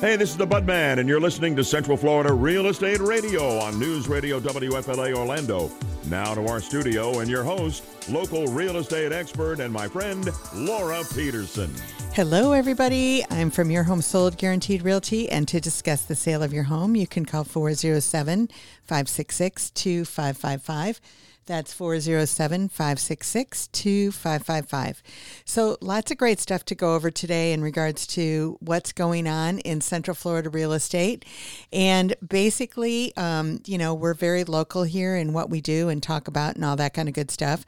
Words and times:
Hey, 0.00 0.14
this 0.14 0.30
is 0.30 0.36
the 0.36 0.46
Budman, 0.46 1.00
and 1.00 1.08
you're 1.08 1.18
listening 1.18 1.56
to 1.56 1.64
Central 1.64 1.96
Florida 1.96 2.32
Real 2.32 2.68
Estate 2.68 3.00
Radio 3.00 3.58
on 3.58 3.80
News 3.80 4.06
Radio 4.06 4.38
WFLA 4.38 5.12
Orlando. 5.12 5.72
Now 6.06 6.36
to 6.36 6.46
our 6.46 6.60
studio 6.60 7.18
and 7.18 7.28
your 7.28 7.42
host, 7.42 7.82
local 8.08 8.46
real 8.46 8.76
estate 8.76 9.10
expert 9.10 9.58
and 9.58 9.72
my 9.72 9.88
friend, 9.88 10.30
Laura 10.54 11.02
Peterson. 11.16 11.68
Hello, 12.12 12.52
everybody. 12.52 13.24
I'm 13.28 13.50
from 13.50 13.72
Your 13.72 13.82
Home 13.82 14.00
Sold 14.00 14.38
Guaranteed 14.38 14.82
Realty, 14.82 15.28
and 15.28 15.48
to 15.48 15.60
discuss 15.60 16.02
the 16.02 16.14
sale 16.14 16.44
of 16.44 16.52
your 16.52 16.62
home, 16.62 16.94
you 16.94 17.08
can 17.08 17.24
call 17.24 17.42
407 17.42 18.46
566 18.84 19.70
2555. 19.70 21.00
That's 21.48 21.72
407 21.72 22.68
566 22.68 23.68
2555. 23.68 25.02
So, 25.46 25.78
lots 25.80 26.10
of 26.10 26.18
great 26.18 26.40
stuff 26.40 26.62
to 26.66 26.74
go 26.74 26.94
over 26.94 27.10
today 27.10 27.54
in 27.54 27.62
regards 27.62 28.06
to 28.08 28.58
what's 28.60 28.92
going 28.92 29.26
on 29.26 29.58
in 29.60 29.80
Central 29.80 30.14
Florida 30.14 30.50
real 30.50 30.74
estate. 30.74 31.24
And 31.72 32.14
basically, 32.26 33.16
um, 33.16 33.62
you 33.64 33.78
know, 33.78 33.94
we're 33.94 34.12
very 34.12 34.44
local 34.44 34.82
here 34.82 35.16
in 35.16 35.32
what 35.32 35.48
we 35.48 35.62
do 35.62 35.88
and 35.88 36.02
talk 36.02 36.28
about 36.28 36.56
and 36.56 36.66
all 36.66 36.76
that 36.76 36.92
kind 36.92 37.08
of 37.08 37.14
good 37.14 37.30
stuff. 37.30 37.64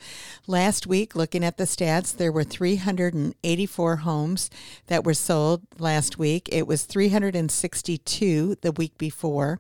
Last 0.47 0.87
week, 0.87 1.17
looking 1.17 1.43
at 1.43 1.57
the 1.57 1.65
stats, 1.65 2.15
there 2.15 2.31
were 2.31 2.45
384 2.45 3.97
homes 3.97 4.51
that 4.89 5.05
were 5.05 5.15
sold 5.15 5.63
last 5.79 6.19
week. 6.19 6.51
It 6.53 6.67
was 6.67 6.85
362 6.85 8.57
the 8.61 8.73
week 8.73 8.99
before. 8.99 9.59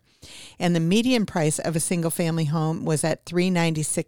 And 0.58 0.76
the 0.76 0.80
median 0.80 1.24
price 1.24 1.58
of 1.58 1.74
a 1.74 1.80
single 1.80 2.10
family 2.10 2.44
home 2.44 2.84
was 2.84 3.04
at 3.04 3.24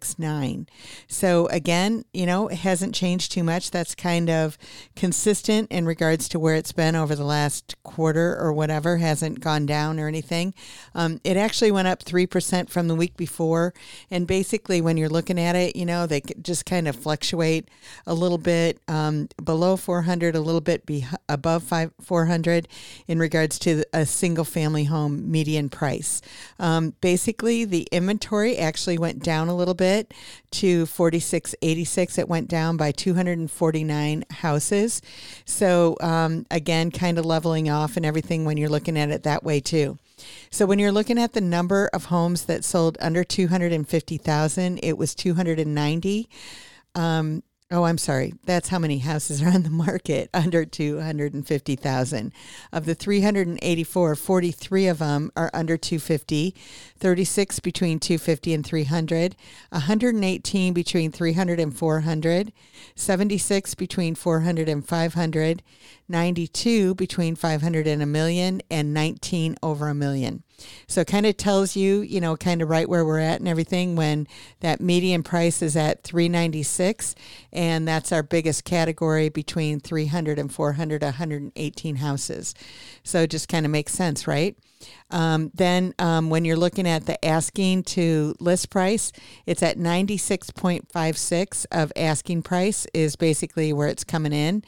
396.9. 0.03 0.67
So 1.07 1.47
again, 1.47 2.05
you 2.13 2.25
know, 2.25 2.47
it 2.47 2.59
hasn't 2.59 2.95
changed 2.95 3.31
too 3.31 3.43
much. 3.43 3.71
That's 3.71 3.95
kind 3.95 4.29
of 4.29 4.57
consistent 4.95 5.71
in 5.71 5.85
regards 5.85 6.27
to 6.29 6.39
where 6.39 6.55
it's 6.55 6.71
been 6.71 6.95
over 6.95 7.15
the 7.15 7.23
last 7.23 7.75
quarter 7.83 8.37
or 8.37 8.53
whatever, 8.53 8.97
hasn't 8.97 9.39
gone 9.39 9.65
down 9.65 9.99
or 9.99 10.07
anything. 10.07 10.53
Um, 10.95 11.19
it 11.23 11.37
actually 11.37 11.71
went 11.71 11.87
up 11.87 12.03
3% 12.03 12.69
from 12.69 12.87
the 12.87 12.95
week 12.95 13.15
before. 13.17 13.73
And 14.11 14.27
basically, 14.27 14.81
when 14.81 14.97
you're 14.97 15.09
looking 15.09 15.39
at 15.39 15.55
it, 15.55 15.75
you 15.75 15.85
know, 15.85 16.05
they 16.05 16.21
just 16.41 16.65
kind 16.65 16.87
of 16.87 16.95
fluctuate 16.95 17.69
a 18.05 18.13
little 18.13 18.37
bit 18.37 18.79
um, 18.87 19.29
below 19.43 19.77
400, 19.77 20.35
a 20.35 20.41
little 20.41 20.61
bit 20.61 20.85
be 20.85 21.05
above 21.29 21.63
five, 21.63 21.91
400 22.01 22.67
in 23.07 23.19
regards 23.19 23.59
to 23.59 23.83
a 23.93 24.05
single 24.05 24.45
family 24.45 24.85
home 24.85 25.31
median 25.31 25.69
price. 25.69 26.21
Um, 26.59 26.93
basically, 27.01 27.65
the 27.65 27.87
inventory 27.91 28.57
actually 28.57 28.97
went 28.97 29.23
down 29.23 29.47
a 29.47 29.55
little 29.55 29.73
bit 29.73 29.92
to 30.51 30.85
4686. 30.85 32.17
It 32.17 32.29
went 32.29 32.47
down 32.47 32.77
by 32.77 32.91
249 32.91 34.25
houses. 34.31 35.01
So, 35.45 35.97
um, 36.01 36.45
again, 36.51 36.91
kind 36.91 37.17
of 37.17 37.25
leveling 37.25 37.69
off 37.69 37.97
and 37.97 38.05
everything 38.05 38.45
when 38.45 38.57
you're 38.57 38.69
looking 38.69 38.97
at 38.97 39.09
it 39.09 39.23
that 39.23 39.43
way, 39.43 39.59
too. 39.59 39.97
So 40.49 40.65
when 40.65 40.79
you're 40.79 40.91
looking 40.91 41.17
at 41.17 41.33
the 41.33 41.41
number 41.41 41.89
of 41.93 42.05
homes 42.05 42.45
that 42.45 42.63
sold 42.63 42.97
under 43.01 43.23
250,000, 43.23 44.79
it 44.83 44.97
was 44.97 45.15
290. 45.15 46.29
Um, 46.95 47.43
Oh, 47.75 47.85
I'm 47.85 47.97
sorry. 47.97 48.35
That's 48.45 48.69
how 48.69 48.77
many 48.77 48.99
houses 48.99 49.41
are 49.41 49.49
on 49.49 49.63
the 49.63 49.71
market 49.71 50.29
under 50.33 50.63
250,000. 50.63 52.31
Of 52.71 52.85
the 52.85 52.93
384, 52.93 54.15
43 54.15 54.87
of 54.87 54.99
them 54.99 55.31
are 55.35 55.49
under 55.55 55.75
250, 55.75 56.53
36 56.99 57.59
between 57.61 57.99
250 57.99 58.53
and 58.53 58.63
300, 58.63 59.35
118 59.71 60.73
between 60.73 61.11
300 61.11 61.59
and 61.59 61.75
400, 61.75 62.53
76 62.93 63.73
between 63.73 64.13
400 64.13 64.69
and 64.69 64.87
500, 64.87 65.63
92 66.07 66.95
between 66.95 67.35
500 67.35 67.87
and 67.87 68.01
a 68.01 68.05
million, 68.05 68.61
and 68.69 68.93
19 68.93 69.55
over 69.63 69.87
a 69.87 69.93
million. 69.93 70.43
So 70.87 71.01
it 71.01 71.07
kind 71.07 71.25
of 71.25 71.37
tells 71.37 71.75
you, 71.75 72.01
you 72.01 72.21
know, 72.21 72.37
kind 72.37 72.61
of 72.61 72.69
right 72.69 72.87
where 72.87 73.05
we're 73.05 73.19
at 73.19 73.39
and 73.39 73.47
everything 73.47 73.95
when 73.95 74.27
that 74.59 74.81
median 74.81 75.23
price 75.23 75.61
is 75.61 75.75
at 75.75 76.03
396 76.03 77.15
and 77.51 77.87
that's 77.87 78.11
our 78.11 78.23
biggest 78.23 78.63
category 78.63 79.29
between 79.29 79.79
300 79.79 80.39
and 80.39 80.53
400 80.53 81.01
118 81.01 81.95
houses. 81.97 82.53
So 83.03 83.21
it 83.21 83.29
just 83.29 83.49
kind 83.49 83.65
of 83.65 83.71
makes 83.71 83.93
sense, 83.93 84.27
right? 84.27 84.55
Um, 85.11 85.51
then 85.53 85.93
um, 85.99 86.29
when 86.29 86.45
you're 86.45 86.57
looking 86.57 86.87
at 86.87 87.05
the 87.05 87.23
asking 87.23 87.83
to 87.83 88.35
list 88.39 88.69
price, 88.69 89.11
it's 89.45 89.61
at 89.61 89.77
96.56 89.77 91.65
of 91.71 91.91
asking 91.95 92.41
price 92.41 92.87
is 92.93 93.15
basically 93.15 93.73
where 93.73 93.87
it's 93.87 94.03
coming 94.03 94.33
in. 94.33 94.63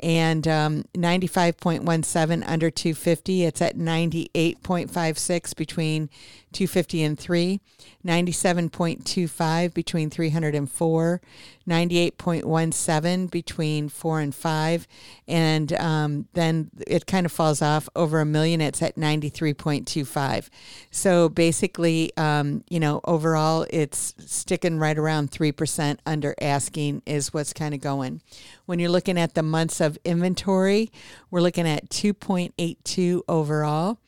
And 0.00 0.48
um, 0.48 0.84
95.17 0.94 2.42
under 2.46 2.70
250, 2.70 3.44
it's 3.44 3.60
at 3.60 3.76
98.56 3.76 5.56
between 5.56 6.10
250 6.52 7.02
and 7.02 7.18
3, 7.18 7.60
97.25 8.04 9.74
between 9.74 10.10
300 10.10 10.54
and 10.54 10.70
4, 10.70 11.20
98.17 11.68 13.30
between 13.30 13.88
4 13.88 14.20
and 14.20 14.34
5, 14.34 14.88
and 15.28 15.72
um, 15.74 16.28
then 16.32 16.70
it 16.86 17.06
kind 17.06 17.26
of 17.26 17.32
falls 17.32 17.62
off 17.62 17.88
over 17.94 18.20
a 18.20 18.24
million, 18.24 18.60
it's 18.60 18.82
at 18.82 18.96
93.25. 18.96 20.48
So 20.90 21.28
basically, 21.28 22.10
um, 22.16 22.64
you 22.68 22.80
know, 22.80 23.00
overall, 23.04 23.66
it's 23.70 24.14
sticking 24.18 24.78
right 24.78 24.98
around 24.98 25.30
3% 25.30 25.98
under 26.06 26.34
asking 26.40 27.02
is 27.06 27.32
what's 27.32 27.52
kind 27.52 27.74
of 27.74 27.80
going. 27.80 28.20
When 28.66 28.78
you're 28.78 28.90
looking 28.90 29.18
at 29.18 29.34
the 29.34 29.42
months 29.42 29.80
of 29.80 29.98
inventory, 30.04 30.90
we're 31.30 31.42
looking 31.42 31.68
at 31.68 31.90
2.82 31.90 33.22
overall, 33.28 33.98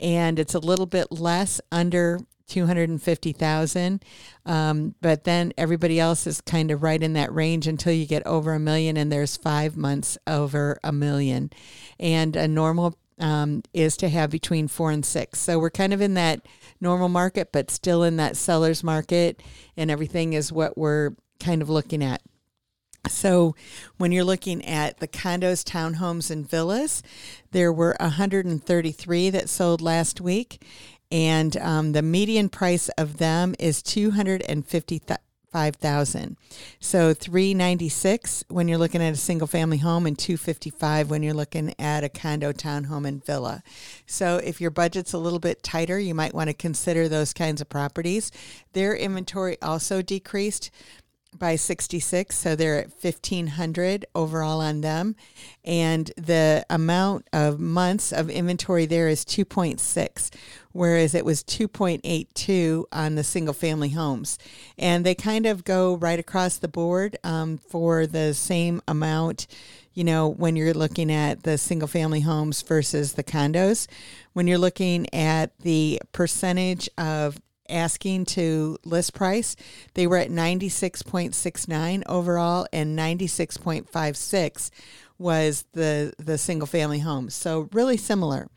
and 0.00 0.38
it's 0.38 0.54
a 0.54 0.58
little 0.58 0.86
bit 0.86 1.10
less 1.10 1.60
under 1.72 2.20
250,000. 2.46 4.04
Um, 4.44 4.94
but 5.00 5.24
then 5.24 5.52
everybody 5.58 5.98
else 5.98 6.26
is 6.26 6.40
kind 6.40 6.70
of 6.70 6.82
right 6.82 7.02
in 7.02 7.14
that 7.14 7.34
range 7.34 7.66
until 7.66 7.92
you 7.92 8.06
get 8.06 8.26
over 8.26 8.54
a 8.54 8.60
million, 8.60 8.96
and 8.96 9.10
there's 9.10 9.36
five 9.36 9.76
months 9.76 10.16
over 10.26 10.78
a 10.84 10.92
million. 10.92 11.50
And 11.98 12.36
a 12.36 12.46
normal 12.46 12.96
um, 13.18 13.62
is 13.72 13.96
to 13.98 14.08
have 14.08 14.30
between 14.30 14.68
four 14.68 14.90
and 14.90 15.04
six. 15.04 15.40
So 15.40 15.58
we're 15.58 15.70
kind 15.70 15.92
of 15.94 16.00
in 16.00 16.14
that 16.14 16.46
normal 16.80 17.08
market, 17.08 17.50
but 17.52 17.70
still 17.70 18.02
in 18.02 18.16
that 18.18 18.36
seller's 18.36 18.84
market, 18.84 19.42
and 19.76 19.90
everything 19.90 20.34
is 20.34 20.52
what 20.52 20.76
we're 20.76 21.12
kind 21.40 21.62
of 21.62 21.70
looking 21.70 22.02
at. 22.02 22.22
So, 23.08 23.54
when 23.96 24.12
you're 24.12 24.24
looking 24.24 24.64
at 24.64 24.98
the 24.98 25.08
condos, 25.08 25.64
townhomes, 25.64 26.30
and 26.30 26.48
villas, 26.48 27.02
there 27.52 27.72
were 27.72 27.96
133 28.00 29.30
that 29.30 29.48
sold 29.48 29.80
last 29.80 30.20
week, 30.20 30.62
and 31.10 31.56
um, 31.58 31.92
the 31.92 32.02
median 32.02 32.48
price 32.48 32.88
of 32.90 33.18
them 33.18 33.54
is 33.58 33.82
250 33.82 35.00
5,000. 35.56 36.36
So 36.80 37.14
396 37.14 38.44
when 38.48 38.68
you're 38.68 38.76
looking 38.76 39.02
at 39.02 39.14
a 39.14 39.16
single 39.16 39.46
family 39.46 39.78
home 39.78 40.04
and 40.04 40.18
255 40.18 41.08
when 41.08 41.22
you're 41.22 41.32
looking 41.32 41.74
at 41.78 42.04
a 42.04 42.10
condo, 42.10 42.52
townhome 42.52 43.08
and 43.08 43.24
villa. 43.24 43.62
So 44.04 44.36
if 44.44 44.60
your 44.60 44.70
budget's 44.70 45.14
a 45.14 45.18
little 45.18 45.38
bit 45.38 45.62
tighter, 45.62 45.98
you 45.98 46.14
might 46.14 46.34
want 46.34 46.50
to 46.50 46.54
consider 46.54 47.08
those 47.08 47.32
kinds 47.32 47.62
of 47.62 47.70
properties. 47.70 48.30
Their 48.74 48.94
inventory 48.94 49.56
also 49.62 50.02
decreased 50.02 50.70
by 51.38 51.56
66 51.56 52.36
so 52.36 52.56
they're 52.56 52.78
at 52.78 52.90
1500 52.90 54.06
overall 54.14 54.60
on 54.60 54.80
them. 54.80 55.16
And 55.64 56.10
the 56.16 56.64
amount 56.70 57.28
of 57.32 57.58
months 57.58 58.12
of 58.12 58.30
inventory 58.30 58.86
there 58.86 59.08
is 59.08 59.24
2.6 59.24 60.30
whereas 60.72 61.14
it 61.14 61.24
was 61.24 61.42
2.82 61.42 62.84
on 62.92 63.14
the 63.14 63.24
single 63.24 63.54
family 63.54 63.88
homes. 63.88 64.38
And 64.78 65.06
they 65.06 65.14
kind 65.14 65.46
of 65.46 65.64
go 65.64 65.94
right 65.96 66.18
across 66.18 66.58
the 66.58 66.68
board 66.68 67.16
um, 67.24 67.56
for 67.56 68.06
the 68.06 68.34
same 68.34 68.82
amount 68.86 69.46
you 69.96 70.04
know 70.04 70.28
when 70.28 70.56
you're 70.56 70.74
looking 70.74 71.10
at 71.10 71.42
the 71.42 71.56
single 71.56 71.88
family 71.88 72.20
homes 72.20 72.60
versus 72.62 73.14
the 73.14 73.24
condos. 73.24 73.88
When 74.34 74.46
you're 74.46 74.58
looking 74.58 75.12
at 75.14 75.58
the 75.60 76.02
percentage 76.12 76.88
of 76.98 77.40
asking 77.68 78.26
to 78.26 78.78
list 78.84 79.14
price. 79.14 79.56
They 79.94 80.06
were 80.06 80.18
at 80.18 80.30
96.69 80.30 82.02
overall 82.06 82.66
and 82.72 82.98
96.56 82.98 84.70
was 85.18 85.64
the 85.72 86.12
the 86.18 86.36
single 86.36 86.66
family 86.66 86.98
homes. 86.98 87.34
So 87.34 87.68
really 87.72 87.96
similar. 87.96 88.48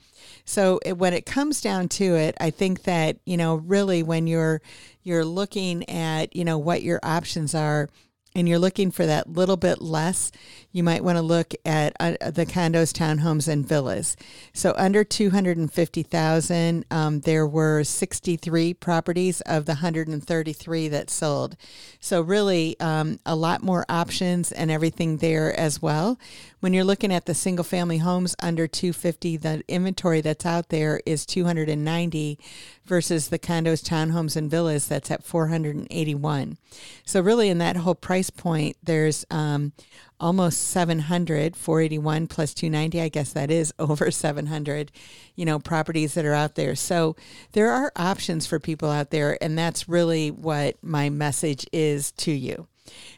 So 0.46 0.80
it, 0.86 0.98
when 0.98 1.14
it 1.14 1.26
comes 1.26 1.62
down 1.62 1.88
to 1.90 2.16
it, 2.16 2.36
I 2.40 2.50
think 2.50 2.84
that, 2.84 3.18
you 3.26 3.38
know, 3.38 3.56
really 3.56 4.04
when 4.04 4.28
you're 4.28 4.62
you're 5.04 5.26
looking 5.26 5.90
at, 5.90 6.36
you 6.36 6.44
know, 6.44 6.58
what 6.58 6.84
your 6.84 7.00
options 7.04 7.56
are 7.56 7.90
and 8.36 8.48
you're 8.48 8.60
looking 8.60 8.92
for 8.92 9.06
that 9.06 9.32
little 9.32 9.58
bit 9.58 9.82
less, 9.82 10.32
you 10.72 10.84
might 10.84 11.04
want 11.04 11.18
to 11.18 11.22
look 11.22 11.54
at 11.66 11.96
uh, 12.00 12.12
the 12.30 12.46
condos, 12.46 12.94
townhomes, 12.94 13.48
and 13.48 13.68
villas. 13.68 14.16
So 14.54 14.74
under 14.78 15.04
250,000, 15.04 16.86
um, 16.92 17.20
there 17.22 17.48
were 17.48 17.84
63 17.84 18.74
properties 18.76 19.42
of 19.42 19.66
the 19.66 19.74
133 19.74 20.88
that 20.90 21.10
sold. 21.10 21.58
So 22.00 22.22
really 22.22 22.80
um, 22.80 23.20
a 23.26 23.36
lot 23.36 23.64
more 23.64 23.86
options 23.90 24.52
and 24.52 24.70
everything 24.70 25.18
there 25.18 25.58
as 25.60 25.82
well. 25.82 26.20
When 26.60 26.74
you're 26.74 26.84
looking 26.84 27.14
at 27.14 27.26
the 27.26 27.34
single 27.34 27.64
family 27.64 27.98
homes 27.98 28.36
under 28.42 28.68
250, 28.68 29.38
the 29.38 29.64
inventory 29.68 30.22
that's 30.22 30.46
out 30.46 30.70
there 30.70 31.02
is 31.06 31.26
290 31.26 32.38
versus 32.86 33.30
the 33.30 33.40
condos, 33.40 33.82
townhomes, 33.84 34.36
and 34.36 34.52
villas 34.52 34.88
that's 34.88 35.10
at 35.10 35.24
481. 35.24 36.58
So 37.06 37.22
really 37.22 37.50
in 37.50 37.60
that 37.60 37.78
whole 37.78 37.96
price 37.96 38.30
point, 38.30 38.76
there's 38.84 39.26
um, 39.32 39.72
almost 40.20 40.68
700 40.68 41.56
481 41.56 42.28
plus 42.28 42.54
290 42.54 43.02
i 43.02 43.10
guess 43.10 43.34
that 43.34 43.50
is 43.50 43.74
over 43.80 44.12
700 44.12 44.92
you 45.36 45.46
know 45.46 45.60
properties 45.60 46.14
that 46.14 46.26
are 46.26 46.34
out 46.34 46.56
there 46.56 46.76
so 46.76 47.16
there 47.54 47.72
are 47.72 47.92
options 47.96 48.46
for 48.46 48.60
people 48.60 48.90
out 48.90 49.12
there 49.12 49.42
and 49.42 49.58
that's 49.58 49.90
really 49.90 50.30
what 50.30 50.76
my 50.82 51.10
message 51.10 51.66
is 51.72 52.12
to 52.14 52.32
you 52.32 52.68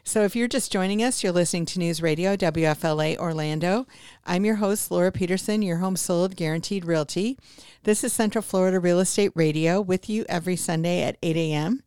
so 0.04 0.22
if 0.24 0.36
you're 0.36 0.48
just 0.48 0.72
joining 0.72 1.02
us, 1.02 1.22
you're 1.22 1.32
listening 1.32 1.66
to 1.66 1.78
News 1.78 2.02
Radio 2.02 2.36
WFLA 2.36 3.16
Orlando. 3.16 3.86
I'm 4.26 4.44
your 4.44 4.56
host, 4.56 4.90
Laura 4.90 5.12
Peterson, 5.12 5.62
your 5.62 5.78
home 5.78 5.96
sold 5.96 6.36
guaranteed 6.36 6.84
realty. 6.84 7.38
This 7.84 8.04
is 8.04 8.12
Central 8.12 8.42
Florida 8.42 8.78
Real 8.78 9.00
Estate 9.00 9.32
Radio 9.34 9.80
with 9.80 10.08
you 10.08 10.24
every 10.28 10.56
Sunday 10.56 11.02
at 11.02 11.16
8 11.22 11.36
a.m. 11.36 11.82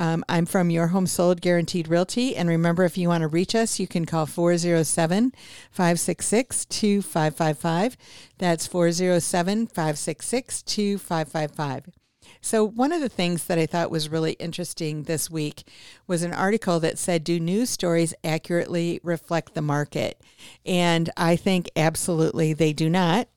Um, 0.00 0.24
I'm 0.30 0.46
from 0.46 0.70
Your 0.70 0.86
Home 0.86 1.06
Sold 1.06 1.42
Guaranteed 1.42 1.86
Realty. 1.86 2.34
And 2.34 2.48
remember, 2.48 2.84
if 2.84 2.96
you 2.96 3.08
want 3.08 3.20
to 3.20 3.28
reach 3.28 3.54
us, 3.54 3.78
you 3.78 3.86
can 3.86 4.06
call 4.06 4.24
407 4.24 5.34
566 5.70 6.64
2555. 6.64 7.98
That's 8.38 8.66
407 8.66 9.66
566 9.66 10.62
2555. 10.62 11.90
So, 12.40 12.64
one 12.64 12.92
of 12.92 13.02
the 13.02 13.10
things 13.10 13.44
that 13.44 13.58
I 13.58 13.66
thought 13.66 13.90
was 13.90 14.08
really 14.08 14.32
interesting 14.32 15.02
this 15.02 15.30
week 15.30 15.64
was 16.06 16.22
an 16.22 16.32
article 16.32 16.80
that 16.80 16.96
said, 16.96 17.22
Do 17.22 17.38
news 17.38 17.68
stories 17.68 18.14
accurately 18.24 19.00
reflect 19.02 19.52
the 19.52 19.60
market? 19.60 20.18
And 20.64 21.10
I 21.18 21.36
think 21.36 21.68
absolutely 21.76 22.54
they 22.54 22.72
do 22.72 22.88
not. 22.88 23.28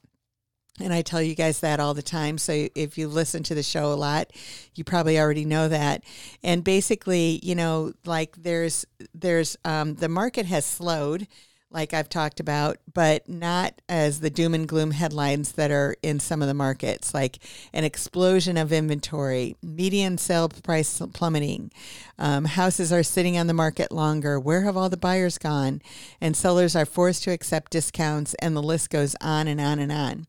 And 0.79 0.91
I 0.91 1.03
tell 1.03 1.21
you 1.21 1.35
guys 1.35 1.59
that 1.59 1.79
all 1.79 1.93
the 1.93 2.01
time. 2.01 2.37
So 2.39 2.67
if 2.73 2.97
you 2.97 3.07
listen 3.07 3.43
to 3.43 3.55
the 3.55 3.61
show 3.61 3.93
a 3.93 3.95
lot, 3.95 4.31
you 4.73 4.83
probably 4.83 5.19
already 5.19 5.45
know 5.45 5.67
that. 5.67 6.03
And 6.41 6.63
basically, 6.63 7.39
you 7.43 7.53
know, 7.53 7.93
like 8.05 8.35
there's 8.41 8.85
there's 9.13 9.55
um, 9.65 9.95
the 9.95 10.09
market 10.09 10.47
has 10.47 10.65
slowed 10.65 11.27
like 11.73 11.93
I've 11.93 12.07
talked 12.07 12.39
about, 12.39 12.77
but 12.93 13.27
not 13.27 13.81
as 13.89 14.19
the 14.19 14.29
doom 14.29 14.53
and 14.53 14.67
gloom 14.67 14.91
headlines 14.91 15.53
that 15.53 15.71
are 15.71 15.95
in 16.03 16.19
some 16.19 16.43
of 16.43 16.47
the 16.47 16.53
markets, 16.53 17.13
like 17.13 17.39
an 17.73 17.83
explosion 17.83 18.57
of 18.57 18.71
inventory, 18.71 19.57
median 19.63 20.19
sale 20.19 20.49
price 20.49 21.01
plummeting, 21.13 21.71
um, 22.19 22.45
houses 22.45 22.93
are 22.93 23.01
sitting 23.01 23.37
on 23.39 23.47
the 23.47 23.53
market 23.55 23.91
longer. 23.91 24.39
Where 24.39 24.61
have 24.61 24.77
all 24.77 24.89
the 24.89 24.97
buyers 24.97 25.39
gone? 25.39 25.81
And 26.21 26.37
sellers 26.37 26.75
are 26.75 26.85
forced 26.85 27.23
to 27.23 27.31
accept 27.31 27.71
discounts, 27.71 28.35
and 28.35 28.55
the 28.55 28.61
list 28.61 28.91
goes 28.91 29.15
on 29.19 29.47
and 29.47 29.59
on 29.59 29.79
and 29.79 29.91
on. 29.91 30.27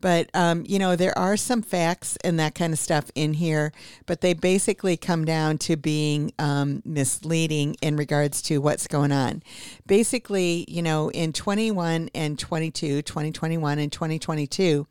But, 0.00 0.30
um, 0.34 0.64
you 0.66 0.78
know, 0.78 0.96
there 0.96 1.16
are 1.18 1.36
some 1.36 1.62
facts 1.62 2.16
and 2.22 2.38
that 2.38 2.54
kind 2.54 2.72
of 2.72 2.78
stuff 2.78 3.10
in 3.14 3.34
here, 3.34 3.72
but 4.06 4.20
they 4.20 4.32
basically 4.32 4.96
come 4.96 5.24
down 5.24 5.58
to 5.58 5.76
being 5.76 6.32
um, 6.38 6.82
misleading 6.84 7.76
in 7.82 7.96
regards 7.96 8.40
to 8.42 8.58
what's 8.58 8.86
going 8.86 9.12
on. 9.12 9.42
Basically, 9.86 10.64
you 10.68 10.82
know, 10.82 11.10
in 11.10 11.32
21 11.32 12.10
and 12.14 12.38
22, 12.38 13.02
2021 13.02 13.78
and 13.78 13.90
2022, 13.90 14.86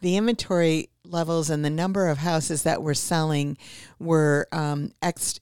the 0.00 0.16
inventory 0.16 0.90
levels 1.10 1.50
and 1.50 1.64
the 1.64 1.70
number 1.70 2.08
of 2.08 2.18
houses 2.18 2.62
that 2.62 2.82
were 2.82 2.94
selling 2.94 3.56
were 3.98 4.46
um, 4.52 4.92
ex- 5.02 5.40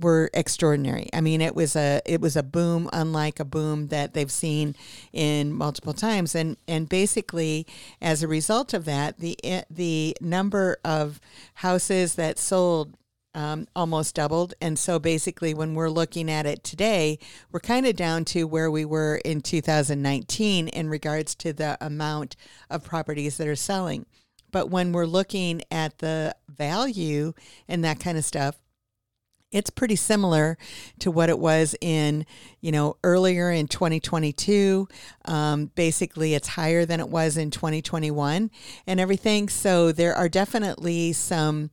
were 0.00 0.30
extraordinary. 0.32 1.08
I 1.12 1.20
mean, 1.20 1.40
it 1.40 1.54
was 1.54 1.76
a 1.76 2.00
it 2.04 2.20
was 2.20 2.36
a 2.36 2.42
boom, 2.42 2.88
unlike 2.92 3.40
a 3.40 3.44
boom 3.44 3.88
that 3.88 4.14
they've 4.14 4.30
seen 4.30 4.74
in 5.12 5.52
multiple 5.52 5.92
times. 5.92 6.34
And 6.34 6.56
and 6.66 6.88
basically, 6.88 7.66
as 8.00 8.22
a 8.22 8.28
result 8.28 8.74
of 8.74 8.84
that, 8.86 9.18
the 9.18 9.36
the 9.70 10.16
number 10.20 10.78
of 10.84 11.20
houses 11.54 12.14
that 12.14 12.38
sold 12.38 12.94
um, 13.34 13.68
almost 13.76 14.16
doubled. 14.16 14.54
And 14.60 14.78
so 14.78 14.98
basically, 14.98 15.54
when 15.54 15.74
we're 15.74 15.90
looking 15.90 16.30
at 16.30 16.46
it 16.46 16.64
today, 16.64 17.18
we're 17.52 17.60
kind 17.60 17.86
of 17.86 17.94
down 17.94 18.24
to 18.26 18.44
where 18.44 18.70
we 18.70 18.84
were 18.84 19.20
in 19.24 19.40
2019 19.40 20.68
in 20.68 20.88
regards 20.88 21.34
to 21.36 21.52
the 21.52 21.78
amount 21.80 22.36
of 22.68 22.84
properties 22.84 23.36
that 23.36 23.46
are 23.46 23.56
selling. 23.56 24.06
But 24.50 24.70
when 24.70 24.92
we're 24.92 25.06
looking 25.06 25.62
at 25.70 25.98
the 25.98 26.34
value 26.48 27.34
and 27.68 27.84
that 27.84 28.00
kind 28.00 28.16
of 28.16 28.24
stuff, 28.24 28.58
it's 29.50 29.70
pretty 29.70 29.96
similar 29.96 30.58
to 30.98 31.10
what 31.10 31.30
it 31.30 31.38
was 31.38 31.74
in, 31.80 32.26
you 32.60 32.72
know, 32.72 32.96
earlier 33.02 33.50
in 33.50 33.68
2022. 33.68 34.88
Um, 35.24 35.66
basically, 35.74 36.34
it's 36.34 36.48
higher 36.48 36.84
than 36.84 37.00
it 37.00 37.08
was 37.08 37.36
in 37.36 37.50
2021 37.50 38.50
and 38.86 39.00
everything. 39.00 39.48
So 39.48 39.92
there 39.92 40.14
are 40.14 40.28
definitely 40.28 41.12
some 41.12 41.70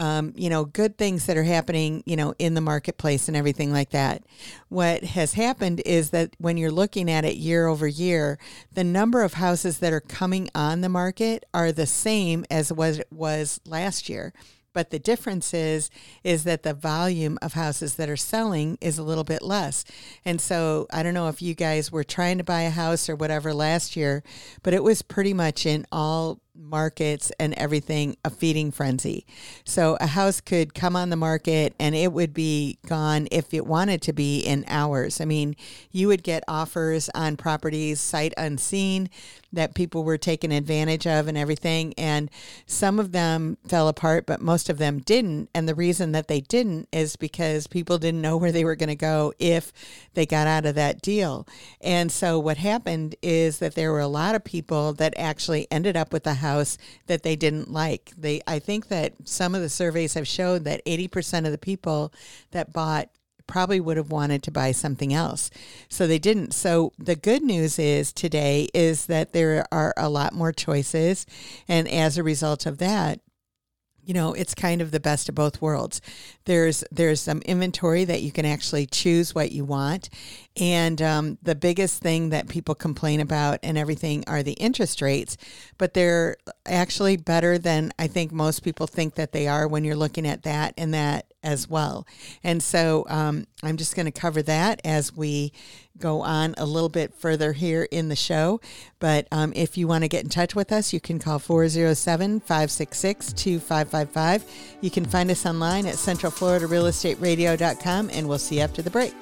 um, 0.00 0.32
you 0.36 0.48
know, 0.48 0.64
good 0.64 0.96
things 0.96 1.26
that 1.26 1.36
are 1.36 1.42
happening, 1.42 2.04
you 2.06 2.14
know, 2.14 2.34
in 2.38 2.54
the 2.54 2.60
marketplace 2.60 3.26
and 3.26 3.36
everything 3.36 3.72
like 3.72 3.90
that. 3.90 4.22
What 4.68 5.02
has 5.02 5.34
happened 5.34 5.82
is 5.84 6.10
that 6.10 6.34
when 6.38 6.56
you're 6.56 6.70
looking 6.70 7.10
at 7.10 7.24
it 7.24 7.36
year 7.36 7.66
over 7.66 7.88
year, 7.88 8.38
the 8.72 8.84
number 8.84 9.22
of 9.22 9.34
houses 9.34 9.78
that 9.78 9.92
are 9.92 10.00
coming 10.00 10.50
on 10.54 10.82
the 10.82 10.88
market 10.88 11.44
are 11.52 11.72
the 11.72 11.86
same 11.86 12.44
as 12.48 12.72
what 12.72 13.00
it 13.00 13.08
was 13.10 13.60
last 13.66 14.08
year. 14.08 14.32
But 14.72 14.90
the 14.90 14.98
difference 14.98 15.54
is 15.54 15.90
is 16.22 16.44
that 16.44 16.62
the 16.62 16.74
volume 16.74 17.38
of 17.42 17.54
houses 17.54 17.96
that 17.96 18.08
are 18.08 18.16
selling 18.16 18.78
is 18.80 18.98
a 18.98 19.02
little 19.02 19.24
bit 19.24 19.42
less. 19.42 19.84
And 20.24 20.40
so 20.40 20.86
I 20.92 21.02
don't 21.02 21.14
know 21.14 21.28
if 21.28 21.42
you 21.42 21.54
guys 21.54 21.90
were 21.90 22.04
trying 22.04 22.38
to 22.38 22.44
buy 22.44 22.62
a 22.62 22.70
house 22.70 23.08
or 23.08 23.16
whatever 23.16 23.54
last 23.54 23.96
year, 23.96 24.22
but 24.62 24.74
it 24.74 24.82
was 24.82 25.02
pretty 25.02 25.34
much 25.34 25.66
in 25.66 25.86
all 25.90 26.40
markets 26.58 27.32
and 27.38 27.54
everything 27.54 28.16
a 28.24 28.30
feeding 28.30 28.70
frenzy. 28.70 29.26
So 29.64 29.96
a 30.00 30.08
house 30.08 30.40
could 30.40 30.74
come 30.74 30.96
on 30.96 31.10
the 31.10 31.16
market 31.16 31.74
and 31.78 31.94
it 31.94 32.12
would 32.12 32.34
be 32.34 32.78
gone 32.86 33.28
if 33.30 33.54
it 33.54 33.66
wanted 33.66 34.02
to 34.02 34.12
be 34.12 34.40
in 34.40 34.64
hours. 34.68 35.20
I 35.20 35.24
mean, 35.24 35.56
you 35.90 36.08
would 36.08 36.22
get 36.22 36.44
offers 36.48 37.08
on 37.14 37.36
properties 37.36 38.00
sight 38.00 38.34
unseen 38.36 39.08
that 39.52 39.74
people 39.74 40.04
were 40.04 40.18
taking 40.18 40.52
advantage 40.52 41.06
of 41.06 41.26
and 41.28 41.38
everything 41.38 41.94
and 41.96 42.30
some 42.66 42.98
of 42.98 43.12
them 43.12 43.56
fell 43.66 43.88
apart 43.88 44.26
but 44.26 44.42
most 44.42 44.68
of 44.68 44.76
them 44.76 44.98
didn't 44.98 45.48
and 45.54 45.66
the 45.66 45.74
reason 45.74 46.12
that 46.12 46.28
they 46.28 46.40
didn't 46.40 46.86
is 46.92 47.16
because 47.16 47.66
people 47.66 47.98
didn't 47.98 48.20
know 48.20 48.36
where 48.36 48.52
they 48.52 48.64
were 48.64 48.76
going 48.76 48.88
to 48.88 48.94
go 48.94 49.32
if 49.38 49.72
they 50.14 50.26
got 50.26 50.46
out 50.46 50.66
of 50.66 50.74
that 50.74 51.00
deal. 51.00 51.46
And 51.80 52.10
so 52.10 52.38
what 52.38 52.56
happened 52.56 53.14
is 53.22 53.58
that 53.58 53.74
there 53.74 53.92
were 53.92 54.00
a 54.00 54.08
lot 54.08 54.34
of 54.34 54.44
people 54.44 54.92
that 54.94 55.14
actually 55.16 55.66
ended 55.70 55.96
up 55.96 56.12
with 56.12 56.26
a 56.26 56.34
house 56.34 56.47
house 56.48 56.78
that 57.06 57.22
they 57.22 57.36
didn't 57.36 57.70
like. 57.70 58.12
They 58.16 58.40
I 58.46 58.58
think 58.58 58.88
that 58.88 59.14
some 59.24 59.54
of 59.54 59.62
the 59.62 59.68
surveys 59.68 60.14
have 60.14 60.26
showed 60.26 60.64
that 60.64 60.84
80% 60.84 61.44
of 61.46 61.52
the 61.52 61.58
people 61.58 62.12
that 62.50 62.72
bought 62.72 63.08
probably 63.46 63.80
would 63.80 63.96
have 63.96 64.10
wanted 64.10 64.42
to 64.44 64.50
buy 64.50 64.72
something 64.72 65.12
else. 65.12 65.50
So 65.88 66.06
they 66.06 66.18
didn't. 66.18 66.52
So 66.52 66.92
the 66.98 67.16
good 67.16 67.42
news 67.42 67.78
is 67.78 68.12
today 68.12 68.68
is 68.74 69.06
that 69.06 69.32
there 69.32 69.66
are 69.72 69.94
a 69.96 70.08
lot 70.08 70.34
more 70.34 70.52
choices 70.52 71.26
and 71.66 71.88
as 71.88 72.18
a 72.18 72.22
result 72.22 72.66
of 72.66 72.78
that, 72.78 73.20
you 74.08 74.14
know 74.14 74.32
it's 74.32 74.54
kind 74.54 74.80
of 74.80 74.90
the 74.90 74.98
best 74.98 75.28
of 75.28 75.34
both 75.34 75.60
worlds 75.60 76.00
there's 76.46 76.82
there's 76.90 77.20
some 77.20 77.42
inventory 77.42 78.04
that 78.06 78.22
you 78.22 78.32
can 78.32 78.46
actually 78.46 78.86
choose 78.86 79.34
what 79.34 79.52
you 79.52 79.64
want 79.64 80.08
and 80.58 81.00
um, 81.00 81.38
the 81.42 81.54
biggest 81.54 82.02
thing 82.02 82.30
that 82.30 82.48
people 82.48 82.74
complain 82.74 83.20
about 83.20 83.58
and 83.62 83.78
everything 83.78 84.24
are 84.26 84.42
the 84.42 84.52
interest 84.52 85.00
rates 85.00 85.36
but 85.76 85.94
they're 85.94 86.36
actually 86.66 87.16
better 87.16 87.58
than 87.58 87.92
i 87.98 88.06
think 88.06 88.32
most 88.32 88.62
people 88.62 88.86
think 88.86 89.14
that 89.14 89.32
they 89.32 89.46
are 89.46 89.68
when 89.68 89.84
you're 89.84 89.96
looking 89.96 90.26
at 90.26 90.42
that 90.42 90.74
and 90.76 90.94
that 90.94 91.26
as 91.42 91.68
well 91.68 92.06
and 92.42 92.62
so 92.62 93.04
um, 93.08 93.46
i'm 93.62 93.76
just 93.76 93.94
going 93.94 94.06
to 94.06 94.12
cover 94.12 94.42
that 94.42 94.80
as 94.84 95.14
we 95.14 95.52
go 95.98 96.22
on 96.22 96.54
a 96.56 96.64
little 96.64 96.88
bit 96.88 97.12
further 97.14 97.52
here 97.52 97.86
in 97.90 98.08
the 98.08 98.16
show. 98.16 98.60
But 98.98 99.28
um, 99.32 99.52
if 99.54 99.76
you 99.76 99.86
want 99.88 100.04
to 100.04 100.08
get 100.08 100.24
in 100.24 100.30
touch 100.30 100.54
with 100.54 100.72
us, 100.72 100.90
you 100.92 101.00
can 101.00 101.18
call 101.18 101.38
407 101.38 102.40
566 102.40 103.32
2555. 103.34 104.44
You 104.80 104.90
can 104.90 105.04
find 105.04 105.30
us 105.30 105.44
online 105.46 105.86
at 105.86 105.96
centralfloridarealestateradio.com, 105.96 108.10
and 108.12 108.28
we'll 108.28 108.38
see 108.38 108.56
you 108.56 108.62
after 108.62 108.82
the 108.82 108.90
break. 108.90 109.14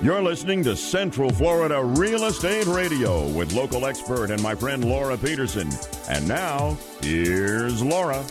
You're 0.00 0.22
listening 0.22 0.62
to 0.62 0.76
Central 0.76 1.28
Florida 1.28 1.82
Real 1.82 2.26
Estate 2.26 2.66
Radio 2.66 3.26
with 3.30 3.52
local 3.52 3.84
expert 3.84 4.30
and 4.30 4.40
my 4.40 4.54
friend 4.54 4.84
Laura 4.84 5.18
Peterson. 5.18 5.68
And 6.08 6.28
now, 6.28 6.78
here's 7.02 7.82
Laura. 7.82 8.24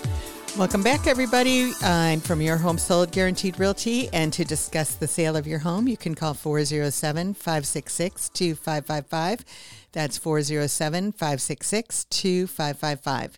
Welcome 0.58 0.82
back, 0.82 1.08
everybody. 1.08 1.74
I'm 1.82 2.22
from 2.22 2.40
Your 2.40 2.56
Home 2.56 2.78
Sold 2.78 3.12
Guaranteed 3.12 3.60
Realty. 3.60 4.08
And 4.14 4.32
to 4.32 4.46
discuss 4.46 4.96
the 4.96 5.10
sale 5.10 5.36
of 5.36 5.46
your 5.46 5.60
home, 5.60 5.90
you 5.90 5.98
can 5.98 6.16
call 6.16 6.34
407 6.34 7.34
566 7.34 8.30
2555. 8.30 9.44
That's 9.92 10.18
407 10.18 11.12
566 11.12 12.06
2555. 12.06 13.38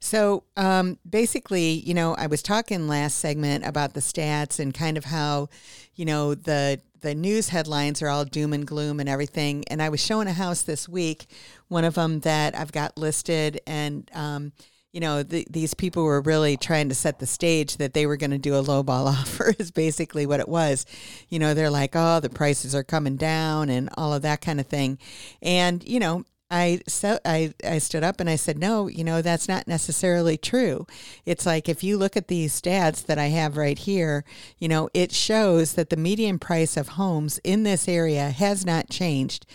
So 0.00 0.44
um, 0.58 0.98
basically, 1.08 1.70
you 1.70 1.94
know, 1.94 2.14
I 2.14 2.26
was 2.26 2.42
talking 2.42 2.88
last 2.88 3.16
segment 3.16 3.64
about 3.64 3.94
the 3.94 4.00
stats 4.00 4.60
and 4.60 4.74
kind 4.74 4.98
of 4.98 5.06
how, 5.06 5.48
you 5.94 6.04
know, 6.04 6.34
the 6.34 6.78
the 7.00 7.14
news 7.14 7.48
headlines 7.48 8.02
are 8.02 8.08
all 8.08 8.24
doom 8.24 8.52
and 8.52 8.66
gloom 8.66 9.00
and 9.00 9.08
everything. 9.08 9.64
And 9.68 9.82
I 9.82 9.88
was 9.88 10.00
showing 10.00 10.28
a 10.28 10.32
house 10.32 10.62
this 10.62 10.88
week, 10.88 11.26
one 11.68 11.84
of 11.84 11.94
them 11.94 12.20
that 12.20 12.56
I've 12.56 12.72
got 12.72 12.98
listed, 12.98 13.60
and 13.66 14.10
um, 14.14 14.52
you 14.92 15.00
know, 15.00 15.22
the, 15.22 15.46
these 15.48 15.72
people 15.72 16.02
were 16.02 16.20
really 16.20 16.56
trying 16.56 16.88
to 16.88 16.94
set 16.94 17.20
the 17.20 17.26
stage 17.26 17.76
that 17.76 17.94
they 17.94 18.06
were 18.06 18.16
going 18.16 18.32
to 18.32 18.38
do 18.38 18.56
a 18.56 18.62
lowball 18.62 19.06
offer 19.20 19.54
is 19.58 19.70
basically 19.70 20.26
what 20.26 20.40
it 20.40 20.48
was. 20.48 20.84
You 21.28 21.38
know, 21.38 21.54
they're 21.54 21.70
like, 21.70 21.92
oh, 21.94 22.20
the 22.20 22.30
prices 22.30 22.74
are 22.74 22.82
coming 22.82 23.16
down 23.16 23.68
and 23.68 23.88
all 23.96 24.12
of 24.12 24.22
that 24.22 24.40
kind 24.40 24.58
of 24.58 24.66
thing. 24.66 24.98
And, 25.42 25.84
you 25.84 26.00
know, 26.00 26.24
I 26.50 26.80
so 26.86 27.18
I, 27.24 27.54
I 27.64 27.78
stood 27.78 28.02
up 28.02 28.18
and 28.18 28.28
I 28.28 28.36
said, 28.36 28.58
no, 28.58 28.88
you 28.88 29.04
know, 29.04 29.22
that's 29.22 29.48
not 29.48 29.68
necessarily 29.68 30.36
true. 30.36 30.86
It's 31.24 31.46
like 31.46 31.68
if 31.68 31.84
you 31.84 31.96
look 31.96 32.16
at 32.16 32.28
these 32.28 32.60
stats 32.60 33.04
that 33.06 33.18
I 33.18 33.26
have 33.26 33.56
right 33.56 33.78
here, 33.78 34.24
you 34.58 34.68
know, 34.68 34.88
it 34.92 35.12
shows 35.12 35.74
that 35.74 35.90
the 35.90 35.96
median 35.96 36.38
price 36.38 36.76
of 36.76 36.88
homes 36.88 37.38
in 37.44 37.62
this 37.62 37.86
area 37.88 38.30
has 38.30 38.66
not 38.66 38.90
changed 38.90 39.46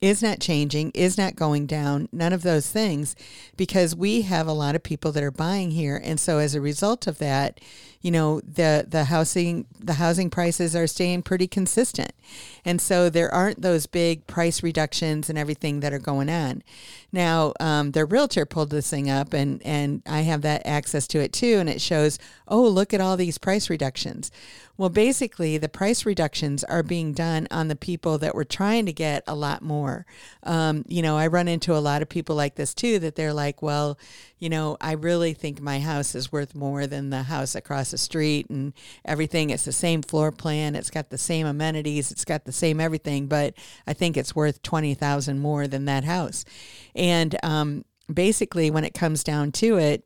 is 0.00 0.22
not 0.22 0.40
changing, 0.40 0.90
is 0.94 1.18
not 1.18 1.34
going 1.34 1.66
down, 1.66 2.08
none 2.12 2.32
of 2.32 2.42
those 2.42 2.70
things, 2.70 3.16
because 3.56 3.96
we 3.96 4.22
have 4.22 4.46
a 4.46 4.52
lot 4.52 4.76
of 4.76 4.82
people 4.82 5.10
that 5.12 5.24
are 5.24 5.30
buying 5.30 5.72
here. 5.72 6.00
And 6.02 6.20
so 6.20 6.38
as 6.38 6.54
a 6.54 6.60
result 6.60 7.06
of 7.06 7.18
that, 7.18 7.60
you 8.00 8.12
know, 8.12 8.40
the, 8.40 8.86
the 8.86 9.04
housing 9.04 9.66
the 9.80 9.94
housing 9.94 10.30
prices 10.30 10.76
are 10.76 10.86
staying 10.86 11.22
pretty 11.22 11.48
consistent. 11.48 12.12
And 12.64 12.80
so 12.80 13.10
there 13.10 13.32
aren't 13.34 13.62
those 13.62 13.86
big 13.86 14.24
price 14.28 14.62
reductions 14.62 15.28
and 15.28 15.36
everything 15.36 15.80
that 15.80 15.92
are 15.92 15.98
going 15.98 16.28
on. 16.28 16.62
Now, 17.10 17.54
um, 17.58 17.90
their 17.92 18.06
realtor 18.06 18.46
pulled 18.46 18.70
this 18.70 18.88
thing 18.88 19.10
up 19.10 19.32
and, 19.32 19.60
and 19.64 20.02
I 20.06 20.20
have 20.20 20.42
that 20.42 20.64
access 20.64 21.08
to 21.08 21.18
it 21.18 21.32
too, 21.32 21.56
and 21.58 21.68
it 21.68 21.80
shows, 21.80 22.20
oh, 22.46 22.68
look 22.68 22.94
at 22.94 23.00
all 23.00 23.16
these 23.16 23.38
price 23.38 23.68
reductions. 23.68 24.30
Well, 24.78 24.90
basically, 24.90 25.58
the 25.58 25.68
price 25.68 26.06
reductions 26.06 26.62
are 26.62 26.84
being 26.84 27.12
done 27.12 27.48
on 27.50 27.66
the 27.66 27.74
people 27.74 28.16
that 28.18 28.36
were 28.36 28.44
trying 28.44 28.86
to 28.86 28.92
get 28.92 29.24
a 29.26 29.34
lot 29.34 29.60
more. 29.60 30.06
Um, 30.44 30.84
you 30.86 31.02
know, 31.02 31.18
I 31.18 31.26
run 31.26 31.48
into 31.48 31.76
a 31.76 31.82
lot 31.82 32.00
of 32.00 32.08
people 32.08 32.36
like 32.36 32.54
this 32.54 32.74
too 32.74 33.00
that 33.00 33.16
they're 33.16 33.32
like, 33.32 33.60
well, 33.60 33.98
you 34.38 34.48
know, 34.48 34.76
I 34.80 34.92
really 34.92 35.34
think 35.34 35.60
my 35.60 35.80
house 35.80 36.14
is 36.14 36.30
worth 36.30 36.54
more 36.54 36.86
than 36.86 37.10
the 37.10 37.24
house 37.24 37.56
across 37.56 37.90
the 37.90 37.98
street 37.98 38.50
and 38.50 38.72
everything. 39.04 39.50
It's 39.50 39.64
the 39.64 39.72
same 39.72 40.00
floor 40.00 40.30
plan, 40.30 40.76
it's 40.76 40.90
got 40.90 41.10
the 41.10 41.18
same 41.18 41.48
amenities, 41.48 42.12
it's 42.12 42.24
got 42.24 42.44
the 42.44 42.52
same 42.52 42.78
everything, 42.78 43.26
but 43.26 43.54
I 43.84 43.94
think 43.94 44.16
it's 44.16 44.36
worth 44.36 44.62
20,000 44.62 45.40
more 45.40 45.66
than 45.66 45.86
that 45.86 46.04
house. 46.04 46.44
And 46.94 47.36
um, 47.42 47.84
basically, 48.12 48.70
when 48.70 48.84
it 48.84 48.94
comes 48.94 49.24
down 49.24 49.50
to 49.52 49.76
it, 49.78 50.04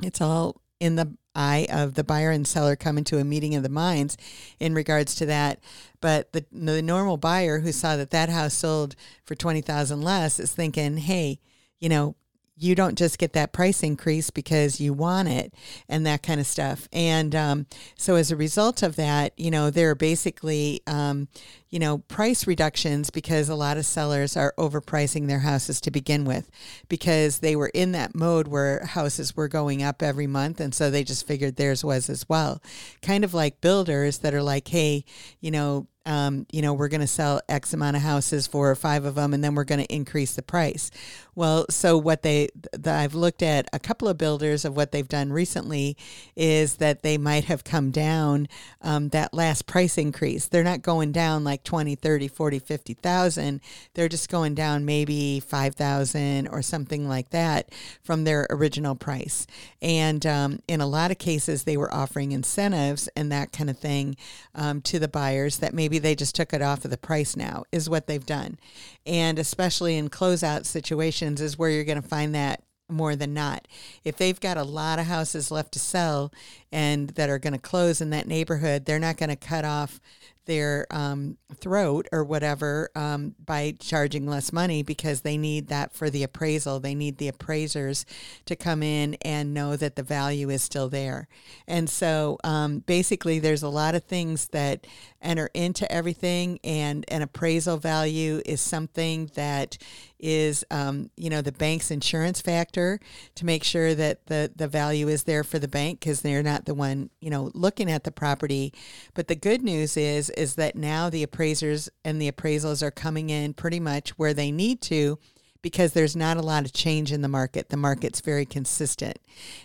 it's 0.00 0.20
all 0.20 0.62
in 0.78 0.94
the 0.94 1.12
eye 1.36 1.66
of 1.70 1.94
the 1.94 2.04
buyer 2.04 2.30
and 2.30 2.46
seller 2.46 2.74
coming 2.74 3.04
to 3.04 3.18
a 3.18 3.24
meeting 3.24 3.54
of 3.54 3.62
the 3.62 3.68
minds 3.68 4.16
in 4.58 4.74
regards 4.74 5.14
to 5.16 5.26
that. 5.26 5.60
But 6.00 6.32
the, 6.32 6.44
the 6.50 6.82
normal 6.82 7.16
buyer 7.16 7.60
who 7.60 7.72
saw 7.72 7.96
that 7.96 8.10
that 8.10 8.28
house 8.28 8.54
sold 8.54 8.96
for 9.24 9.34
20,000 9.34 10.02
less 10.02 10.40
is 10.40 10.52
thinking, 10.52 10.96
hey, 10.96 11.40
you 11.78 11.88
know, 11.88 12.16
you 12.58 12.74
don't 12.74 12.96
just 12.96 13.18
get 13.18 13.34
that 13.34 13.52
price 13.52 13.82
increase 13.82 14.30
because 14.30 14.80
you 14.80 14.92
want 14.92 15.28
it 15.28 15.52
and 15.88 16.06
that 16.06 16.22
kind 16.22 16.40
of 16.40 16.46
stuff. 16.46 16.88
And 16.92 17.34
um, 17.34 17.66
so 17.96 18.16
as 18.16 18.30
a 18.30 18.36
result 18.36 18.82
of 18.82 18.96
that, 18.96 19.32
you 19.36 19.50
know, 19.50 19.70
there 19.70 19.90
are 19.90 19.94
basically, 19.94 20.80
um, 20.86 21.28
you 21.70 21.78
know, 21.78 21.98
price 21.98 22.46
reductions 22.46 23.10
because 23.10 23.48
a 23.48 23.54
lot 23.54 23.76
of 23.76 23.84
sellers 23.84 24.36
are 24.36 24.54
overpricing 24.58 25.26
their 25.26 25.40
houses 25.40 25.80
to 25.80 25.90
begin 25.90 26.24
with 26.24 26.50
because 26.88 27.40
they 27.40 27.56
were 27.56 27.70
in 27.74 27.92
that 27.92 28.14
mode 28.14 28.48
where 28.48 28.84
houses 28.84 29.36
were 29.36 29.48
going 29.48 29.82
up 29.82 30.02
every 30.02 30.26
month. 30.26 30.60
And 30.60 30.74
so 30.74 30.90
they 30.90 31.02
just 31.02 31.26
figured 31.26 31.56
theirs 31.56 31.84
was 31.84 32.08
as 32.08 32.28
well. 32.28 32.62
Kind 33.02 33.24
of 33.24 33.34
like 33.34 33.60
builders 33.60 34.18
that 34.18 34.34
are 34.34 34.42
like, 34.42 34.68
hey, 34.68 35.04
you 35.40 35.50
know, 35.50 35.88
um, 36.06 36.46
you 36.52 36.62
know, 36.62 36.72
we're 36.72 36.88
going 36.88 37.00
to 37.00 37.06
sell 37.06 37.40
X 37.48 37.74
amount 37.74 37.96
of 37.96 38.02
houses, 38.02 38.46
four 38.46 38.70
or 38.70 38.76
five 38.76 39.04
of 39.04 39.16
them, 39.16 39.34
and 39.34 39.42
then 39.42 39.56
we're 39.56 39.64
going 39.64 39.84
to 39.84 39.94
increase 39.94 40.36
the 40.36 40.42
price. 40.42 40.92
Well, 41.34 41.66
so 41.68 41.98
what 41.98 42.22
they, 42.22 42.48
the, 42.72 42.92
I've 42.92 43.16
looked 43.16 43.42
at 43.42 43.68
a 43.72 43.80
couple 43.80 44.06
of 44.06 44.16
builders 44.16 44.64
of 44.64 44.76
what 44.76 44.92
they've 44.92 45.08
done 45.08 45.32
recently 45.32 45.96
is 46.36 46.76
that 46.76 47.02
they 47.02 47.18
might 47.18 47.46
have 47.46 47.64
come 47.64 47.90
down 47.90 48.46
um, 48.82 49.08
that 49.08 49.34
last 49.34 49.66
price 49.66 49.98
increase. 49.98 50.46
They're 50.46 50.62
not 50.62 50.80
going 50.80 51.10
down 51.10 51.42
like 51.42 51.55
20, 51.64 51.94
30, 51.94 52.28
40, 52.28 52.58
50,000. 52.58 53.60
They're 53.94 54.08
just 54.08 54.28
going 54.28 54.54
down 54.54 54.84
maybe 54.84 55.40
5,000 55.40 56.48
or 56.48 56.62
something 56.62 57.08
like 57.08 57.30
that 57.30 57.70
from 58.02 58.24
their 58.24 58.46
original 58.50 58.94
price. 58.94 59.46
And 59.80 60.24
um, 60.26 60.60
in 60.68 60.80
a 60.80 60.86
lot 60.86 61.10
of 61.10 61.18
cases, 61.18 61.64
they 61.64 61.76
were 61.76 61.92
offering 61.92 62.32
incentives 62.32 63.08
and 63.16 63.30
that 63.32 63.52
kind 63.52 63.70
of 63.70 63.78
thing 63.78 64.16
um, 64.54 64.80
to 64.82 64.98
the 64.98 65.08
buyers 65.08 65.58
that 65.58 65.74
maybe 65.74 65.98
they 65.98 66.14
just 66.14 66.34
took 66.34 66.52
it 66.52 66.62
off 66.62 66.84
of 66.84 66.90
the 66.90 66.98
price 66.98 67.36
now, 67.36 67.64
is 67.72 67.90
what 67.90 68.06
they've 68.06 68.26
done. 68.26 68.58
And 69.04 69.38
especially 69.38 69.96
in 69.96 70.10
closeout 70.10 70.66
situations, 70.66 71.40
is 71.40 71.58
where 71.58 71.70
you're 71.70 71.84
going 71.84 72.00
to 72.00 72.08
find 72.08 72.34
that 72.34 72.62
more 72.88 73.16
than 73.16 73.34
not. 73.34 73.66
If 74.04 74.16
they've 74.16 74.38
got 74.38 74.56
a 74.56 74.64
lot 74.64 74.98
of 74.98 75.06
houses 75.06 75.50
left 75.50 75.72
to 75.72 75.78
sell 75.78 76.32
and 76.70 77.10
that 77.10 77.30
are 77.30 77.38
going 77.38 77.52
to 77.52 77.58
close 77.58 78.00
in 78.00 78.10
that 78.10 78.28
neighborhood, 78.28 78.84
they're 78.84 78.98
not 78.98 79.16
going 79.16 79.30
to 79.30 79.36
cut 79.36 79.64
off 79.64 80.00
their 80.46 80.86
um, 80.90 81.36
throat 81.54 82.08
or 82.12 82.24
whatever 82.24 82.90
um, 82.94 83.34
by 83.44 83.74
charging 83.78 84.26
less 84.26 84.52
money 84.52 84.82
because 84.82 85.20
they 85.20 85.36
need 85.36 85.68
that 85.68 85.92
for 85.92 86.10
the 86.10 86.22
appraisal. 86.22 86.80
They 86.80 86.94
need 86.94 87.18
the 87.18 87.28
appraisers 87.28 88.06
to 88.46 88.56
come 88.56 88.82
in 88.82 89.14
and 89.22 89.52
know 89.52 89.76
that 89.76 89.96
the 89.96 90.02
value 90.02 90.48
is 90.48 90.62
still 90.62 90.88
there. 90.88 91.28
And 91.66 91.90
so 91.90 92.38
um, 92.44 92.80
basically, 92.80 93.38
there's 93.38 93.62
a 93.62 93.68
lot 93.68 93.94
of 93.94 94.04
things 94.04 94.48
that 94.48 94.86
enter 95.20 95.50
into 95.54 95.90
everything, 95.90 96.58
and 96.62 97.04
an 97.08 97.22
appraisal 97.22 97.78
value 97.78 98.40
is 98.46 98.60
something 98.60 99.30
that 99.34 99.76
is 100.18 100.64
um, 100.70 101.10
you 101.16 101.30
know 101.30 101.42
the 101.42 101.52
bank's 101.52 101.90
insurance 101.90 102.40
factor 102.40 102.98
to 103.34 103.44
make 103.44 103.64
sure 103.64 103.94
that 103.94 104.26
the 104.26 104.50
the 104.54 104.68
value 104.68 105.08
is 105.08 105.24
there 105.24 105.44
for 105.44 105.58
the 105.58 105.68
bank 105.68 106.00
because 106.00 106.20
they're 106.20 106.42
not 106.42 106.64
the 106.64 106.74
one 106.74 107.10
you 107.20 107.30
know 107.30 107.50
looking 107.54 107.90
at 107.90 108.04
the 108.04 108.10
property 108.10 108.72
but 109.14 109.28
the 109.28 109.34
good 109.34 109.62
news 109.62 109.96
is 109.96 110.30
is 110.30 110.54
that 110.54 110.76
now 110.76 111.10
the 111.10 111.22
appraisers 111.22 111.88
and 112.04 112.20
the 112.20 112.30
appraisals 112.30 112.82
are 112.82 112.90
coming 112.90 113.30
in 113.30 113.52
pretty 113.52 113.80
much 113.80 114.10
where 114.10 114.34
they 114.34 114.50
need 114.50 114.80
to 114.80 115.18
because 115.66 115.94
there's 115.94 116.14
not 116.14 116.36
a 116.36 116.42
lot 116.42 116.64
of 116.64 116.72
change 116.72 117.10
in 117.10 117.22
the 117.22 117.28
market. 117.28 117.70
The 117.70 117.76
market's 117.76 118.20
very 118.20 118.46
consistent. 118.46 119.18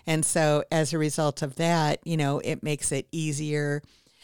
And 0.08 0.26
so 0.26 0.64
as 0.72 0.94
a 0.94 0.98
result 0.98 1.44
of 1.44 1.58
that, 1.58 2.00
you 2.04 2.18
know, 2.18 2.40
it 2.40 2.64
makes 2.64 2.92
it 2.92 3.08
easier 3.12 3.84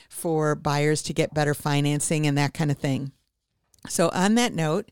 for 0.10 0.55
buyers 0.55 1.03
to 1.03 1.13
get 1.13 1.36
better 1.36 1.53
financing 1.53 2.25
and 2.25 2.36
that 2.36 2.55
kind 2.55 2.72
of 2.72 2.79
thing. 2.79 3.12
So, 3.89 4.10
on 4.10 4.36
that 4.36 4.53
note, 4.53 4.89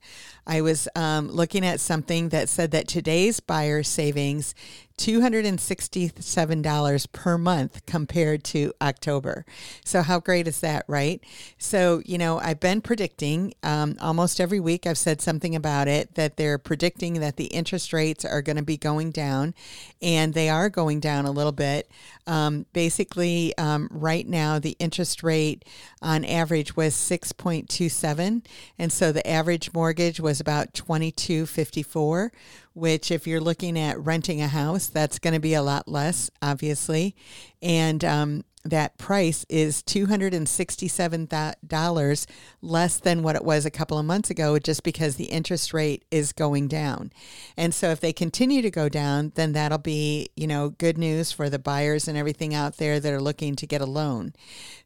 I 0.48 0.62
was 0.62 0.88
um, 0.96 1.30
looking 1.30 1.66
at 1.66 1.80
something 1.80 2.30
that 2.30 2.50
said 2.50 2.72
that 2.72 2.88
today's 2.88 3.40
buyer 3.40 3.84
savings 3.84 4.54
$267 4.98 7.12
per 7.12 7.38
month 7.38 7.86
compared 7.86 8.44
to 8.46 8.74
October. 8.82 9.46
So, 9.84 10.02
how 10.02 10.20
great 10.20 10.48
is 10.48 10.62
that, 10.62 10.86
right? 10.88 11.22
So, 11.58 12.02
you 12.06 12.18
know, 12.18 12.40
I've 12.40 12.62
been 12.62 12.82
predicting 12.82 13.54
um, 13.62 13.98
almost 14.00 14.40
every 14.40 14.60
week, 14.60 14.88
I've 14.88 14.98
said 14.98 15.22
something 15.22 15.56
about 15.56 15.88
it 15.88 16.16
that 16.16 16.38
they're 16.38 16.58
predicting 16.58 17.20
that 17.20 17.36
the 17.36 17.46
interest 17.46 17.94
rates 17.94 18.24
are 18.24 18.42
going 18.42 18.56
to 18.56 18.64
be 18.64 18.78
going 18.78 19.12
down, 19.12 19.54
and 20.02 20.34
they 20.34 20.50
are 20.50 20.70
going 20.70 21.02
down 21.02 21.26
a 21.26 21.32
little 21.32 21.52
bit. 21.52 21.92
Um, 22.26 22.66
basically, 22.74 23.56
um, 23.58 23.90
right 23.92 24.28
now, 24.28 24.60
the 24.60 24.78
interest 24.80 25.24
rate 25.24 25.66
on 26.02 26.24
average 26.24 26.76
was 26.76 26.96
6.27, 26.96 28.46
and 28.80 28.92
so 28.92 29.12
the 29.12 29.28
average 29.28 29.74
mortgage 29.74 30.20
was 30.20 30.40
about 30.40 30.74
2254 30.74 32.32
which 32.76 33.10
if 33.10 33.26
you're 33.26 33.42
looking 33.42 33.80
at 33.80 34.00
renting 34.00 34.42
a 34.42 34.48
house, 34.48 34.88
that's 34.88 35.18
going 35.18 35.34
to 35.34 35.40
be 35.40 35.56
a 35.56 35.64
lot 35.64 35.88
less, 35.88 36.30
obviously. 36.42 37.16
And 37.62 38.04
um, 38.04 38.44
that 38.66 38.98
price 38.98 39.46
is 39.48 39.82
$267 39.84 42.28
less 42.62 42.98
than 42.98 43.24
what 43.24 43.36
it 43.36 43.46
was 43.46 43.66
a 43.66 43.72
couple 43.72 44.00
of 44.00 44.06
months 44.06 44.32
ago 44.32 44.58
just 44.58 44.84
because 44.84 45.16
the 45.16 45.26
interest 45.26 45.74
rate 45.74 46.04
is 46.10 46.34
going 46.34 46.68
down. 46.68 47.12
And 47.56 47.74
so 47.74 47.92
if 47.92 48.00
they 48.00 48.12
continue 48.12 48.64
to 48.64 48.72
go 48.72 48.90
down, 48.90 49.32
then 49.36 49.54
that'll 49.54 49.78
be, 49.78 50.30
you 50.36 50.48
know, 50.48 50.70
good 50.70 50.98
news 50.98 51.32
for 51.32 51.50
the 51.50 51.60
buyers 51.60 52.08
and 52.08 52.18
everything 52.18 52.56
out 52.56 52.78
there 52.78 53.00
that 53.00 53.14
are 53.14 53.22
looking 53.22 53.56
to 53.56 53.68
get 53.68 53.82
a 53.82 53.86
loan. 53.86 54.34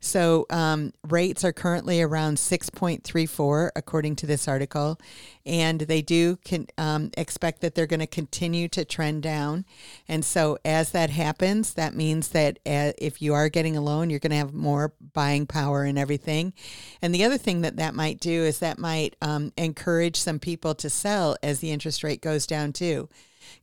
So 0.01 0.45
um, 0.49 0.91
rates 1.07 1.45
are 1.45 1.53
currently 1.53 2.01
around 2.01 2.35
6.34 2.35 3.69
according 3.75 4.15
to 4.17 4.27
this 4.27 4.47
article 4.47 4.99
and 5.45 5.81
they 5.81 6.01
do 6.01 6.37
can, 6.43 6.67
um, 6.77 7.11
expect 7.17 7.61
that 7.61 7.73
they're 7.73 7.87
going 7.87 7.99
to 7.99 8.07
continue 8.07 8.67
to 8.67 8.85
trend 8.85 9.23
down. 9.23 9.65
And 10.07 10.23
so, 10.23 10.57
as 10.63 10.91
that 10.91 11.09
happens, 11.09 11.73
that 11.73 11.95
means 11.95 12.29
that 12.29 12.59
uh, 12.65 12.93
if 12.97 13.21
you 13.21 13.33
are 13.33 13.49
getting 13.49 13.68
a 13.77 13.81
loan, 13.81 14.09
you're 14.09 14.19
going 14.19 14.31
to 14.31 14.37
have 14.37 14.53
more 14.53 14.93
buying 15.13 15.45
power 15.45 15.83
and 15.83 15.97
everything. 15.97 16.53
And 17.01 17.13
the 17.13 17.23
other 17.23 17.37
thing 17.37 17.61
that 17.61 17.77
that 17.77 17.93
might 17.93 18.19
do 18.19 18.43
is 18.43 18.59
that 18.59 18.77
might 18.77 19.15
um, 19.21 19.51
encourage 19.57 20.17
some 20.17 20.39
people 20.39 20.75
to 20.75 20.89
sell 20.89 21.37
as 21.41 21.59
the 21.59 21.71
interest 21.71 22.03
rate 22.03 22.21
goes 22.21 22.47
down 22.47 22.73
too 22.73 23.09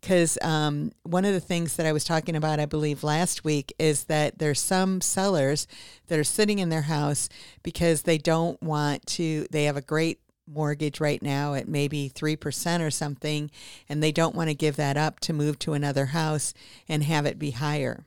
because 0.00 0.38
um, 0.42 0.92
one 1.02 1.24
of 1.24 1.32
the 1.32 1.40
things 1.40 1.76
that 1.76 1.86
I 1.86 1.92
was 1.92 2.04
talking 2.04 2.36
about, 2.36 2.60
I 2.60 2.66
believe, 2.66 3.02
last 3.04 3.44
week 3.44 3.72
is 3.78 4.04
that 4.04 4.38
there's 4.38 4.60
some 4.60 5.00
sellers 5.00 5.66
that 6.08 6.18
are 6.18 6.24
sitting 6.24 6.58
in 6.58 6.68
their 6.68 6.82
house 6.82 7.28
because 7.62 8.02
they 8.02 8.18
don't 8.18 8.60
want 8.62 9.06
to, 9.06 9.46
they 9.50 9.64
have 9.64 9.76
a 9.76 9.82
great 9.82 10.20
mortgage 10.48 11.00
right 11.00 11.22
now 11.22 11.54
at 11.54 11.68
maybe 11.68 12.10
3% 12.14 12.80
or 12.80 12.90
something, 12.90 13.50
and 13.88 14.02
they 14.02 14.12
don't 14.12 14.34
want 14.34 14.48
to 14.48 14.54
give 14.54 14.76
that 14.76 14.96
up 14.96 15.20
to 15.20 15.32
move 15.32 15.58
to 15.60 15.72
another 15.72 16.06
house 16.06 16.54
and 16.88 17.02
have 17.02 17.26
it 17.26 17.38
be 17.38 17.52
higher. 17.52 18.04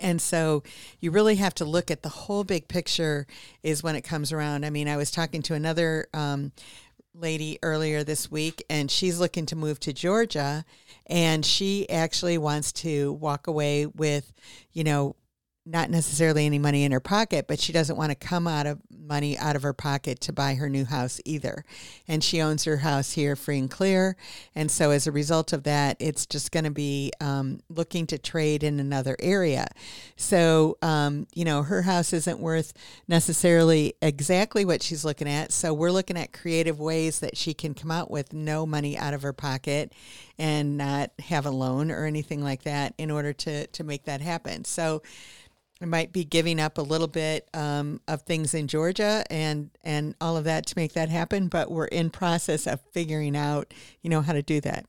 And 0.00 0.20
so 0.20 0.62
you 1.00 1.10
really 1.10 1.36
have 1.36 1.54
to 1.56 1.64
look 1.64 1.90
at 1.90 2.02
the 2.02 2.08
whole 2.08 2.44
big 2.44 2.68
picture 2.68 3.26
is 3.62 3.82
when 3.82 3.96
it 3.96 4.02
comes 4.02 4.32
around. 4.32 4.64
I 4.64 4.70
mean, 4.70 4.88
I 4.88 4.96
was 4.96 5.10
talking 5.10 5.42
to 5.42 5.54
another 5.54 6.08
um, 6.14 6.52
lady 7.14 7.58
earlier 7.62 8.04
this 8.04 8.30
week, 8.30 8.64
and 8.70 8.90
she's 8.90 9.18
looking 9.18 9.46
to 9.46 9.56
move 9.56 9.78
to 9.80 9.92
Georgia, 9.92 10.64
and 11.06 11.44
she 11.44 11.88
actually 11.90 12.38
wants 12.38 12.72
to 12.72 13.12
walk 13.14 13.46
away 13.46 13.86
with, 13.86 14.32
you 14.72 14.84
know, 14.84 15.16
not 15.64 15.90
necessarily 15.90 16.44
any 16.44 16.58
money 16.58 16.82
in 16.82 16.90
her 16.90 17.00
pocket, 17.00 17.46
but 17.46 17.60
she 17.60 17.72
doesn't 17.72 17.96
want 17.96 18.10
to 18.10 18.16
come 18.16 18.48
out 18.48 18.66
of 18.66 18.80
money 18.90 19.38
out 19.38 19.54
of 19.54 19.62
her 19.62 19.72
pocket 19.72 20.20
to 20.20 20.32
buy 20.32 20.54
her 20.54 20.68
new 20.68 20.84
house 20.84 21.20
either. 21.24 21.64
And 22.08 22.22
she 22.24 22.40
owns 22.40 22.64
her 22.64 22.78
house 22.78 23.12
here 23.12 23.36
free 23.36 23.58
and 23.58 23.70
clear. 23.70 24.16
And 24.56 24.70
so 24.70 24.90
as 24.90 25.06
a 25.06 25.12
result 25.12 25.52
of 25.52 25.62
that, 25.62 25.96
it's 26.00 26.26
just 26.26 26.50
going 26.50 26.64
to 26.64 26.70
be 26.70 27.12
um, 27.20 27.60
looking 27.68 28.08
to 28.08 28.18
trade 28.18 28.64
in 28.64 28.80
another 28.80 29.16
area. 29.20 29.68
So, 30.16 30.78
um, 30.82 31.28
you 31.32 31.44
know, 31.44 31.62
her 31.62 31.82
house 31.82 32.12
isn't 32.12 32.40
worth 32.40 32.72
necessarily 33.06 33.94
exactly 34.02 34.64
what 34.64 34.82
she's 34.82 35.04
looking 35.04 35.28
at. 35.28 35.52
So 35.52 35.72
we're 35.72 35.92
looking 35.92 36.16
at 36.16 36.32
creative 36.32 36.80
ways 36.80 37.20
that 37.20 37.36
she 37.36 37.54
can 37.54 37.74
come 37.74 37.90
out 37.92 38.10
with 38.10 38.32
no 38.32 38.66
money 38.66 38.98
out 38.98 39.14
of 39.14 39.22
her 39.22 39.32
pocket 39.32 39.92
and 40.38 40.76
not 40.76 41.12
have 41.20 41.46
a 41.46 41.50
loan 41.50 41.92
or 41.92 42.04
anything 42.04 42.42
like 42.42 42.64
that 42.64 42.94
in 42.98 43.12
order 43.12 43.32
to, 43.32 43.68
to 43.68 43.84
make 43.84 44.04
that 44.04 44.20
happen. 44.20 44.64
So, 44.64 45.02
might 45.88 46.12
be 46.12 46.24
giving 46.24 46.60
up 46.60 46.78
a 46.78 46.82
little 46.82 47.08
bit 47.08 47.48
um, 47.54 48.00
of 48.08 48.22
things 48.22 48.54
in 48.54 48.68
Georgia 48.68 49.24
and 49.30 49.70
and 49.82 50.14
all 50.20 50.36
of 50.36 50.44
that 50.44 50.66
to 50.66 50.74
make 50.76 50.92
that 50.94 51.08
happen, 51.08 51.48
but 51.48 51.70
we're 51.70 51.86
in 51.86 52.10
process 52.10 52.66
of 52.66 52.80
figuring 52.92 53.36
out, 53.36 53.72
you 54.02 54.10
know, 54.10 54.20
how 54.20 54.32
to 54.32 54.42
do 54.42 54.60
that. 54.60 54.86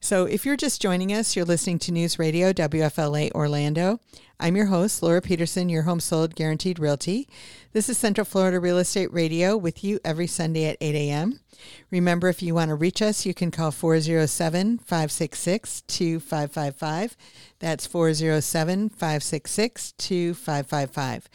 So 0.00 0.26
if 0.26 0.44
you're 0.44 0.56
just 0.56 0.82
joining 0.82 1.12
us, 1.12 1.34
you're 1.34 1.44
listening 1.44 1.78
to 1.80 1.92
News 1.92 2.18
Radio 2.18 2.52
WFLA 2.52 3.32
Orlando. 3.32 4.00
I'm 4.38 4.56
your 4.56 4.66
host, 4.66 5.02
Laura 5.02 5.22
Peterson, 5.22 5.68
your 5.68 5.84
home 5.84 6.00
sold 6.00 6.34
guaranteed 6.34 6.78
realty. 6.78 7.28
This 7.72 7.88
is 7.88 7.96
Central 7.96 8.24
Florida 8.24 8.60
Real 8.60 8.78
Estate 8.78 9.12
Radio 9.12 9.56
with 9.56 9.82
you 9.84 10.00
every 10.04 10.26
Sunday 10.26 10.66
at 10.66 10.76
8 10.80 10.94
a.m. 10.94 11.40
Remember, 11.90 12.28
if 12.28 12.42
you 12.42 12.54
want 12.54 12.68
to 12.68 12.74
reach 12.74 13.00
us, 13.00 13.24
you 13.24 13.32
can 13.32 13.50
call 13.50 13.70
407 13.70 14.78
566 14.78 15.82
2555. 15.82 17.16
That's 17.60 17.86
407 17.86 18.88
566 18.90 19.92
2555. 19.92 21.28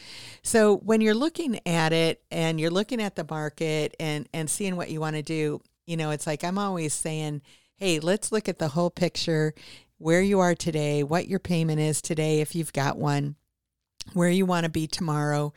So 0.43 0.77
when 0.77 1.01
you're 1.01 1.15
looking 1.15 1.59
at 1.65 1.93
it 1.93 2.21
and 2.29 2.59
you're 2.59 2.69
looking 2.69 3.01
at 3.01 3.15
the 3.15 3.25
market 3.27 3.95
and, 3.99 4.27
and 4.33 4.49
seeing 4.49 4.75
what 4.75 4.91
you 4.91 4.99
want 4.99 5.15
to 5.15 5.23
do, 5.23 5.61
you 5.87 5.97
know, 5.97 6.11
it's 6.11 6.27
like 6.27 6.43
I'm 6.43 6.59
always 6.59 6.93
saying, 6.93 7.41
hey, 7.79 7.99
let's 7.99 8.31
look 8.31 8.49
at 8.49 8.59
the 8.59 8.69
whole 8.69 8.89
picture 8.89 9.53
where 9.97 10.21
you 10.21 10.39
are 10.39 10.53
today, 10.53 11.01
what 11.01 11.27
your 11.27 11.39
payment 11.39 11.79
is 11.79 12.01
today, 12.01 12.41
if 12.41 12.53
you've 12.53 12.73
got 12.73 12.97
one, 12.97 13.35
where 14.13 14.29
you 14.29 14.45
want 14.45 14.65
to 14.65 14.69
be 14.69 14.85
tomorrow, 14.85 15.53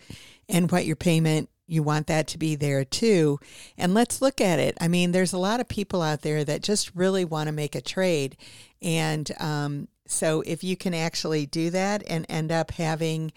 and 0.49 0.71
what 0.71 0.87
your 0.87 0.97
payment 0.97 1.49
you 1.67 1.83
want 1.83 2.07
that 2.07 2.27
to 2.29 2.39
be 2.39 2.55
there 2.55 2.85
too. 2.85 3.39
And 3.77 3.95
let's 3.95 4.23
look 4.23 4.41
at 4.41 4.59
it. 4.59 4.77
I 4.81 4.89
mean, 4.89 5.13
there's 5.13 5.33
a 5.33 5.39
lot 5.39 5.61
of 5.61 5.69
people 5.69 6.03
out 6.03 6.23
there 6.23 6.45
that 6.45 6.63
just 6.63 6.95
really 6.95 7.25
want 7.25 7.49
to 7.49 7.53
make 7.53 7.75
a 7.75 7.81
trade. 7.81 8.37
And 8.81 9.31
um, 9.41 9.89
so 10.07 10.43
if 10.43 10.63
you 10.63 10.77
can 10.77 10.95
actually 10.95 11.47
do 11.47 11.71
that 11.71 12.03
and 12.07 12.27
end 12.29 12.53
up 12.53 12.73
having 12.73 13.33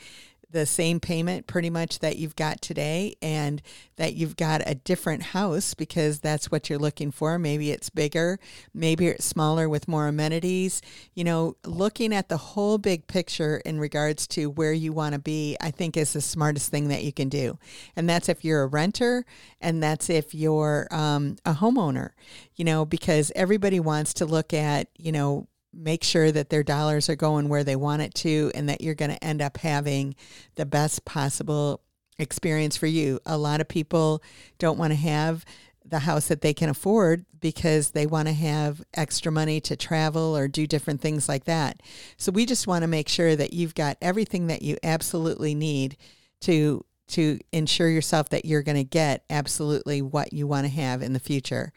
the 0.55 0.65
same 0.65 1.01
payment 1.01 1.47
pretty 1.47 1.69
much 1.69 1.99
that 1.99 2.15
you've 2.17 2.35
got 2.37 2.61
today 2.61 3.13
and 3.21 3.61
that 3.97 4.15
you've 4.15 4.37
got 4.37 4.61
a 4.65 4.73
different 4.73 5.21
house 5.21 5.73
because 5.73 6.21
that's 6.21 6.49
what 6.49 6.69
you're 6.69 6.79
looking 6.79 7.11
for. 7.11 7.37
Maybe 7.37 7.71
it's 7.71 7.89
bigger, 7.89 8.39
maybe 8.73 9.07
it's 9.07 9.25
smaller 9.25 9.67
with 9.67 9.89
more 9.89 10.07
amenities. 10.07 10.81
You 11.13 11.25
know, 11.25 11.57
looking 11.65 12.13
at 12.13 12.29
the 12.29 12.37
whole 12.37 12.77
big 12.77 13.05
picture 13.05 13.57
in 13.65 13.81
regards 13.81 14.27
to 14.27 14.49
where 14.49 14.71
you 14.71 14.93
want 14.93 15.11
to 15.11 15.19
be, 15.19 15.57
I 15.59 15.71
think 15.71 15.97
is 15.97 16.13
the 16.13 16.21
smartest 16.21 16.71
thing 16.71 16.87
that 16.87 17.03
you 17.03 17.11
can 17.11 17.27
do. 17.27 17.59
And 17.97 18.09
that's 18.09 18.29
if 18.29 18.45
you're 18.45 18.63
a 18.63 18.67
renter 18.67 19.25
and 19.59 19.83
that's 19.83 20.09
if 20.09 20.33
you're 20.33 20.87
um, 20.89 21.35
a 21.45 21.53
homeowner, 21.53 22.11
you 22.55 22.63
know, 22.63 22.85
because 22.85 23.29
everybody 23.35 23.81
wants 23.81 24.13
to 24.15 24.25
look 24.25 24.53
at, 24.53 24.87
you 24.97 25.11
know, 25.11 25.49
make 25.75 26.03
sure 26.03 26.31
that 26.31 26.49
their 26.49 26.63
dollars 26.63 27.09
are 27.09 27.15
going 27.15 27.49
where 27.49 27.63
they 27.63 27.75
want 27.75 28.01
it 28.01 28.13
to 28.15 28.51
and 28.55 28.69
that 28.69 28.81
you're 28.81 28.95
going 28.95 29.11
to 29.11 29.23
end 29.23 29.41
up 29.41 29.57
having 29.57 30.15
the 30.55 30.65
best 30.65 31.05
possible 31.05 31.81
experience 32.17 32.77
for 32.77 32.87
you. 32.87 33.19
A 33.25 33.37
lot 33.37 33.61
of 33.61 33.67
people 33.67 34.23
don't 34.57 34.79
want 34.79 34.93
to 34.93 34.99
have 34.99 35.45
the 35.87 35.99
house 35.99 36.27
that 36.29 36.41
they 36.41 36.53
can 36.53 36.69
afford 36.69 37.25
because 37.39 37.91
they 37.91 38.07
want 38.07 38.27
to 38.27 38.33
have 38.33 38.81
extra 38.95 39.31
money 39.31 39.59
to 39.61 39.75
travel 39.75 40.35
or 40.35 40.47
do 40.47 40.65
different 40.65 41.01
things 41.01 41.29
like 41.29 41.45
that. 41.45 41.81
So 42.17 42.31
we 42.31 42.45
just 42.45 42.65
want 42.65 42.81
to 42.81 42.87
make 42.87 43.07
sure 43.07 43.35
that 43.35 43.53
you've 43.53 43.75
got 43.75 43.97
everything 44.01 44.47
that 44.47 44.61
you 44.61 44.77
absolutely 44.83 45.53
need 45.53 45.97
to 46.41 46.83
to 47.07 47.39
ensure 47.51 47.87
yourself 47.87 48.29
that 48.29 48.45
you're 48.45 48.63
going 48.63 48.77
to 48.77 48.83
get 48.83 49.23
absolutely 49.29 50.01
what 50.01 50.33
you 50.33 50.47
want 50.47 50.65
to 50.65 50.71
have 50.71 51.03
in 51.03 51.13
the 51.13 51.19
future. 51.19 51.71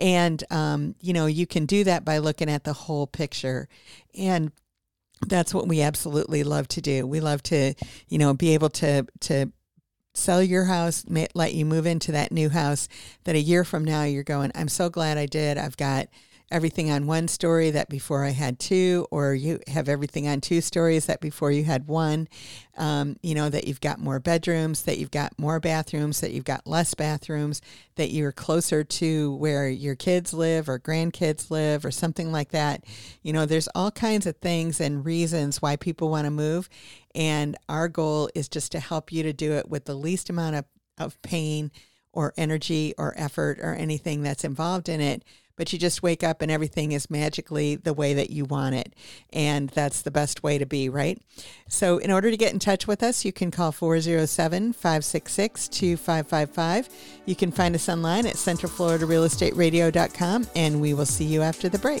And, 0.00 0.42
um, 0.50 0.94
you 1.00 1.12
know, 1.12 1.26
you 1.26 1.46
can 1.46 1.66
do 1.66 1.84
that 1.84 2.04
by 2.04 2.18
looking 2.18 2.50
at 2.50 2.64
the 2.64 2.72
whole 2.72 3.06
picture. 3.06 3.68
And 4.18 4.50
that's 5.26 5.52
what 5.52 5.68
we 5.68 5.82
absolutely 5.82 6.42
love 6.42 6.66
to 6.68 6.80
do. 6.80 7.06
We 7.06 7.20
love 7.20 7.42
to, 7.44 7.74
you 8.08 8.18
know, 8.18 8.34
be 8.34 8.54
able 8.54 8.70
to, 8.70 9.06
to, 9.20 9.52
sell 10.12 10.42
your 10.42 10.64
house, 10.64 11.04
let 11.34 11.54
you 11.54 11.64
move 11.64 11.86
into 11.86 12.12
that 12.12 12.32
new 12.32 12.48
house 12.48 12.88
that 13.24 13.36
a 13.36 13.40
year 13.40 13.64
from 13.64 13.84
now 13.84 14.02
you're 14.04 14.24
going, 14.24 14.50
I'm 14.54 14.68
so 14.68 14.90
glad 14.90 15.18
I 15.18 15.26
did. 15.26 15.56
I've 15.56 15.76
got 15.76 16.08
everything 16.50 16.90
on 16.90 17.06
one 17.06 17.28
story 17.28 17.70
that 17.70 17.88
before 17.88 18.24
I 18.24 18.30
had 18.30 18.58
two, 18.58 19.06
or 19.10 19.34
you 19.34 19.60
have 19.68 19.88
everything 19.88 20.26
on 20.26 20.40
two 20.40 20.60
stories 20.60 21.06
that 21.06 21.20
before 21.20 21.52
you 21.52 21.64
had 21.64 21.86
one. 21.86 22.28
Um, 22.76 23.16
you 23.22 23.34
know, 23.34 23.48
that 23.50 23.66
you've 23.66 23.80
got 23.80 23.98
more 23.98 24.18
bedrooms, 24.18 24.82
that 24.82 24.98
you've 24.98 25.10
got 25.10 25.38
more 25.38 25.60
bathrooms, 25.60 26.20
that 26.20 26.32
you've 26.32 26.44
got 26.44 26.66
less 26.66 26.94
bathrooms, 26.94 27.60
that 27.96 28.10
you're 28.10 28.32
closer 28.32 28.82
to 28.82 29.34
where 29.36 29.68
your 29.68 29.94
kids 29.94 30.32
live 30.32 30.68
or 30.68 30.78
grandkids 30.78 31.50
live 31.50 31.84
or 31.84 31.90
something 31.90 32.32
like 32.32 32.50
that. 32.50 32.84
You 33.22 33.32
know, 33.32 33.44
there's 33.44 33.68
all 33.74 33.90
kinds 33.90 34.26
of 34.26 34.36
things 34.36 34.80
and 34.80 35.04
reasons 35.04 35.60
why 35.60 35.76
people 35.76 36.08
want 36.08 36.24
to 36.24 36.30
move. 36.30 36.68
And 37.14 37.56
our 37.68 37.88
goal 37.88 38.30
is 38.34 38.48
just 38.48 38.72
to 38.72 38.80
help 38.80 39.12
you 39.12 39.22
to 39.24 39.32
do 39.32 39.52
it 39.52 39.68
with 39.68 39.84
the 39.84 39.94
least 39.94 40.30
amount 40.30 40.56
of, 40.56 40.64
of 40.98 41.20
pain 41.22 41.70
or 42.12 42.32
energy 42.36 42.94
or 42.98 43.14
effort 43.16 43.58
or 43.60 43.74
anything 43.74 44.22
that's 44.22 44.44
involved 44.44 44.88
in 44.88 45.00
it 45.00 45.22
but 45.60 45.72
you 45.74 45.78
just 45.78 46.02
wake 46.02 46.24
up 46.24 46.40
and 46.40 46.50
everything 46.50 46.92
is 46.92 47.10
magically 47.10 47.76
the 47.76 47.92
way 47.92 48.14
that 48.14 48.30
you 48.30 48.46
want 48.46 48.74
it. 48.74 48.94
And 49.30 49.68
that's 49.68 50.00
the 50.00 50.10
best 50.10 50.42
way 50.42 50.56
to 50.56 50.64
be, 50.64 50.88
right? 50.88 51.20
So, 51.68 51.98
in 51.98 52.10
order 52.10 52.30
to 52.30 52.36
get 52.38 52.54
in 52.54 52.58
touch 52.58 52.86
with 52.86 53.02
us, 53.02 53.26
you 53.26 53.32
can 53.34 53.50
call 53.50 53.70
407 53.70 54.72
566 54.72 55.68
2555. 55.68 56.88
You 57.26 57.36
can 57.36 57.52
find 57.52 57.74
us 57.74 57.90
online 57.90 58.24
at 58.24 58.36
centralfloridarealestateradio.com, 58.36 60.46
and 60.56 60.80
we 60.80 60.94
will 60.94 61.04
see 61.04 61.26
you 61.26 61.42
after 61.42 61.68
the 61.68 61.78
break. 61.78 62.00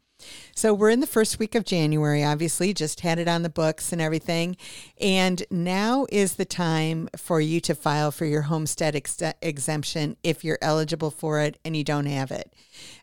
So 0.55 0.73
we're 0.73 0.89
in 0.89 0.99
the 0.99 1.07
first 1.07 1.39
week 1.39 1.55
of 1.55 1.65
January, 1.65 2.23
obviously, 2.23 2.73
just 2.73 3.01
had 3.01 3.19
it 3.19 3.27
on 3.27 3.43
the 3.43 3.49
books 3.49 3.91
and 3.91 4.01
everything. 4.01 4.57
And 4.99 5.43
now 5.49 6.05
is 6.11 6.35
the 6.35 6.45
time 6.45 7.09
for 7.15 7.41
you 7.41 7.59
to 7.61 7.75
file 7.75 8.11
for 8.11 8.25
your 8.25 8.43
homestead 8.43 8.95
ex- 8.95 9.21
exemption 9.41 10.17
if 10.23 10.43
you're 10.43 10.59
eligible 10.61 11.11
for 11.11 11.39
it 11.39 11.57
and 11.65 11.75
you 11.75 11.83
don't 11.83 12.05
have 12.05 12.31
it. 12.31 12.53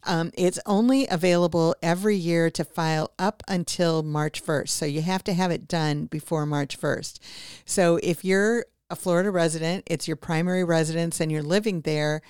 Um, 0.04 0.30
it's 0.36 0.58
only 0.66 1.06
available 1.08 1.74
every 1.82 2.16
year 2.16 2.50
to 2.50 2.64
file 2.64 3.12
up 3.18 3.42
until 3.48 4.02
March 4.02 4.44
1st. 4.44 4.68
So 4.68 4.86
you 4.86 5.02
have 5.02 5.24
to 5.24 5.34
have 5.34 5.50
it 5.50 5.68
done 5.68 6.06
before 6.06 6.46
March 6.46 6.80
1st. 6.80 7.18
So 7.64 7.98
if 8.02 8.24
you're 8.24 8.66
a 8.90 8.96
Florida 8.96 9.30
resident, 9.30 9.84
it's 9.86 10.08
your 10.08 10.16
primary 10.16 10.64
residence, 10.64 11.20
and 11.20 11.30
you're 11.30 11.42
living 11.42 11.82
there, 11.82 12.22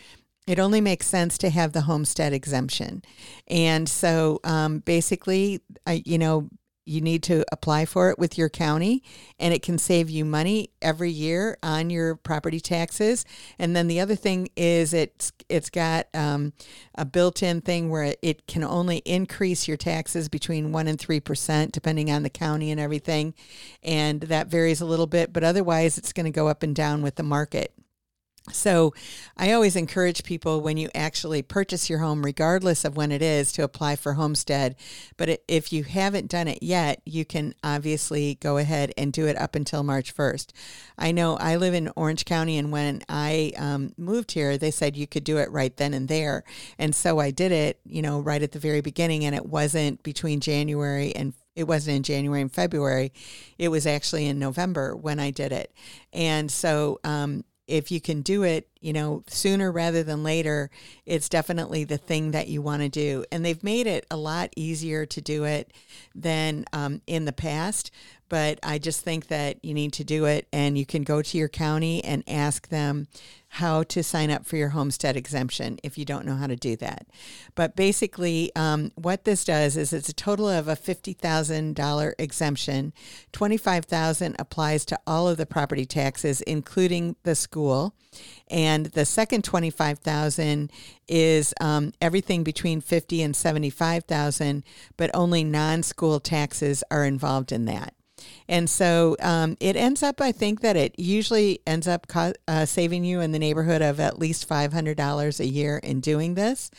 it 0.48 0.58
only 0.58 0.80
makes 0.80 1.06
sense 1.06 1.36
to 1.38 1.50
have 1.50 1.72
the 1.72 1.82
homestead 1.82 2.32
exemption. 2.32 3.02
And 3.48 3.86
so 3.86 4.40
um, 4.44 4.78
basically, 4.78 5.60
I, 5.86 6.02
you 6.06 6.16
know, 6.16 6.48
you 6.86 7.02
need 7.02 7.22
to 7.24 7.44
apply 7.52 7.84
for 7.84 8.08
it 8.08 8.18
with 8.18 8.38
your 8.38 8.48
county 8.48 9.02
and 9.38 9.52
it 9.52 9.60
can 9.60 9.76
save 9.76 10.08
you 10.08 10.24
money 10.24 10.70
every 10.80 11.10
year 11.10 11.58
on 11.62 11.90
your 11.90 12.16
property 12.16 12.60
taxes. 12.60 13.26
And 13.58 13.76
then 13.76 13.88
the 13.88 14.00
other 14.00 14.14
thing 14.14 14.48
is 14.56 14.94
it's 14.94 15.30
it's 15.50 15.68
got 15.68 16.06
um, 16.14 16.54
a 16.94 17.04
built-in 17.04 17.60
thing 17.60 17.90
where 17.90 18.14
it 18.22 18.46
can 18.46 18.64
only 18.64 18.98
increase 18.98 19.68
your 19.68 19.76
taxes 19.76 20.30
between 20.30 20.72
1 20.72 20.88
and 20.88 20.98
3% 20.98 21.72
depending 21.72 22.10
on 22.10 22.22
the 22.22 22.30
county 22.30 22.70
and 22.70 22.80
everything. 22.80 23.34
And 23.82 24.22
that 24.22 24.46
varies 24.46 24.80
a 24.80 24.86
little 24.86 25.06
bit 25.06 25.30
but 25.30 25.44
otherwise 25.44 25.98
it's 25.98 26.14
going 26.14 26.24
to 26.24 26.30
go 26.30 26.48
up 26.48 26.62
and 26.62 26.74
down 26.74 27.02
with 27.02 27.16
the 27.16 27.22
market 27.22 27.74
so, 28.52 28.94
I 29.36 29.52
always 29.52 29.76
encourage 29.76 30.24
people 30.24 30.60
when 30.60 30.76
you 30.76 30.88
actually 30.94 31.42
purchase 31.42 31.88
your 31.88 32.00
home, 32.00 32.24
regardless 32.24 32.84
of 32.84 32.96
when 32.96 33.12
it 33.12 33.22
is, 33.22 33.52
to 33.52 33.62
apply 33.62 33.96
for 33.96 34.14
homestead. 34.14 34.76
But 35.16 35.42
if 35.46 35.72
you 35.72 35.84
haven't 35.84 36.28
done 36.28 36.48
it 36.48 36.62
yet, 36.62 37.00
you 37.04 37.24
can 37.24 37.54
obviously 37.62 38.36
go 38.36 38.58
ahead 38.58 38.92
and 38.96 39.12
do 39.12 39.26
it 39.26 39.38
up 39.38 39.54
until 39.54 39.82
March 39.82 40.14
1st. 40.14 40.50
I 40.98 41.12
know 41.12 41.36
I 41.36 41.56
live 41.56 41.74
in 41.74 41.90
Orange 41.96 42.24
County, 42.24 42.58
and 42.58 42.72
when 42.72 43.02
I 43.08 43.52
um, 43.56 43.92
moved 43.96 44.32
here, 44.32 44.58
they 44.58 44.70
said 44.70 44.96
you 44.96 45.06
could 45.06 45.24
do 45.24 45.38
it 45.38 45.50
right 45.50 45.76
then 45.76 45.94
and 45.94 46.08
there. 46.08 46.44
And 46.78 46.94
so 46.94 47.18
I 47.18 47.30
did 47.30 47.52
it, 47.52 47.80
you 47.84 48.02
know, 48.02 48.20
right 48.20 48.42
at 48.42 48.52
the 48.52 48.58
very 48.58 48.80
beginning, 48.80 49.24
and 49.24 49.34
it 49.34 49.46
wasn't 49.46 50.02
between 50.02 50.40
January 50.40 51.14
and 51.14 51.34
it 51.58 51.66
wasn't 51.66 51.96
in 51.96 52.02
January 52.04 52.40
and 52.40 52.52
February. 52.52 53.12
It 53.58 53.68
was 53.68 53.84
actually 53.84 54.26
in 54.26 54.38
November 54.38 54.94
when 54.94 55.18
I 55.18 55.32
did 55.32 55.50
it. 55.50 55.74
And 56.12 56.48
so 56.48 57.00
um, 57.02 57.44
if 57.68 57.92
you 57.92 58.00
can 58.00 58.22
do 58.22 58.42
it, 58.42 58.66
you 58.80 58.92
know, 58.92 59.22
sooner 59.28 59.70
rather 59.70 60.02
than 60.02 60.22
later, 60.22 60.70
it's 61.04 61.28
definitely 61.28 61.84
the 61.84 61.98
thing 61.98 62.30
that 62.30 62.48
you 62.48 62.62
want 62.62 62.82
to 62.82 62.88
do. 62.88 63.24
And 63.30 63.44
they've 63.44 63.62
made 63.62 63.86
it 63.86 64.06
a 64.10 64.16
lot 64.16 64.50
easier 64.56 65.04
to 65.06 65.20
do 65.20 65.44
it 65.44 65.70
than 66.14 66.64
um, 66.72 67.02
in 67.06 67.26
the 67.26 67.32
past. 67.32 67.90
But 68.28 68.58
I 68.62 68.78
just 68.78 69.02
think 69.02 69.28
that 69.28 69.64
you 69.64 69.74
need 69.74 69.92
to 69.94 70.04
do 70.04 70.24
it, 70.26 70.46
and 70.52 70.76
you 70.76 70.84
can 70.84 71.02
go 71.02 71.22
to 71.22 71.38
your 71.38 71.48
county 71.48 72.04
and 72.04 72.22
ask 72.26 72.68
them 72.68 73.08
how 73.50 73.82
to 73.82 74.02
sign 74.02 74.30
up 74.30 74.44
for 74.44 74.56
your 74.56 74.68
homestead 74.70 75.16
exemption 75.16 75.78
if 75.82 75.96
you 75.96 76.04
don't 76.04 76.26
know 76.26 76.36
how 76.36 76.46
to 76.46 76.56
do 76.56 76.76
that. 76.76 77.06
But 77.54 77.76
basically, 77.76 78.52
um, 78.54 78.92
what 78.94 79.24
this 79.24 79.44
does 79.44 79.76
is 79.76 79.92
it's 79.92 80.08
a 80.08 80.14
total 80.14 80.48
of 80.48 80.68
a 80.68 80.76
$50,000 80.76 82.12
exemption. 82.18 82.92
25000 83.32 84.36
applies 84.38 84.84
to 84.84 84.98
all 85.06 85.28
of 85.28 85.38
the 85.38 85.46
property 85.46 85.86
taxes, 85.86 86.42
including 86.42 87.16
the 87.22 87.34
school. 87.34 87.94
And 88.50 88.86
the 88.86 89.06
second 89.06 89.42
25000 89.44 90.70
is 91.08 91.54
um, 91.60 91.92
everything 92.00 92.44
between 92.44 92.80
50 92.80 93.22
and 93.22 93.36
75000 93.36 94.64
but 94.96 95.10
only 95.14 95.44
non-school 95.44 96.20
taxes 96.20 96.82
are 96.90 97.04
involved 97.04 97.52
in 97.52 97.64
that. 97.66 97.94
And 98.48 98.68
so 98.68 99.16
um, 99.20 99.56
it 99.60 99.76
ends 99.76 100.02
up, 100.02 100.20
I 100.20 100.32
think 100.32 100.60
that 100.60 100.76
it 100.76 100.98
usually 100.98 101.60
ends 101.66 101.86
up 101.86 102.08
co- 102.08 102.32
uh, 102.46 102.64
saving 102.66 103.04
you 103.04 103.20
in 103.20 103.32
the 103.32 103.38
neighborhood 103.38 103.82
of 103.82 104.00
at 104.00 104.18
least 104.18 104.48
$500 104.48 105.40
a 105.40 105.46
year 105.46 105.78
in 105.78 106.00
doing 106.00 106.34
this. 106.34 106.70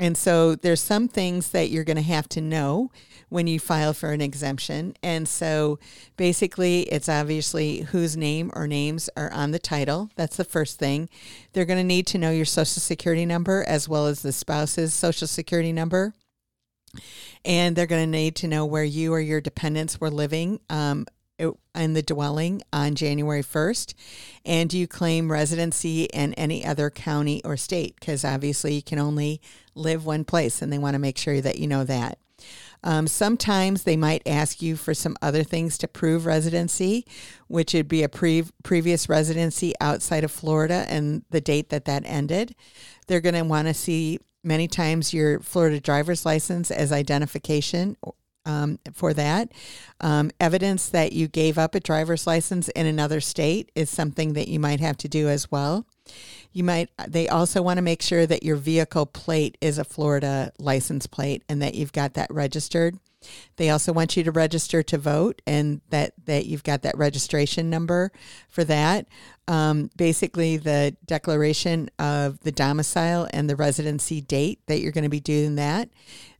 And 0.00 0.16
so 0.16 0.54
there's 0.54 0.80
some 0.80 1.08
things 1.08 1.50
that 1.50 1.70
you're 1.70 1.84
going 1.84 1.96
to 1.96 2.02
have 2.02 2.28
to 2.30 2.40
know 2.40 2.92
when 3.30 3.46
you 3.46 3.58
file 3.58 3.92
for 3.92 4.12
an 4.12 4.20
exemption. 4.20 4.94
And 5.02 5.28
so 5.28 5.78
basically, 6.16 6.82
it's 6.82 7.08
obviously 7.08 7.80
whose 7.80 8.16
name 8.16 8.52
or 8.54 8.68
names 8.68 9.10
are 9.16 9.30
on 9.32 9.50
the 9.50 9.58
title. 9.58 10.10
That's 10.14 10.36
the 10.36 10.44
first 10.44 10.78
thing. 10.78 11.08
They're 11.52 11.64
going 11.64 11.80
to 11.80 11.84
need 11.84 12.06
to 12.08 12.18
know 12.18 12.30
your 12.30 12.44
social 12.44 12.80
security 12.80 13.26
number 13.26 13.64
as 13.64 13.88
well 13.88 14.06
as 14.06 14.22
the 14.22 14.32
spouse's 14.32 14.94
social 14.94 15.26
security 15.26 15.72
number 15.72 16.14
and 17.44 17.76
they're 17.76 17.86
going 17.86 18.04
to 18.04 18.18
need 18.18 18.36
to 18.36 18.48
know 18.48 18.64
where 18.64 18.84
you 18.84 19.12
or 19.12 19.20
your 19.20 19.40
dependents 19.40 20.00
were 20.00 20.10
living 20.10 20.60
um, 20.70 21.06
in 21.74 21.92
the 21.94 22.02
dwelling 22.02 22.62
on 22.72 22.94
January 22.94 23.42
1st. 23.42 23.94
And 24.44 24.68
do 24.68 24.78
you 24.78 24.86
claim 24.86 25.30
residency 25.30 26.04
in 26.04 26.34
any 26.34 26.64
other 26.64 26.90
county 26.90 27.42
or 27.44 27.56
state? 27.56 27.94
Because 27.98 28.24
obviously 28.24 28.74
you 28.74 28.82
can 28.82 28.98
only 28.98 29.40
live 29.74 30.04
one 30.04 30.24
place, 30.24 30.60
and 30.60 30.72
they 30.72 30.78
want 30.78 30.94
to 30.94 30.98
make 30.98 31.18
sure 31.18 31.40
that 31.40 31.58
you 31.58 31.66
know 31.66 31.84
that. 31.84 32.18
Um, 32.84 33.08
sometimes 33.08 33.82
they 33.82 33.96
might 33.96 34.22
ask 34.26 34.62
you 34.62 34.76
for 34.76 34.94
some 34.94 35.16
other 35.20 35.42
things 35.42 35.78
to 35.78 35.88
prove 35.88 36.26
residency, 36.26 37.04
which 37.48 37.74
would 37.74 37.88
be 37.88 38.02
a 38.02 38.08
pre- 38.08 38.44
previous 38.62 39.08
residency 39.08 39.74
outside 39.80 40.22
of 40.22 40.30
Florida 40.30 40.86
and 40.88 41.24
the 41.30 41.40
date 41.40 41.70
that 41.70 41.86
that 41.86 42.04
ended. 42.06 42.54
They're 43.06 43.20
going 43.20 43.34
to 43.34 43.42
want 43.42 43.66
to 43.66 43.74
see 43.74 44.20
many 44.48 44.66
times 44.66 45.14
your 45.14 45.38
Florida 45.40 45.78
driver's 45.78 46.26
license 46.26 46.72
as 46.72 46.90
identification 46.90 47.96
um, 48.48 48.78
for 48.94 49.12
that. 49.12 49.52
Um, 50.00 50.30
evidence 50.40 50.88
that 50.88 51.12
you 51.12 51.28
gave 51.28 51.58
up 51.58 51.74
a 51.74 51.80
driver's 51.80 52.26
license 52.26 52.68
in 52.70 52.86
another 52.86 53.20
state 53.20 53.70
is 53.74 53.90
something 53.90 54.32
that 54.32 54.48
you 54.48 54.58
might 54.58 54.80
have 54.80 54.96
to 54.98 55.08
do 55.08 55.28
as 55.28 55.50
well. 55.50 55.86
You 56.52 56.64
might. 56.64 56.88
They 57.06 57.28
also 57.28 57.60
want 57.60 57.76
to 57.76 57.82
make 57.82 58.00
sure 58.00 58.26
that 58.26 58.42
your 58.42 58.56
vehicle 58.56 59.04
plate 59.04 59.58
is 59.60 59.78
a 59.78 59.84
Florida 59.84 60.50
license 60.58 61.06
plate 61.06 61.44
and 61.48 61.60
that 61.60 61.74
you've 61.74 61.92
got 61.92 62.14
that 62.14 62.32
registered. 62.32 62.98
They 63.56 63.70
also 63.70 63.92
want 63.92 64.16
you 64.16 64.24
to 64.24 64.32
register 64.32 64.82
to 64.84 64.98
vote 64.98 65.42
and 65.46 65.80
that, 65.90 66.12
that 66.26 66.46
you've 66.46 66.62
got 66.62 66.82
that 66.82 66.96
registration 66.96 67.70
number 67.70 68.12
for 68.48 68.64
that. 68.64 69.06
Um, 69.46 69.90
basically, 69.96 70.56
the 70.56 70.96
declaration 71.04 71.90
of 71.98 72.40
the 72.40 72.52
domicile 72.52 73.28
and 73.32 73.48
the 73.48 73.56
residency 73.56 74.20
date 74.20 74.60
that 74.66 74.80
you're 74.80 74.92
going 74.92 75.04
to 75.04 75.10
be 75.10 75.20
doing 75.20 75.56
that, 75.56 75.88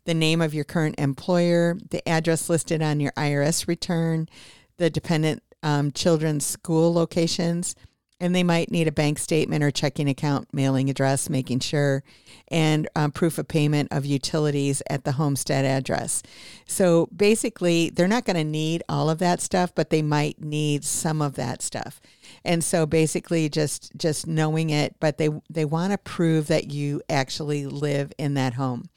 the 0.05 0.15
name 0.15 0.41
of 0.41 0.55
your 0.55 0.65
current 0.65 0.95
employer, 0.99 1.77
the 1.91 2.07
address 2.09 2.49
listed 2.49 2.83
on 2.83 3.01
your 3.01 3.13
IRS 3.13 3.67
return, 3.67 4.29
the 4.77 4.91
dependent 4.91 5.43
um, 5.63 5.91
children's 5.91 6.47
school 6.47 6.93
locations, 6.93 7.75
and 8.21 8.35
they 8.35 8.43
might 8.43 8.71
need 8.71 8.89
a 8.89 8.93
bank 8.93 9.19
statement 9.19 9.63
or 9.63 9.71
checking 9.71 10.09
account 10.09 10.49
mailing 10.53 10.91
address, 10.91 11.31
making 11.31 11.61
sure, 11.61 12.03
and 12.49 12.89
um, 12.97 13.13
proof 13.13 13.39
of 13.39 13.47
payment 13.47 13.89
of 13.93 14.05
utilities 14.05 14.83
at 14.91 15.05
the 15.05 15.13
homestead 15.13 15.65
address. 15.65 16.23
So 16.67 17.09
basically, 17.15 17.91
they're 17.91 18.09
not 18.09 18.25
going 18.25 18.37
to 18.37 18.45
need 18.45 18.83
all 18.89 19.09
of 19.11 19.19
that 19.19 19.41
stuff, 19.41 19.75
but 19.75 19.91
they 19.91 20.03
might 20.03 20.41
need 20.41 20.85
some 20.85 21.23
of 21.23 21.37
that 21.37 21.63
stuff. 21.63 22.01
And 22.49 22.65
so 22.65 22.87
basically, 22.87 23.51
just 23.51 23.95
just 23.95 24.27
knowing 24.27 24.71
it, 24.71 24.97
but 25.01 25.19
they 25.19 25.29
they 25.51 25.67
want 25.67 25.93
to 25.93 25.99
prove 25.99 26.47
that 26.47 26.71
you 26.71 27.03
actually 27.11 27.67
live 27.67 28.11
in 28.17 28.33
that 28.35 28.55
home. 28.55 28.89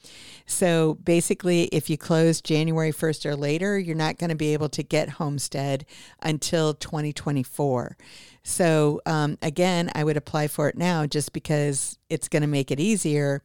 So 0.46 0.94
basically, 0.94 1.64
if 1.64 1.90
you 1.90 1.98
close 1.98 2.40
January 2.40 2.92
1st 2.92 3.26
or 3.26 3.36
later, 3.36 3.78
you're 3.78 3.94
not 3.94 4.16
going 4.16 4.30
to 4.30 4.36
be 4.36 4.54
able 4.54 4.70
to 4.70 4.82
get 4.82 5.10
homestead 5.10 5.84
until 6.22 6.72
2024. 6.72 7.98
So 8.42 9.02
um, 9.04 9.36
again, 9.42 9.90
I 9.94 10.02
would 10.02 10.16
apply 10.16 10.48
for 10.48 10.70
it 10.70 10.78
now 10.78 11.04
just 11.04 11.34
because 11.34 11.98
it's 12.08 12.28
going 12.28 12.42
to 12.42 12.48
make 12.48 12.70
it 12.70 12.80
easier. 12.80 13.42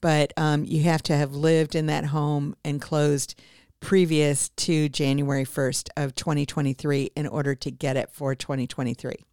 But 0.00 0.32
um, 0.36 0.64
you 0.64 0.84
have 0.84 1.02
to 1.04 1.16
have 1.16 1.34
lived 1.34 1.74
in 1.74 1.86
that 1.86 2.06
home 2.06 2.54
and 2.64 2.80
closed 2.80 3.34
previous 3.80 4.50
to 4.50 4.88
January 4.88 5.44
1st 5.44 5.88
of 5.96 6.14
2023 6.14 7.10
in 7.16 7.26
order 7.26 7.56
to 7.56 7.72
get 7.72 7.96
it 7.96 8.10
for 8.12 8.36
2023. 8.36 9.27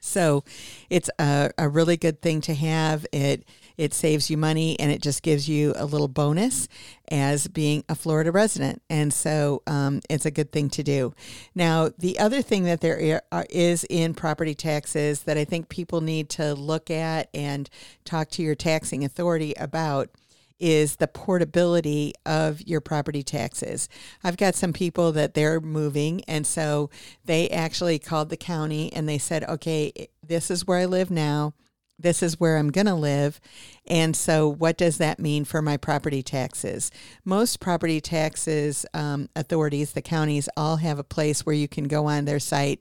So 0.00 0.44
it's 0.90 1.10
a, 1.18 1.50
a 1.58 1.68
really 1.68 1.96
good 1.96 2.20
thing 2.20 2.40
to 2.42 2.54
have. 2.54 3.06
It 3.12 3.44
it 3.78 3.94
saves 3.94 4.28
you 4.28 4.36
money 4.36 4.78
and 4.80 4.90
it 4.90 5.00
just 5.00 5.22
gives 5.22 5.48
you 5.48 5.72
a 5.76 5.86
little 5.86 6.08
bonus 6.08 6.68
as 7.10 7.46
being 7.46 7.84
a 7.88 7.94
Florida 7.94 8.32
resident. 8.32 8.82
And 8.90 9.14
so 9.14 9.62
um, 9.68 10.00
it's 10.10 10.26
a 10.26 10.32
good 10.32 10.50
thing 10.50 10.68
to 10.70 10.82
do. 10.82 11.14
Now, 11.54 11.90
the 11.96 12.18
other 12.18 12.42
thing 12.42 12.64
that 12.64 12.80
there 12.80 13.22
is 13.48 13.84
in 13.88 14.14
property 14.14 14.56
taxes 14.56 15.22
that 15.22 15.38
I 15.38 15.44
think 15.44 15.68
people 15.68 16.00
need 16.00 16.28
to 16.30 16.54
look 16.54 16.90
at 16.90 17.30
and 17.32 17.70
talk 18.04 18.30
to 18.30 18.42
your 18.42 18.56
taxing 18.56 19.04
authority 19.04 19.54
about 19.54 20.10
is 20.58 20.96
the 20.96 21.08
portability 21.08 22.12
of 22.26 22.60
your 22.62 22.80
property 22.80 23.22
taxes. 23.22 23.88
I've 24.24 24.36
got 24.36 24.54
some 24.54 24.72
people 24.72 25.12
that 25.12 25.34
they're 25.34 25.60
moving, 25.60 26.22
and 26.26 26.46
so 26.46 26.90
they 27.24 27.48
actually 27.48 27.98
called 27.98 28.30
the 28.30 28.36
county 28.36 28.92
and 28.92 29.08
they 29.08 29.18
said, 29.18 29.44
okay, 29.44 30.08
this 30.26 30.50
is 30.50 30.66
where 30.66 30.78
I 30.78 30.84
live 30.84 31.10
now 31.10 31.54
this 31.98 32.22
is 32.22 32.38
where 32.38 32.56
I'm 32.56 32.70
going 32.70 32.86
to 32.86 32.94
live. 32.94 33.40
And 33.88 34.14
so, 34.14 34.46
what 34.46 34.76
does 34.76 34.98
that 34.98 35.18
mean 35.18 35.46
for 35.46 35.62
my 35.62 35.78
property 35.78 36.22
taxes? 36.22 36.90
Most 37.24 37.58
property 37.58 38.02
taxes 38.02 38.84
um, 38.92 39.30
authorities, 39.34 39.92
the 39.92 40.02
counties, 40.02 40.48
all 40.58 40.76
have 40.76 40.98
a 40.98 41.04
place 41.04 41.46
where 41.46 41.54
you 41.54 41.68
can 41.68 41.84
go 41.84 42.06
on 42.06 42.26
their 42.26 42.38
site 42.38 42.80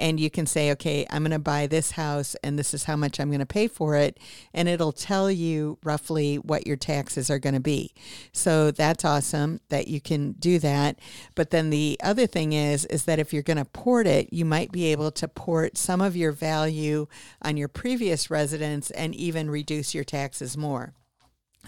and 0.00 0.18
you 0.18 0.30
can 0.30 0.46
say, 0.46 0.72
okay, 0.72 1.06
I'm 1.10 1.22
going 1.22 1.30
to 1.30 1.38
buy 1.38 1.68
this 1.68 1.92
house 1.92 2.34
and 2.42 2.58
this 2.58 2.74
is 2.74 2.84
how 2.84 2.96
much 2.96 3.20
I'm 3.20 3.28
going 3.28 3.38
to 3.38 3.46
pay 3.46 3.68
for 3.68 3.94
it. 3.94 4.18
And 4.52 4.68
it'll 4.68 4.92
tell 4.92 5.30
you 5.30 5.78
roughly 5.84 6.36
what 6.36 6.66
your 6.66 6.76
taxes 6.76 7.30
are 7.30 7.38
going 7.38 7.54
to 7.54 7.60
be. 7.60 7.94
So, 8.32 8.72
that's 8.72 9.04
awesome 9.04 9.60
that 9.68 9.86
you 9.86 10.00
can 10.00 10.32
do 10.32 10.58
that. 10.58 10.98
But 11.36 11.50
then 11.50 11.70
the 11.70 12.00
other 12.02 12.26
thing 12.26 12.52
is, 12.52 12.84
is 12.86 13.04
that 13.04 13.20
if 13.20 13.32
you're 13.32 13.42
going 13.44 13.58
to 13.58 13.64
port 13.64 14.08
it, 14.08 14.32
you 14.32 14.44
might 14.44 14.72
be 14.72 14.86
able 14.86 15.12
to 15.12 15.28
port 15.28 15.78
some 15.78 16.00
of 16.00 16.16
your 16.16 16.32
value 16.32 17.06
on 17.42 17.56
your 17.56 17.68
previous 17.68 18.28
residence 18.28 18.90
and 18.90 19.14
even 19.14 19.48
reduce 19.48 19.94
your 19.94 20.04
taxes 20.04 20.47
more. 20.56 20.94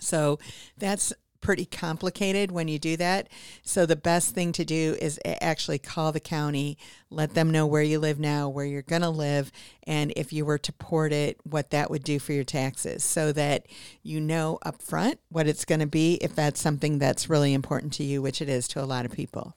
So 0.00 0.38
that's 0.78 1.12
pretty 1.40 1.64
complicated 1.64 2.50
when 2.50 2.68
you 2.68 2.78
do 2.78 2.96
that. 2.98 3.28
So 3.62 3.86
the 3.86 3.96
best 3.96 4.34
thing 4.34 4.52
to 4.52 4.64
do 4.64 4.96
is 5.00 5.18
actually 5.24 5.78
call 5.78 6.12
the 6.12 6.20
county, 6.20 6.76
let 7.08 7.34
them 7.34 7.50
know 7.50 7.66
where 7.66 7.82
you 7.82 7.98
live 7.98 8.18
now, 8.18 8.48
where 8.48 8.64
you're 8.64 8.82
going 8.82 9.02
to 9.02 9.10
live, 9.10 9.50
and 9.84 10.12
if 10.16 10.32
you 10.32 10.44
were 10.44 10.58
to 10.58 10.72
port 10.72 11.12
it, 11.12 11.38
what 11.44 11.70
that 11.70 11.90
would 11.90 12.04
do 12.04 12.18
for 12.18 12.32
your 12.32 12.44
taxes 12.44 13.02
so 13.04 13.32
that 13.32 13.66
you 14.02 14.20
know 14.20 14.58
up 14.62 14.82
front 14.82 15.18
what 15.28 15.46
it's 15.46 15.64
going 15.64 15.80
to 15.80 15.86
be 15.86 16.14
if 16.14 16.34
that's 16.34 16.60
something 16.60 16.98
that's 16.98 17.30
really 17.30 17.54
important 17.54 17.92
to 17.94 18.04
you, 18.04 18.20
which 18.20 18.42
it 18.42 18.48
is 18.48 18.68
to 18.68 18.82
a 18.82 18.84
lot 18.84 19.04
of 19.04 19.12
people. 19.12 19.54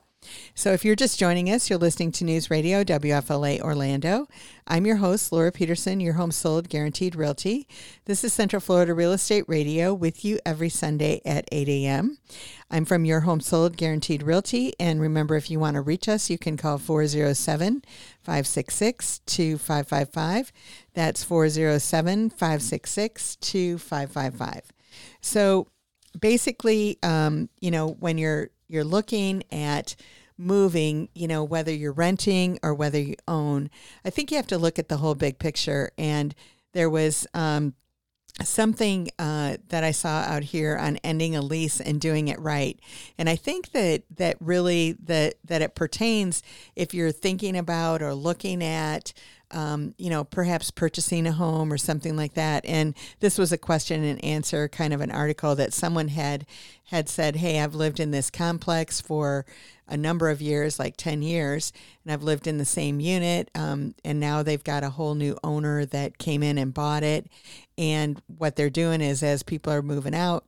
So, 0.56 0.72
if 0.74 0.86
you're 0.86 0.96
just 0.96 1.20
joining 1.20 1.50
us, 1.50 1.70
you're 1.70 1.80
listening 1.80 2.12
to 2.14 2.24
News 2.24 2.50
Radio 2.52 2.84
WFLA 2.84 3.60
Orlando. 3.62 4.28
I'm 4.68 4.86
your 4.86 4.98
host, 4.98 5.32
Laura 5.32 5.52
Peterson, 5.52 6.00
your 6.00 6.14
home 6.14 6.32
sold 6.32 6.70
guaranteed 6.70 7.16
realty. 7.16 7.68
This 8.06 8.24
is 8.24 8.34
Central 8.34 8.60
Florida 8.60 8.94
Real 8.94 9.12
Estate 9.12 9.46
Radio 9.48 9.94
with 9.94 10.24
you 10.24 10.40
every 10.46 10.70
Sunday 10.70 11.22
at 11.26 11.48
8 11.52 11.68
a.m. 11.68 12.18
I'm 12.72 12.86
from 12.86 13.06
Your 13.06 13.20
Home 13.22 13.40
Sold 13.40 13.78
Guaranteed 13.78 14.24
Realty. 14.24 14.74
And 14.80 15.00
remember, 15.00 15.36
if 15.36 15.52
you 15.52 15.60
want 15.60 15.76
to 15.76 15.82
reach 15.82 16.10
us, 16.10 16.30
you 16.30 16.38
can 16.38 16.58
call 16.58 16.78
407 16.78 17.84
566 18.22 19.20
2555. 19.26 20.52
That's 20.94 21.24
407 21.24 22.30
566 22.32 23.36
2555. 23.36 24.72
So, 25.22 25.68
basically, 26.20 26.98
um, 27.04 27.50
you 27.60 27.72
know, 27.72 27.90
when 28.00 28.18
you're 28.18 28.50
you're 28.74 28.84
looking 28.84 29.44
at 29.52 29.96
moving, 30.38 31.08
you 31.14 31.28
know, 31.28 31.44
whether 31.44 31.72
you're 31.72 31.94
renting 31.94 32.60
or 32.64 32.74
whether 32.74 33.00
you 33.00 33.16
own, 33.28 33.70
I 34.04 34.10
think 34.10 34.32
you 34.32 34.38
have 34.38 34.48
to 34.48 34.58
look 34.58 34.80
at 34.80 34.90
the 34.90 34.98
whole 34.98 35.16
big 35.16 35.38
picture. 35.38 35.92
And 35.98 36.34
there 36.74 36.90
was 36.90 37.28
um, 37.36 37.76
something 38.42 39.10
uh, 39.20 39.58
that 39.70 39.84
I 39.84 39.92
saw 39.92 40.24
out 40.24 40.44
here 40.44 40.76
on 40.76 40.98
ending 40.98 41.36
a 41.36 41.42
lease 41.42 41.80
and 41.80 42.02
doing 42.02 42.30
it 42.30 42.40
right, 42.40 42.80
and 43.18 43.30
I 43.30 43.36
think 43.36 43.72
that 43.72 44.04
that 44.18 44.38
really 44.40 44.94
that 45.04 45.36
that 45.46 45.62
it 45.62 45.76
pertains 45.76 46.42
if 46.76 46.94
you're 46.94 47.12
thinking 47.12 47.56
about 47.56 48.02
or 48.02 48.16
looking 48.16 48.64
at 48.64 49.14
um, 49.54 49.94
you 49.98 50.10
know, 50.10 50.24
perhaps 50.24 50.72
purchasing 50.72 51.28
a 51.28 51.32
home 51.32 51.72
or 51.72 51.78
something 51.78 52.16
like 52.16 52.34
that. 52.34 52.66
And 52.66 52.96
this 53.20 53.38
was 53.38 53.52
a 53.52 53.58
question 53.58 54.04
and 54.04 54.24
answer 54.24 54.68
kind 54.68 54.94
of 54.94 55.02
an 55.02 55.12
article 55.12 55.56
that 55.56 55.74
someone 55.74 56.10
had 56.10 56.46
had 56.86 57.08
said, 57.08 57.38
"Hey, 57.38 57.60
I've 57.60 57.76
lived 57.76 58.00
in 58.00 58.12
this 58.12 58.30
complex 58.30 59.00
for 59.00 59.46
a 59.88 59.98
number 59.98 60.30
of 60.30 60.42
years, 60.42 60.80
like 60.80 60.98
ten 60.98 61.22
years, 61.22 61.72
and 62.04 62.12
I've 62.12 62.24
lived 62.24 62.48
in 62.48 62.58
the 62.58 62.66
same 62.66 63.00
unit. 63.00 63.50
Um, 63.56 63.96
and 64.04 64.20
now 64.20 64.44
they've 64.44 64.64
got 64.64 64.84
a 64.84 64.90
whole 64.90 65.16
new 65.16 65.38
owner 65.44 65.86
that 65.86 66.18
came 66.18 66.44
in 66.44 66.58
and 66.58 66.74
bought 66.74 67.04
it. 67.04 67.28
And 67.78 68.22
what 68.28 68.56
they're 68.56 68.70
doing 68.70 69.02
is, 69.02 69.24
as 69.24 69.44
people 69.44 69.74
are 69.74 69.82
moving 69.82 70.16
out, 70.16 70.46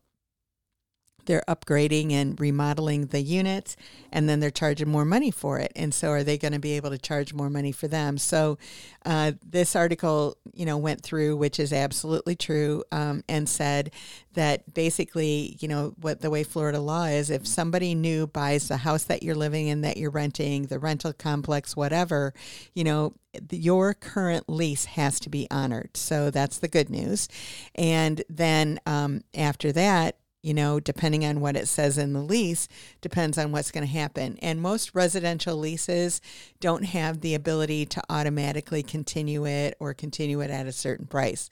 they're 1.26 1.44
upgrading 1.48 2.12
and 2.12 2.40
remodeling 2.40 3.08
the 3.08 3.22
units 3.22 3.76
and 4.12 4.30
then 4.30 4.40
they're 4.40 4.52
charging 4.52 4.90
more 4.90 5.06
money 5.06 5.32
for 5.32 5.60
it. 5.60 5.72
And 5.76 5.94
so 5.94 6.10
are 6.10 6.24
they 6.24 6.38
going 6.38 6.54
to 6.54 6.60
be 6.60 6.74
able 6.74 6.92
to 6.92 6.98
charge 6.98 7.34
more 7.34 7.50
money 7.50 7.72
for 7.72 7.88
them? 7.88 8.18
So 8.18 8.58
uh, 9.06 9.34
this 9.46 9.76
article 9.76 10.38
you 10.54 10.66
know 10.66 10.78
went 10.78 11.02
through 11.02 11.36
which 11.36 11.60
is 11.60 11.74
absolutely 11.74 12.36
true 12.36 12.84
um, 12.92 13.24
and 13.28 13.48
said 13.48 13.92
that 14.34 14.74
basically 14.74 15.58
you 15.60 15.68
know 15.68 15.94
what 16.02 16.22
the 16.22 16.30
way 16.30 16.44
florida 16.44 16.80
law 16.80 17.06
is 17.06 17.30
if 17.30 17.46
somebody 17.46 17.94
new 17.94 18.26
buys 18.26 18.68
the 18.68 18.78
house 18.78 19.04
that 19.04 19.22
you're 19.22 19.36
living 19.36 19.68
in 19.68 19.82
that 19.82 19.98
you're 19.98 20.10
renting 20.10 20.64
the 20.68 20.80
rental 20.80 21.14
complex 21.14 21.76
whatever 21.76 22.34
you 22.74 22.84
know 22.84 23.14
your 23.52 23.94
current 23.94 24.46
lease 24.48 24.86
has 24.86 25.20
to 25.22 25.30
be 25.30 25.48
honored. 25.52 25.96
So 25.96 26.30
that's 26.30 26.60
the 26.60 26.68
good 26.68 26.90
news. 26.90 27.28
And 27.76 28.24
then 28.30 28.80
um, 28.86 29.24
after 29.34 29.72
that 29.74 30.18
you 30.46 30.54
know, 30.54 30.80
depending 30.80 31.26
on 31.26 31.40
what 31.40 31.56
it 31.56 31.68
says 31.68 31.98
in 31.98 32.14
the 32.14 32.22
lease, 32.22 32.68
depends 33.02 33.36
on 33.40 33.52
what's 33.52 33.72
going 33.72 33.84
to 33.84 33.92
happen. 33.92 34.38
And 34.44 34.62
most 34.62 34.94
residential 34.94 35.58
leases 35.58 36.22
don't 36.60 36.84
have 36.84 37.22
the 37.22 37.34
ability 37.34 37.88
to 37.88 38.04
automatically 38.12 38.84
continue 38.84 39.48
it 39.48 39.76
or 39.80 39.96
continue 39.96 40.42
it 40.42 40.52
at 40.52 40.68
a 40.68 40.72
certain 40.72 41.08
price. 41.08 41.50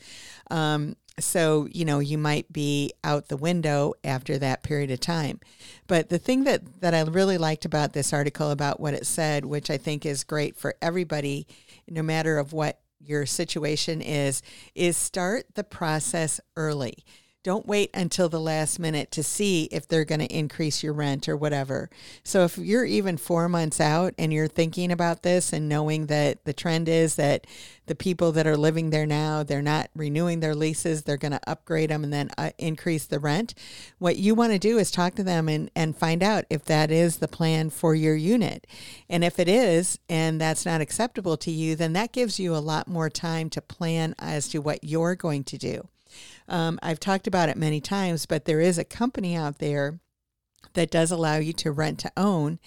Um, 0.51 0.95
so, 1.19 1.67
you 1.71 1.85
know, 1.85 1.97
you 1.97 2.19
might 2.19 2.53
be 2.53 2.93
out 3.03 3.29
the 3.29 3.37
window 3.37 3.95
after 4.03 4.37
that 4.37 4.61
period 4.61 4.91
of 4.91 4.99
time. 4.99 5.39
But 5.87 6.09
the 6.09 6.19
thing 6.19 6.43
that, 6.43 6.81
that 6.81 6.93
I 6.93 7.01
really 7.01 7.39
liked 7.39 7.65
about 7.65 7.93
this 7.93 8.13
article 8.13 8.51
about 8.51 8.79
what 8.79 8.93
it 8.93 9.07
said, 9.07 9.43
which 9.43 9.71
I 9.71 9.77
think 9.77 10.05
is 10.05 10.23
great 10.23 10.55
for 10.55 10.75
everybody, 10.83 11.47
no 11.89 12.03
matter 12.03 12.37
of 12.37 12.53
what 12.53 12.79
your 12.99 13.25
situation 13.25 14.03
is, 14.03 14.43
is 14.75 14.97
start 14.97 15.45
the 15.55 15.63
process 15.63 16.39
early. 16.55 17.03
Don't 17.43 17.67
wait 17.67 17.89
until 17.93 18.29
the 18.29 18.39
last 18.39 18.79
minute 18.79 19.11
to 19.11 19.21
see 19.21 19.65
if 19.65 19.85
they're 19.85 20.05
going 20.05 20.21
to 20.21 20.33
increase 20.33 20.81
your 20.81 20.93
rent 20.93 21.27
or 21.27 21.35
whatever. 21.35 21.89
So 22.23 22.45
if 22.45 22.57
you're 22.57 22.85
even 22.85 23.17
four 23.17 23.49
months 23.49 23.81
out 23.81 24.13
and 24.17 24.31
you're 24.31 24.47
thinking 24.47 24.93
about 24.93 25.23
this 25.23 25.51
and 25.51 25.67
knowing 25.67 26.05
that 26.05 26.45
the 26.45 26.53
trend 26.53 26.87
is 26.87 27.15
that 27.15 27.45
the 27.85 27.95
people 27.95 28.31
that 28.31 28.47
are 28.47 28.55
living 28.55 28.91
there 28.91 29.05
now, 29.05 29.43
they're 29.43 29.61
not 29.61 29.89
renewing 29.93 30.39
their 30.39 30.55
leases, 30.55 31.03
they're 31.03 31.17
going 31.17 31.33
to 31.33 31.49
upgrade 31.49 31.89
them 31.89 32.05
and 32.05 32.13
then 32.13 32.29
uh, 32.37 32.51
increase 32.57 33.07
the 33.07 33.19
rent. 33.19 33.53
What 33.99 34.15
you 34.15 34.35
want 34.35 34.53
to 34.53 34.59
do 34.59 34.77
is 34.77 34.89
talk 34.89 35.15
to 35.15 35.23
them 35.23 35.49
and, 35.49 35.69
and 35.75 35.97
find 35.97 36.23
out 36.23 36.45
if 36.49 36.63
that 36.65 36.91
is 36.91 37.17
the 37.17 37.27
plan 37.27 37.71
for 37.71 37.93
your 37.93 38.15
unit. 38.15 38.65
And 39.09 39.21
if 39.21 39.37
it 39.37 39.49
is, 39.49 39.99
and 40.07 40.39
that's 40.39 40.65
not 40.65 40.79
acceptable 40.79 41.35
to 41.35 41.51
you, 41.51 41.75
then 41.75 41.91
that 41.91 42.13
gives 42.13 42.39
you 42.39 42.55
a 42.55 42.63
lot 42.63 42.87
more 42.87 43.09
time 43.09 43.49
to 43.49 43.61
plan 43.61 44.15
as 44.17 44.47
to 44.47 44.59
what 44.59 44.85
you're 44.85 45.15
going 45.15 45.43
to 45.43 45.57
do. 45.57 45.89
Um, 46.47 46.79
I've 46.81 46.99
talked 46.99 47.27
about 47.27 47.49
it 47.49 47.57
many 47.57 47.81
times, 47.81 48.25
but 48.25 48.45
there 48.45 48.61
is 48.61 48.77
a 48.77 48.83
company 48.83 49.35
out 49.35 49.59
there 49.59 49.99
that 50.73 50.91
does 50.91 51.11
allow 51.11 51.37
you 51.37 51.53
to 51.53 51.71
rent 51.71 51.99
to 51.99 52.11
own, 52.17 52.59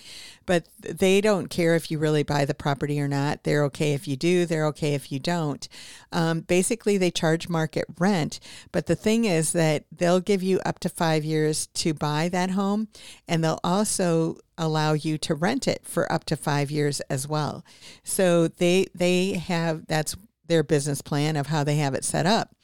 but 0.45 0.69
they 0.79 1.21
don't 1.21 1.49
care 1.49 1.75
if 1.75 1.91
you 1.91 1.99
really 1.99 2.23
buy 2.23 2.45
the 2.45 2.55
property 2.55 3.01
or 3.01 3.09
not. 3.09 3.43
They're 3.45 3.65
okay 3.65 3.95
if 3.95 4.07
you 4.07 4.17
do, 4.17 4.47
they're 4.47 4.67
okay 4.67 4.95
if 4.95 5.11
you 5.11 5.19
don't. 5.19 5.69
Um, 6.13 6.41
basically, 6.41 6.99
they 6.99 7.11
charge 7.11 7.49
market 7.49 7.85
rent, 7.99 8.39
but 8.73 8.87
the 8.87 8.97
thing 8.97 9.25
is 9.25 9.53
that 9.53 9.85
they'll 9.91 10.21
give 10.21 10.43
you 10.43 10.61
up 10.61 10.79
to 10.81 10.89
five 10.89 11.25
years 11.25 11.67
to 11.69 11.95
buy 11.95 12.29
that 12.29 12.51
home, 12.51 12.89
and 13.27 13.43
they'll 13.43 13.61
also 13.65 14.37
allow 14.59 14.93
you 14.93 15.19
to 15.19 15.35
rent 15.35 15.69
it 15.69 15.83
for 15.85 16.11
up 16.11 16.25
to 16.25 16.37
five 16.37 16.71
years 16.71 17.01
as 17.11 17.27
well. 17.29 17.65
So 18.05 18.49
they 18.49 18.87
they 18.95 19.33
have 19.33 19.87
that's 19.87 20.17
their 20.49 20.63
business 20.63 21.03
plan 21.03 21.37
of 21.37 21.49
how 21.49 21.65
they 21.65 21.77
have 21.77 21.95
it 21.95 22.05
set 22.05 22.27
up. 22.27 22.55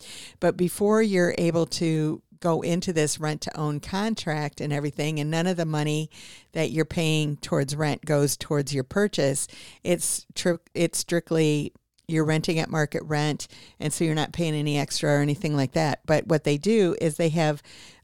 But 0.40 0.56
before 0.56 1.02
you're 1.02 1.34
able 1.38 1.66
to 1.66 2.22
go 2.40 2.60
into 2.60 2.92
this 2.92 3.20
rent 3.20 3.40
to 3.42 3.56
own 3.56 3.80
contract 3.80 4.60
and 4.60 4.72
everything, 4.72 5.20
and 5.20 5.30
none 5.30 5.46
of 5.46 5.56
the 5.56 5.64
money 5.64 6.10
that 6.52 6.70
you're 6.70 6.84
paying 6.84 7.36
towards 7.36 7.76
rent 7.76 8.04
goes 8.04 8.36
towards 8.36 8.74
your 8.74 8.84
purchase, 8.84 9.46
it's 9.84 10.26
tr- 10.34 10.54
it's 10.74 10.98
strictly 10.98 11.72
you're 12.08 12.24
renting 12.24 12.58
at 12.58 12.70
market 12.70 13.02
rent, 13.04 13.48
and 13.80 13.92
so 13.92 14.04
you're 14.04 14.14
not 14.14 14.32
paying 14.32 14.54
any 14.54 14.78
extra 14.78 15.10
or 15.10 15.20
anything 15.20 15.56
like 15.56 15.72
that. 15.72 16.00
But 16.04 16.26
what 16.26 16.44
they 16.44 16.58
do 16.58 16.96
is 17.00 17.16
they 17.16 17.30
have 17.30 17.62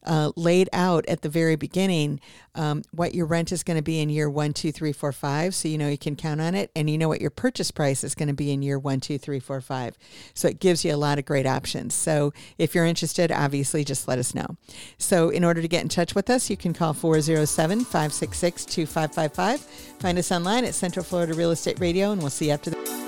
uh, 0.09 0.33
laid 0.35 0.69
out 0.73 1.07
at 1.07 1.23
the 1.23 1.29
very 1.29 1.55
beginning 1.55 2.19
um, 2.55 2.83
what 2.91 3.15
your 3.15 3.27
rent 3.27 3.53
is 3.53 3.63
going 3.63 3.77
to 3.77 3.83
be 3.83 4.01
in 4.01 4.09
year 4.09 4.29
one, 4.29 4.53
two, 4.53 4.73
three, 4.73 4.93
four, 4.93 5.13
five. 5.13 5.55
So 5.55 5.69
you 5.69 5.79
know 5.79 5.89
you 5.89 5.99
can 5.99 6.17
count 6.17 6.41
on 6.41 6.55
it, 6.55 6.71
and 6.75 6.91
you 6.91 6.99
know 6.99 7.09
what 7.09 7.21
your 7.21 7.31
purchase 7.31 7.71
price 7.71 8.03
is 8.03 8.15
going 8.15 8.29
to 8.29 8.35
be 8.35 8.51
in 8.51 8.63
year 8.63 8.79
one, 8.79 9.01
two, 9.01 9.19
three, 9.19 9.39
four, 9.39 9.61
five. 9.61 9.97
So 10.35 10.49
it 10.49 10.59
gives 10.59 10.85
you 10.85 10.95
a 10.95 10.97
lot 10.97 11.19
of 11.19 11.27
great 11.27 11.47
options. 11.47 11.95
So 11.95 12.33
if 12.57 12.75
you're 12.75 12.87
interested, 12.87 13.31
obviously 13.31 13.85
just 13.85 14.09
let 14.09 14.19
us 14.19 14.35
know. 14.35 14.57
So 14.97 15.29
in 15.29 15.45
order 15.45 15.63
to 15.63 15.69
get 15.69 15.83
in 15.83 15.89
touch 15.89 16.15
with 16.15 16.31
us, 16.31 16.51
you 16.51 16.57
can 16.57 16.73
call 16.73 16.95
407 16.95 17.85
566 17.85 18.65
2555. 18.65 19.61
Find 20.01 20.19
us 20.19 20.33
online 20.33 20.65
at 20.65 20.75
Central 20.75 21.05
Florida 21.05 21.35
Real 21.35 21.51
Estate 21.51 21.79
Radio, 21.79 22.11
and 22.13 22.21
we'll 22.21 22.31
see 22.31 22.47
you 22.47 22.53
after 22.53 22.71
the. 22.71 23.08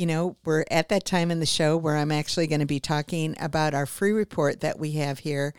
you 0.00 0.06
know, 0.06 0.34
we're 0.46 0.64
at 0.70 0.88
that 0.88 1.04
time 1.04 1.30
in 1.30 1.40
the 1.40 1.46
show 1.46 1.76
where 1.76 1.98
I'm 1.98 2.10
actually 2.10 2.46
going 2.46 2.60
to 2.60 2.66
be 2.66 2.80
talking 2.80 3.36
about 3.38 3.74
our 3.74 3.84
free 3.84 4.12
report 4.12 4.60
that 4.60 4.78
we 4.78 4.92
have 4.92 5.18
here. 5.18 5.52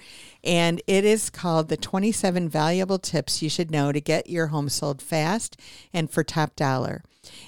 And 0.44 0.82
it 0.88 1.06
is 1.06 1.30
called 1.30 1.70
The 1.70 1.78
27 1.78 2.50
Valuable 2.50 2.98
Tips 2.98 3.44
You 3.44 3.52
Should 3.52 3.70
Know 3.70 3.92
to 3.92 4.02
Get 4.02 4.32
Your 4.32 4.48
Home 4.48 4.68
Sold 4.68 5.00
Fast 5.00 5.62
and 5.94 6.10
for 6.10 6.24
Top 6.24 6.56
Dollar. 6.56 7.04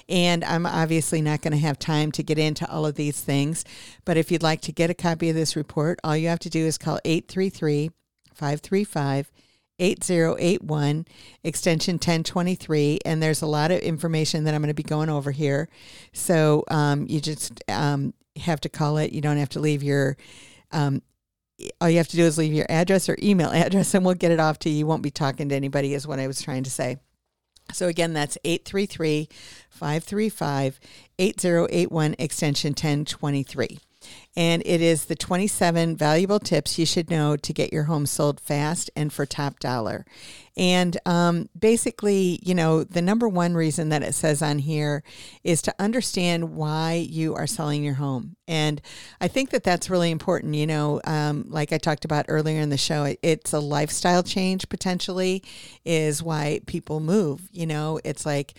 And 0.08 0.44
I'm 0.44 0.66
obviously 0.66 1.20
not 1.20 1.42
going 1.42 1.50
to 1.50 1.58
have 1.58 1.80
time 1.80 2.12
to 2.12 2.22
get 2.22 2.38
into 2.38 2.70
all 2.70 2.86
of 2.86 2.94
these 2.94 3.20
things. 3.20 3.64
But 4.04 4.16
if 4.16 4.30
you'd 4.30 4.44
like 4.44 4.60
to 4.60 4.72
get 4.72 4.88
a 4.88 4.94
copy 4.94 5.28
of 5.28 5.34
this 5.34 5.56
report, 5.56 5.98
all 6.04 6.16
you 6.16 6.28
have 6.28 6.38
to 6.38 6.48
do 6.48 6.64
is 6.64 6.78
call 6.78 7.00
833 7.04 7.90
535 8.34 9.32
8081 9.78 11.06
extension 11.42 11.94
1023 11.94 13.00
and 13.04 13.22
there's 13.22 13.42
a 13.42 13.46
lot 13.46 13.70
of 13.70 13.80
information 13.80 14.44
that 14.44 14.54
i'm 14.54 14.60
going 14.60 14.68
to 14.68 14.74
be 14.74 14.82
going 14.82 15.08
over 15.08 15.30
here. 15.30 15.68
So 16.12 16.64
um, 16.70 17.06
you 17.08 17.20
just 17.20 17.62
um, 17.68 18.14
have 18.36 18.60
to 18.60 18.68
call 18.68 18.98
it. 18.98 19.12
You 19.12 19.20
don't 19.20 19.36
have 19.36 19.50
to 19.50 19.60
leave 19.60 19.82
your 19.82 20.16
um, 20.72 21.02
all 21.80 21.88
you 21.88 21.98
have 21.98 22.08
to 22.08 22.16
do 22.16 22.24
is 22.24 22.36
leave 22.36 22.52
your 22.52 22.66
address 22.68 23.08
or 23.08 23.16
email 23.22 23.50
address 23.52 23.94
and 23.94 24.04
we'll 24.04 24.14
get 24.14 24.32
it 24.32 24.40
off 24.40 24.58
to 24.60 24.70
you. 24.70 24.78
You 24.78 24.86
won't 24.86 25.02
be 25.02 25.10
talking 25.10 25.48
to 25.48 25.54
anybody 25.54 25.94
is 25.94 26.06
what 26.06 26.18
i 26.18 26.26
was 26.26 26.42
trying 26.42 26.64
to 26.64 26.70
say. 26.70 26.98
So 27.72 27.88
again, 27.88 28.12
that's 28.12 28.36
833 28.44 29.28
535 29.70 30.80
8081 31.18 32.14
extension 32.18 32.70
1023. 32.70 33.78
And 34.36 34.62
it 34.66 34.80
is 34.80 35.04
the 35.04 35.14
27 35.14 35.96
valuable 35.96 36.40
tips 36.40 36.78
you 36.78 36.86
should 36.86 37.08
know 37.08 37.36
to 37.36 37.52
get 37.52 37.72
your 37.72 37.84
home 37.84 38.04
sold 38.04 38.40
fast 38.40 38.90
and 38.96 39.12
for 39.12 39.26
top 39.26 39.60
dollar. 39.60 40.04
And 40.56 40.96
um, 41.04 41.48
basically, 41.58 42.38
you 42.42 42.54
know, 42.54 42.84
the 42.84 43.02
number 43.02 43.28
one 43.28 43.54
reason 43.54 43.88
that 43.88 44.02
it 44.02 44.14
says 44.14 44.40
on 44.40 44.58
here 44.58 45.02
is 45.42 45.62
to 45.62 45.74
understand 45.78 46.54
why 46.56 47.06
you 47.08 47.34
are 47.34 47.46
selling 47.46 47.82
your 47.82 47.94
home. 47.94 48.36
And 48.46 48.80
I 49.20 49.26
think 49.26 49.50
that 49.50 49.64
that's 49.64 49.90
really 49.90 50.10
important. 50.10 50.54
You 50.54 50.66
know, 50.66 51.00
um, 51.04 51.46
like 51.48 51.72
I 51.72 51.78
talked 51.78 52.04
about 52.04 52.26
earlier 52.28 52.60
in 52.60 52.70
the 52.70 52.76
show, 52.76 53.14
it's 53.22 53.52
a 53.52 53.58
lifestyle 53.58 54.22
change 54.22 54.68
potentially, 54.68 55.42
is 55.84 56.22
why 56.22 56.60
people 56.66 57.00
move. 57.00 57.48
You 57.52 57.66
know, 57.66 58.00
it's 58.04 58.24
like, 58.24 58.54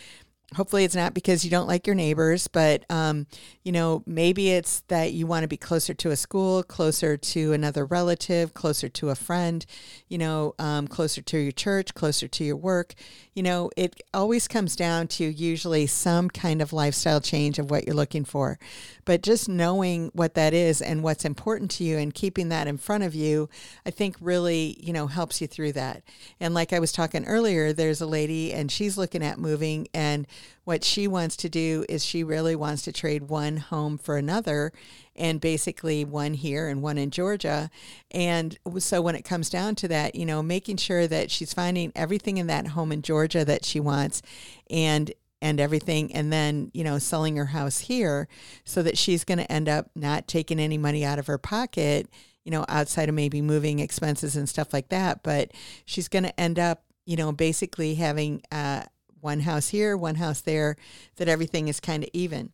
hopefully 0.55 0.83
it's 0.83 0.95
not 0.95 1.13
because 1.13 1.43
you 1.43 1.51
don't 1.51 1.67
like 1.67 1.85
your 1.85 1.95
neighbors 1.95 2.47
but 2.47 2.83
um, 2.89 3.27
you 3.63 3.71
know 3.71 4.03
maybe 4.05 4.49
it's 4.49 4.81
that 4.87 5.13
you 5.13 5.27
want 5.27 5.43
to 5.43 5.47
be 5.47 5.57
closer 5.57 5.93
to 5.93 6.11
a 6.11 6.15
school 6.15 6.63
closer 6.63 7.17
to 7.17 7.53
another 7.53 7.85
relative 7.85 8.53
closer 8.53 8.89
to 8.89 9.09
a 9.09 9.15
friend 9.15 9.65
you 10.07 10.17
know 10.17 10.53
um, 10.59 10.87
closer 10.87 11.21
to 11.21 11.37
your 11.37 11.51
church 11.51 11.93
closer 11.93 12.27
to 12.27 12.43
your 12.43 12.55
work. 12.55 12.93
You 13.33 13.43
know 13.43 13.69
it 13.75 14.01
always 14.13 14.47
comes 14.47 14.75
down 14.75 15.07
to 15.09 15.25
usually 15.25 15.87
some 15.87 16.29
kind 16.29 16.61
of 16.61 16.73
lifestyle 16.73 17.21
change 17.21 17.59
of 17.59 17.69
what 17.69 17.85
you're 17.85 17.95
looking 17.95 18.25
for. 18.25 18.57
But 19.03 19.21
just 19.21 19.49
knowing 19.49 20.09
what 20.13 20.33
that 20.35 20.53
is 20.53 20.81
and 20.81 21.03
what's 21.03 21.25
important 21.25 21.71
to 21.71 21.83
you 21.83 21.97
and 21.97 22.13
keeping 22.13 22.49
that 22.49 22.67
in 22.67 22.77
front 22.77 23.03
of 23.03 23.13
you 23.13 23.49
i 23.85 23.91
think 23.91 24.15
really 24.19 24.77
you 24.81 24.93
know 24.93 25.07
helps 25.07 25.41
you 25.41 25.47
through 25.47 25.73
that. 25.73 26.03
And 26.39 26.53
like 26.53 26.73
i 26.73 26.79
was 26.79 26.91
talking 26.91 27.25
earlier 27.25 27.73
there's 27.73 28.01
a 28.01 28.05
lady 28.05 28.53
and 28.53 28.71
she's 28.71 28.97
looking 28.97 29.23
at 29.23 29.37
moving 29.39 29.87
and 29.93 30.27
what 30.63 30.83
she 30.83 31.07
wants 31.07 31.35
to 31.37 31.49
do 31.49 31.85
is 31.87 32.03
she 32.03 32.23
really 32.23 32.55
wants 32.55 32.81
to 32.83 32.91
trade 32.91 33.29
one 33.29 33.57
home 33.57 33.97
for 33.97 34.17
another 34.17 34.71
and 35.15 35.39
basically 35.39 36.03
one 36.03 36.33
here 36.33 36.67
and 36.67 36.81
one 36.81 36.97
in 36.97 37.11
Georgia. 37.11 37.69
And 38.11 38.57
so 38.79 39.01
when 39.01 39.15
it 39.15 39.23
comes 39.23 39.49
down 39.49 39.75
to 39.75 39.87
that, 39.87 40.15
you 40.15 40.25
know, 40.25 40.41
making 40.41 40.77
sure 40.77 41.07
that 41.07 41.31
she's 41.31 41.53
finding 41.53 41.91
everything 41.95 42.37
in 42.37 42.47
that 42.47 42.67
home 42.67 42.91
in 42.91 43.01
Georgia 43.01 43.45
that 43.45 43.63
she 43.63 43.79
wants 43.79 44.21
and 44.69 45.11
and 45.41 45.59
everything 45.59 46.13
and 46.15 46.31
then 46.31 46.71
you 46.73 46.83
know 46.83 46.97
selling 46.97 47.35
her 47.35 47.45
house 47.45 47.79
here 47.79 48.27
so 48.63 48.81
that 48.81 48.97
she's 48.97 49.23
going 49.23 49.37
to 49.37 49.51
end 49.51 49.67
up 49.67 49.91
not 49.93 50.27
taking 50.27 50.59
any 50.59 50.77
money 50.77 51.03
out 51.03 51.19
of 51.19 51.27
her 51.27 51.37
pocket 51.37 52.09
you 52.45 52.51
know 52.51 52.65
outside 52.69 53.09
of 53.09 53.15
maybe 53.15 53.41
moving 53.41 53.79
expenses 53.79 54.35
and 54.35 54.47
stuff 54.47 54.73
like 54.73 54.89
that 54.89 55.21
but 55.23 55.51
she's 55.85 56.07
going 56.07 56.23
to 56.23 56.39
end 56.39 56.57
up 56.57 56.83
you 57.05 57.15
know 57.15 57.31
basically 57.31 57.95
having 57.95 58.41
uh, 58.51 58.83
one 59.25 59.41
house 59.41 59.69
here, 59.69 59.97
one 59.97 60.15
house 60.15 60.39
there, 60.39 60.77
that 61.15 61.27
everything 61.27 61.67
is 61.67 61.79
kind 61.79 62.03
of 62.03 62.09
even. 62.13 62.51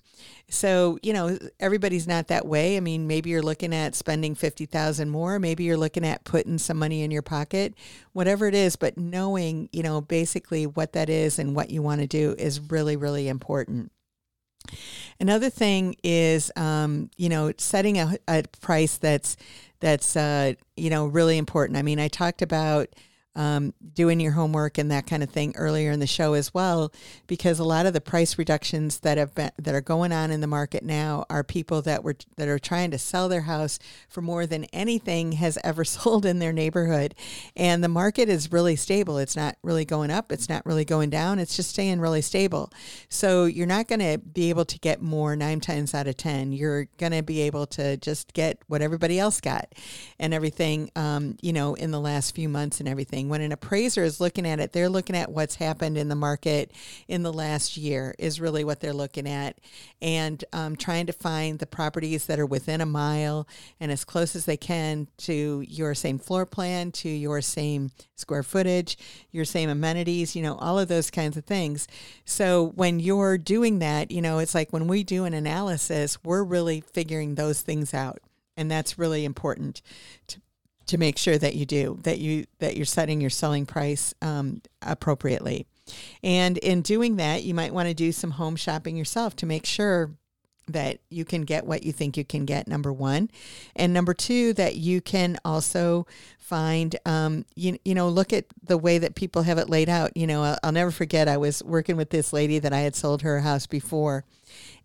So, 0.49 0.97
you 1.03 1.11
know, 1.11 1.37
everybody's 1.59 2.07
not 2.07 2.29
that 2.29 2.47
way. 2.47 2.77
I 2.77 2.79
mean, 2.79 3.07
maybe 3.07 3.29
you're 3.29 3.41
looking 3.43 3.75
at 3.75 3.93
spending 3.93 4.35
50,000 4.35 5.09
more, 5.09 5.37
maybe 5.37 5.65
you're 5.65 5.77
looking 5.77 6.05
at 6.05 6.23
putting 6.23 6.57
some 6.57 6.79
money 6.79 7.03
in 7.03 7.11
your 7.11 7.21
pocket, 7.21 7.75
whatever 8.13 8.47
it 8.47 8.55
is, 8.55 8.77
but 8.77 8.97
knowing, 8.97 9.69
you 9.73 9.83
know, 9.83 9.99
basically 9.99 10.65
what 10.65 10.93
that 10.93 11.09
is 11.09 11.37
and 11.37 11.55
what 11.55 11.69
you 11.69 11.81
want 11.81 11.99
to 12.01 12.07
do 12.07 12.35
is 12.39 12.59
really 12.71 12.95
really 12.95 13.27
important. 13.27 13.91
Another 15.19 15.49
thing 15.49 15.95
is, 16.03 16.51
um, 16.55 17.09
you 17.17 17.29
know, 17.29 17.51
setting 17.57 17.97
a, 17.97 18.17
a 18.27 18.43
price 18.61 18.97
that's 18.97 19.35
that's 19.79 20.15
uh, 20.15 20.53
you 20.77 20.89
know 20.89 21.07
really 21.07 21.37
important. 21.37 21.77
I 21.77 21.81
mean, 21.81 21.99
I 21.99 22.07
talked 22.07 22.41
about 22.41 22.87
um, 23.35 23.73
doing 23.93 24.19
your 24.19 24.33
homework 24.33 24.77
and 24.77 24.91
that 24.91 25.07
kind 25.07 25.23
of 25.23 25.29
thing 25.29 25.53
earlier 25.55 25.91
in 25.91 25.99
the 25.99 26.07
show 26.07 26.33
as 26.33 26.53
well, 26.53 26.91
because 27.27 27.59
a 27.59 27.63
lot 27.63 27.85
of 27.85 27.93
the 27.93 28.01
price 28.01 28.37
reductions 28.37 28.99
that 28.99 29.17
have 29.17 29.33
been 29.33 29.51
that 29.57 29.73
are 29.73 29.81
going 29.81 30.11
on 30.11 30.31
in 30.31 30.41
the 30.41 30.47
market 30.47 30.83
now 30.83 31.25
are 31.29 31.43
people 31.43 31.81
that 31.83 32.03
were 32.03 32.15
that 32.35 32.49
are 32.49 32.59
trying 32.59 32.91
to 32.91 32.97
sell 32.97 33.29
their 33.29 33.41
house 33.41 33.79
for 34.09 34.21
more 34.21 34.45
than 34.45 34.65
anything 34.65 35.33
has 35.33 35.57
ever 35.63 35.83
sold 35.85 36.25
in 36.25 36.39
their 36.39 36.51
neighborhood, 36.51 37.15
and 37.55 37.83
the 37.83 37.87
market 37.87 38.27
is 38.27 38.51
really 38.51 38.75
stable. 38.75 39.17
It's 39.17 39.35
not 39.35 39.55
really 39.63 39.85
going 39.85 40.11
up. 40.11 40.31
It's 40.31 40.49
not 40.49 40.65
really 40.65 40.85
going 40.85 41.09
down. 41.09 41.39
It's 41.39 41.55
just 41.55 41.69
staying 41.69 42.01
really 42.01 42.21
stable. 42.21 42.71
So 43.07 43.45
you're 43.45 43.67
not 43.67 43.87
going 43.87 43.99
to 43.99 44.17
be 44.17 44.49
able 44.49 44.65
to 44.65 44.79
get 44.79 45.01
more 45.01 45.35
nine 45.35 45.61
times 45.61 45.93
out 45.93 46.07
of 46.07 46.17
ten. 46.17 46.51
You're 46.51 46.85
going 46.97 47.13
to 47.13 47.23
be 47.23 47.41
able 47.41 47.65
to 47.67 47.95
just 47.97 48.33
get 48.33 48.57
what 48.67 48.81
everybody 48.81 49.19
else 49.19 49.39
got, 49.39 49.73
and 50.19 50.33
everything. 50.33 50.91
Um, 50.97 51.37
you 51.41 51.53
know, 51.53 51.75
in 51.75 51.91
the 51.91 51.99
last 51.99 52.35
few 52.35 52.49
months 52.49 52.81
and 52.81 52.89
everything 52.89 53.20
when 53.29 53.41
an 53.41 53.51
appraiser 53.51 54.03
is 54.03 54.19
looking 54.19 54.45
at 54.45 54.59
it, 54.59 54.71
they're 54.71 54.89
looking 54.89 55.15
at 55.15 55.31
what's 55.31 55.55
happened 55.55 55.97
in 55.97 56.09
the 56.09 56.15
market 56.15 56.71
in 57.07 57.23
the 57.23 57.33
last 57.33 57.77
year, 57.77 58.15
is 58.19 58.41
really 58.41 58.63
what 58.63 58.79
they're 58.79 58.93
looking 58.93 59.27
at, 59.27 59.59
and 60.01 60.43
um, 60.53 60.75
trying 60.75 61.05
to 61.05 61.13
find 61.13 61.59
the 61.59 61.65
properties 61.65 62.25
that 62.25 62.39
are 62.39 62.45
within 62.45 62.81
a 62.81 62.85
mile 62.85 63.47
and 63.79 63.91
as 63.91 64.03
close 64.03 64.35
as 64.35 64.45
they 64.45 64.57
can 64.57 65.07
to 65.17 65.63
your 65.67 65.93
same 65.93 66.17
floor 66.17 66.45
plan, 66.45 66.91
to 66.91 67.09
your 67.09 67.41
same 67.41 67.91
square 68.15 68.43
footage, 68.43 68.97
your 69.31 69.45
same 69.45 69.69
amenities, 69.69 70.35
you 70.35 70.41
know, 70.41 70.55
all 70.55 70.77
of 70.77 70.87
those 70.87 71.09
kinds 71.11 71.37
of 71.37 71.45
things. 71.45 71.87
So 72.25 72.71
when 72.75 72.99
you're 72.99 73.37
doing 73.37 73.79
that, 73.79 74.11
you 74.11 74.21
know, 74.21 74.39
it's 74.39 74.55
like 74.55 74.71
when 74.71 74.87
we 74.87 75.03
do 75.03 75.25
an 75.25 75.33
analysis, 75.33 76.23
we're 76.23 76.43
really 76.43 76.81
figuring 76.81 77.35
those 77.35 77.61
things 77.61 77.93
out. 77.93 78.19
And 78.57 78.69
that's 78.69 78.99
really 78.99 79.25
important 79.25 79.81
to, 80.27 80.41
to 80.91 80.97
make 80.97 81.17
sure 81.17 81.37
that 81.37 81.55
you 81.55 81.65
do 81.65 81.97
that 82.03 82.19
you 82.19 82.45
that 82.59 82.75
you're 82.75 82.85
setting 82.85 83.21
your 83.21 83.29
selling 83.29 83.65
price 83.65 84.13
um, 84.21 84.61
appropriately. 84.81 85.65
And 86.21 86.57
in 86.57 86.81
doing 86.81 87.15
that 87.15 87.43
you 87.43 87.53
might 87.53 87.73
want 87.73 87.87
to 87.87 87.93
do 87.93 88.11
some 88.11 88.31
home 88.31 88.57
shopping 88.57 88.97
yourself 88.97 89.35
to 89.37 89.45
make 89.45 89.65
sure 89.65 90.11
that 90.67 90.99
you 91.09 91.23
can 91.23 91.43
get 91.43 91.65
what 91.65 91.83
you 91.83 91.93
think 91.93 92.17
you 92.17 92.25
can 92.25 92.45
get 92.45 92.67
number 92.67 92.91
one. 92.91 93.29
And 93.73 93.93
number 93.93 94.13
two 94.13 94.51
that 94.53 94.75
you 94.75 95.01
can 95.01 95.37
also 95.45 96.05
find 96.39 96.93
um, 97.05 97.45
you, 97.55 97.77
you 97.85 97.95
know 97.95 98.09
look 98.09 98.33
at 98.33 98.45
the 98.61 98.77
way 98.77 98.97
that 98.97 99.15
people 99.15 99.43
have 99.43 99.57
it 99.57 99.69
laid 99.69 99.87
out. 99.87 100.15
You 100.17 100.27
know 100.27 100.43
I'll, 100.43 100.57
I'll 100.61 100.71
never 100.73 100.91
forget 100.91 101.29
i 101.29 101.37
was 101.37 101.63
working 101.63 101.95
with 101.95 102.09
this 102.09 102.33
lady 102.33 102.59
that 102.59 102.73
i 102.73 102.81
had 102.81 102.95
sold 102.95 103.21
her 103.21 103.39
house 103.39 103.65
before 103.65 104.25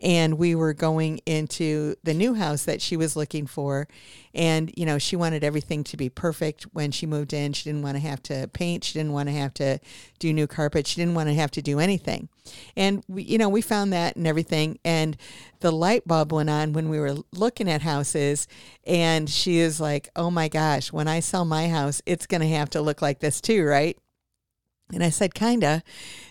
and 0.00 0.38
we 0.38 0.54
were 0.54 0.74
going 0.74 1.18
into 1.26 1.94
the 2.02 2.14
new 2.14 2.34
house 2.34 2.64
that 2.64 2.82
she 2.82 2.96
was 2.96 3.16
looking 3.16 3.46
for. 3.46 3.88
And 4.34 4.70
you 4.76 4.84
know 4.84 4.98
she 4.98 5.16
wanted 5.16 5.42
everything 5.42 5.82
to 5.84 5.96
be 5.96 6.08
perfect 6.10 6.64
when 6.72 6.90
she 6.90 7.06
moved 7.06 7.32
in. 7.32 7.54
She 7.54 7.64
didn't 7.64 7.82
want 7.82 7.96
to 7.96 8.02
have 8.02 8.22
to 8.24 8.48
paint. 8.52 8.84
She 8.84 8.98
didn't 8.98 9.12
want 9.12 9.28
to 9.28 9.34
have 9.34 9.54
to 9.54 9.78
do 10.18 10.32
new 10.32 10.46
carpet. 10.46 10.86
She 10.86 11.00
didn't 11.00 11.14
want 11.14 11.28
to 11.28 11.34
have 11.34 11.50
to 11.52 11.62
do 11.62 11.78
anything. 11.78 12.28
And 12.76 13.02
we, 13.08 13.22
you 13.22 13.38
know 13.38 13.48
we 13.48 13.62
found 13.62 13.92
that 13.92 14.16
and 14.16 14.26
everything. 14.26 14.78
And 14.84 15.16
the 15.60 15.72
light 15.72 16.06
bulb 16.06 16.32
went 16.32 16.50
on 16.50 16.74
when 16.74 16.90
we 16.90 17.00
were 17.00 17.16
looking 17.32 17.70
at 17.70 17.80
houses 17.82 18.46
and 18.86 19.30
she 19.30 19.58
is 19.58 19.80
like 19.80 20.10
oh 20.14 20.30
my 20.30 20.48
gosh 20.48 20.92
when 20.92 21.08
i 21.08 21.18
sell 21.18 21.46
my 21.46 21.68
house 21.68 22.02
it's 22.04 22.26
going 22.26 22.42
to 22.42 22.48
have 22.48 22.68
to 22.68 22.80
look 22.80 23.00
like 23.00 23.20
this 23.20 23.40
too 23.40 23.64
right? 23.64 23.98
And 24.92 25.02
I 25.02 25.10
said, 25.10 25.34
kinda. 25.34 25.82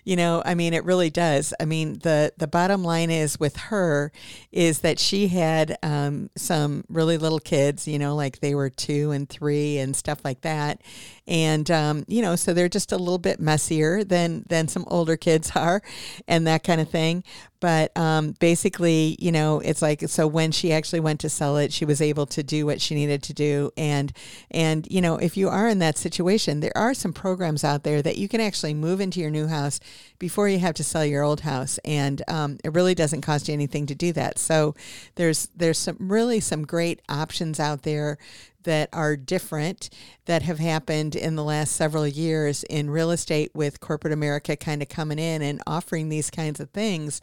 You 0.06 0.16
know, 0.16 0.44
I 0.46 0.54
mean, 0.54 0.76
it 0.76 0.86
really 0.86 1.10
does. 1.10 1.52
I 1.60 1.66
mean, 1.66 1.94
the 2.00 2.32
the 2.38 2.48
bottom 2.48 2.84
line 2.84 3.10
is 3.10 3.40
with 3.40 3.58
her 3.58 4.12
is 4.52 4.80
that 4.80 5.00
she 5.00 5.28
had 5.30 5.78
um, 5.82 6.30
some 6.38 6.86
really 6.90 7.18
little 7.18 7.40
kids. 7.40 7.88
You 7.88 7.98
know, 7.98 8.16
like 8.16 8.40
they 8.40 8.54
were 8.54 8.70
two 8.70 9.10
and 9.10 9.28
three 9.28 9.80
and 9.80 9.96
stuff 9.96 10.20
like 10.24 10.42
that, 10.42 10.82
and 11.28 11.70
um, 11.72 12.06
you 12.08 12.22
know, 12.22 12.36
so 12.36 12.54
they're 12.54 12.70
just 12.70 12.92
a 12.92 12.98
little 12.98 13.18
bit 13.18 13.40
messier 13.40 14.04
than 14.04 14.46
than 14.48 14.68
some 14.68 14.86
older 14.88 15.18
kids 15.18 15.52
are, 15.56 15.82
and 16.28 16.46
that 16.46 16.64
kind 16.64 16.80
of 16.80 16.90
thing. 16.90 17.24
But 17.62 17.98
um, 17.98 18.36
basically, 18.40 19.18
you 19.20 19.32
know, 19.32 19.60
it's 19.60 19.82
like 19.82 20.08
so 20.08 20.28
when 20.28 20.52
she 20.52 20.72
actually 20.72 21.00
went 21.00 21.20
to 21.22 21.30
sell 21.30 21.58
it, 21.58 21.74
she 21.74 21.84
was 21.84 22.00
able 22.00 22.28
to 22.28 22.44
do 22.44 22.68
what 22.68 22.80
she 22.80 22.94
needed 22.94 23.24
to 23.24 23.34
do, 23.34 23.72
and 23.76 24.14
and 24.52 24.86
you 24.92 25.02
know, 25.02 25.16
if 25.18 25.36
you 25.36 25.50
are 25.50 25.68
in 25.68 25.80
that 25.80 25.98
situation, 25.98 26.60
there 26.60 26.78
are 26.78 26.94
some 26.94 27.12
programs 27.12 27.64
out 27.64 27.84
there 27.84 28.04
that 28.04 28.18
you 28.18 28.28
can 28.28 28.40
actually 28.40 28.76
move 28.76 29.02
into 29.02 29.20
your 29.20 29.32
new 29.32 29.48
house 29.48 29.80
before 30.20 30.48
you 30.48 30.60
have 30.60 30.76
to 30.76 30.84
sell 30.84 31.06
your 31.06 31.24
old 31.24 31.42
house, 31.42 31.80
and 31.86 32.22
um, 32.28 32.58
it 32.64 32.74
really 32.74 32.96
doesn't 32.96 33.22
cost 33.22 33.48
you 33.48 33.54
anything 33.54 33.86
to 33.88 33.96
do 33.96 34.14
that. 34.14 34.40
So 34.40 34.76
there's 35.16 35.48
there's 35.56 35.78
some 35.78 35.98
really 36.00 36.40
some 36.40 36.66
great 36.66 37.02
options 37.10 37.60
out 37.60 37.84
there 37.84 38.18
that 38.64 38.90
are 38.92 39.16
different 39.16 39.90
that 40.26 40.42
have 40.42 40.60
happened 40.60 41.16
in 41.16 41.36
the 41.36 41.44
last 41.44 41.76
several 41.76 42.08
years 42.08 42.64
in 42.64 42.90
real 42.90 43.12
estate 43.12 43.52
with 43.54 43.80
corporate 43.80 44.14
America 44.14 44.56
kind 44.56 44.82
of 44.82 44.90
coming 44.90 45.20
in 45.20 45.42
and 45.42 45.62
offering 45.68 46.10
these 46.10 46.30
kinds 46.30 46.60
of 46.60 46.70
things 46.72 47.22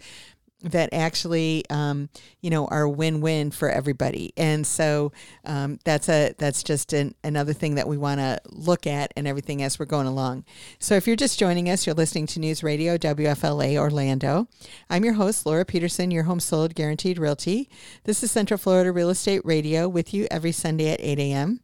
that 0.63 0.93
actually 0.93 1.65
um, 1.71 2.09
you 2.41 2.51
know 2.51 2.67
are 2.67 2.89
win-win 2.89 3.51
for 3.51 3.71
everybody. 3.71 4.33
And 4.37 4.67
so 4.67 5.13
um, 5.45 5.79
that's 5.85 6.09
a 6.09 6.35
that's 6.39 6.63
just 6.63 6.93
an, 6.93 7.15
another 7.25 7.53
thing 7.53 7.75
that 7.77 7.89
we 7.89 7.97
want 7.97 8.21
to 8.21 8.41
look 8.51 8.87
at 8.87 9.13
and 9.17 9.27
everything 9.27 9.63
as 9.63 9.79
we're 9.79 9.87
going 9.87 10.07
along. 10.07 10.45
So 10.79 10.95
if 10.95 11.07
you're 11.07 11.17
just 11.17 11.39
joining 11.39 11.69
us 11.69 11.87
you're 11.87 11.95
listening 11.95 12.27
to 12.29 12.41
news 12.41 12.63
radio 12.63 12.97
wfla 12.97 13.77
orlando. 13.77 14.49
I'm 14.89 15.05
your 15.05 15.15
host 15.15 15.47
laura 15.47 15.65
peterson 15.65 16.11
your 16.11 16.25
home 16.25 16.41
sold 16.41 16.75
guaranteed 16.75 17.19
realty. 17.19 17.69
This 18.05 18.23
is 18.23 18.31
central 18.31 18.59
florida 18.59 18.93
real 18.93 19.11
estate 19.11 19.43
radio 19.45 19.89
with 19.89 20.15
you 20.15 20.27
every 20.31 20.53
sunday 20.53 20.91
at 20.91 21.01
8 21.01 21.19
a.m 21.19 21.61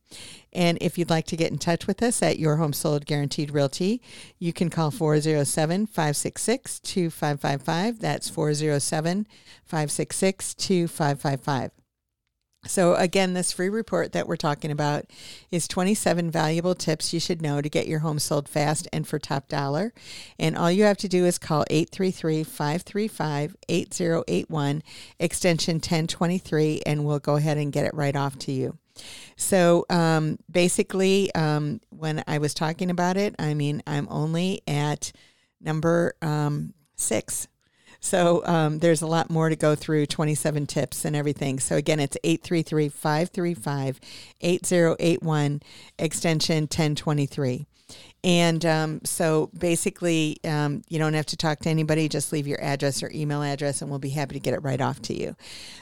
and 0.59 0.77
if 0.81 0.99
you'd 0.99 1.09
like 1.09 1.27
to 1.27 1.37
get 1.37 1.53
in 1.53 1.59
touch 1.59 1.87
with 1.87 2.03
us 2.03 2.21
at 2.21 2.41
Your 2.41 2.57
Home 2.57 2.73
Sold 2.73 3.07
Guaranteed 3.07 3.53
Realty, 3.53 4.03
you 4.41 4.53
can 4.53 4.71
call 4.71 4.91
407 4.91 5.87
566 5.87 6.81
2555. 6.81 8.01
That's 8.01 8.29
407 8.29 9.29
566 9.65 10.55
2555. 10.55 11.71
So, 12.67 12.97
again, 12.97 13.35
this 13.35 13.53
free 13.53 13.69
report 13.69 14.11
that 14.13 14.27
we're 14.27 14.35
talking 14.35 14.73
about 14.73 15.05
is 15.53 15.69
27 15.69 16.29
valuable 16.29 16.75
tips 16.75 17.13
you 17.13 17.21
should 17.21 17.41
know 17.41 17.61
to 17.63 17.69
get 17.69 17.87
your 17.87 18.01
home 18.01 18.19
sold 18.19 18.49
fast 18.49 18.89
and 18.93 19.07
for 19.07 19.21
top 19.21 19.49
dollar. 19.49 19.93
And 20.41 20.57
all 20.57 20.73
you 20.73 20.83
have 20.83 20.99
to 20.99 21.09
do 21.09 21.25
is 21.25 21.39
call 21.39 21.65
833 21.71 22.43
535 22.43 23.57
8081, 23.69 24.83
extension 25.21 25.77
1023, 25.77 26.83
and 26.85 27.05
we'll 27.05 27.21
go 27.21 27.37
ahead 27.37 27.59
and 27.59 27.73
get 27.73 27.87
it 27.87 27.95
right 27.95 28.17
off 28.17 28.37
to 28.41 28.51
you. 28.51 28.77
So 29.37 29.87
um, 29.91 30.39
basically, 30.51 31.35
um, 31.35 31.81
when 31.91 32.25
I 32.27 32.39
was 32.39 32.55
talking 32.55 32.91
about 32.91 33.17
it, 33.17 33.35
I 33.39 33.55
mean, 33.55 33.83
I'm 33.87 34.09
only 34.11 34.63
at 34.67 35.13
number 35.61 36.15
um, 36.23 36.75
six. 36.97 37.49
So 38.01 38.45
um, 38.47 38.79
there's 38.79 39.03
a 39.03 39.07
lot 39.07 39.31
more 39.31 39.49
to 39.49 39.57
go 39.57 39.75
through 39.75 40.07
27 40.07 40.67
tips 40.67 41.05
and 41.05 41.17
everything. 41.17 41.59
So 41.59 41.77
again, 41.77 42.01
it's 42.01 42.17
833 42.23 42.89
535 42.89 44.01
8081, 44.41 45.63
extension 45.99 46.63
1023. 46.63 47.67
And 48.25 48.65
um, 48.67 49.01
so 49.05 49.51
basically, 49.57 50.39
um, 50.45 50.83
you 50.89 50.99
don't 50.99 51.15
have 51.15 51.27
to 51.27 51.37
talk 51.37 51.61
to 51.61 51.69
anybody. 51.69 52.09
Just 52.09 52.33
leave 52.33 52.49
your 52.49 52.61
address 52.63 53.03
or 53.03 53.11
email 53.15 53.43
address, 53.43 53.81
and 53.81 53.91
we'll 53.91 54.01
be 54.01 54.09
happy 54.11 54.35
to 54.35 54.41
get 54.41 54.55
it 54.55 54.63
right 54.63 54.81
off 54.81 55.01
to 55.03 55.15
you. 55.15 55.37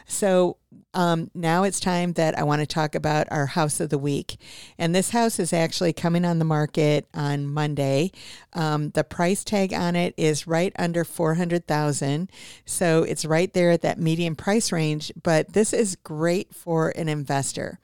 So 0.07 0.59
um, 0.93 1.31
now 1.35 1.63
it's 1.63 1.81
time 1.81 2.13
that 2.15 2.39
I 2.39 2.43
want 2.43 2.61
to 2.61 2.67
talk 2.67 2.95
about 2.95 3.27
our 3.31 3.47
house 3.47 3.81
of 3.81 3.89
the 3.89 3.99
week. 3.99 4.39
And 4.79 4.95
this 4.95 5.11
house 5.11 5.39
is 5.39 5.53
actually 5.53 5.93
coming 5.95 6.25
on 6.25 6.39
the 6.39 6.45
market 6.45 7.07
on 7.15 7.47
Monday. 7.47 8.13
Um, 8.53 8.91
the 8.91 9.05
price 9.05 9.43
tag 9.43 9.73
on 9.73 9.97
it 9.97 10.13
is 10.17 10.47
right 10.47 10.73
under 10.79 11.05
400000 11.05 12.31
So 12.65 13.03
it's 13.03 13.25
right 13.25 13.53
there 13.53 13.71
at 13.71 13.83
that 13.83 13.99
median 13.99 14.37
price 14.37 14.73
range. 14.73 15.11
But 15.23 15.55
this 15.55 15.73
is 15.73 15.97
great 15.97 16.55
for 16.55 16.91
an 16.91 17.09
investor. 17.09 17.79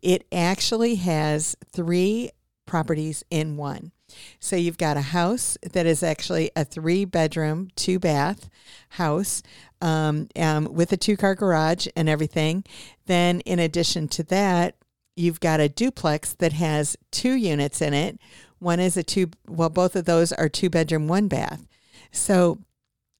It 0.00 0.26
actually 0.32 0.96
has 0.96 1.56
three 1.72 2.30
properties 2.66 3.24
in 3.30 3.56
one. 3.56 3.92
So 4.40 4.56
you've 4.56 4.78
got 4.78 4.96
a 4.96 5.02
house 5.02 5.56
that 5.72 5.86
is 5.86 6.02
actually 6.02 6.50
a 6.56 6.64
three 6.64 7.04
bedroom, 7.04 7.70
two 7.76 7.98
bath 7.98 8.48
house 8.90 9.42
um, 9.80 10.28
um, 10.36 10.72
with 10.72 10.92
a 10.92 10.96
two 10.96 11.16
car 11.16 11.34
garage 11.34 11.86
and 11.96 12.08
everything. 12.08 12.64
Then, 13.06 13.40
in 13.40 13.58
addition 13.58 14.08
to 14.08 14.22
that, 14.24 14.76
you've 15.16 15.40
got 15.40 15.60
a 15.60 15.68
duplex 15.68 16.34
that 16.34 16.52
has 16.52 16.96
two 17.10 17.34
units 17.34 17.80
in 17.82 17.94
it. 17.94 18.18
One 18.58 18.80
is 18.80 18.96
a 18.96 19.02
two, 19.02 19.30
well, 19.46 19.68
both 19.68 19.94
of 19.96 20.04
those 20.04 20.32
are 20.32 20.48
two 20.48 20.70
bedroom, 20.70 21.08
one 21.08 21.28
bath. 21.28 21.66
So 22.10 22.58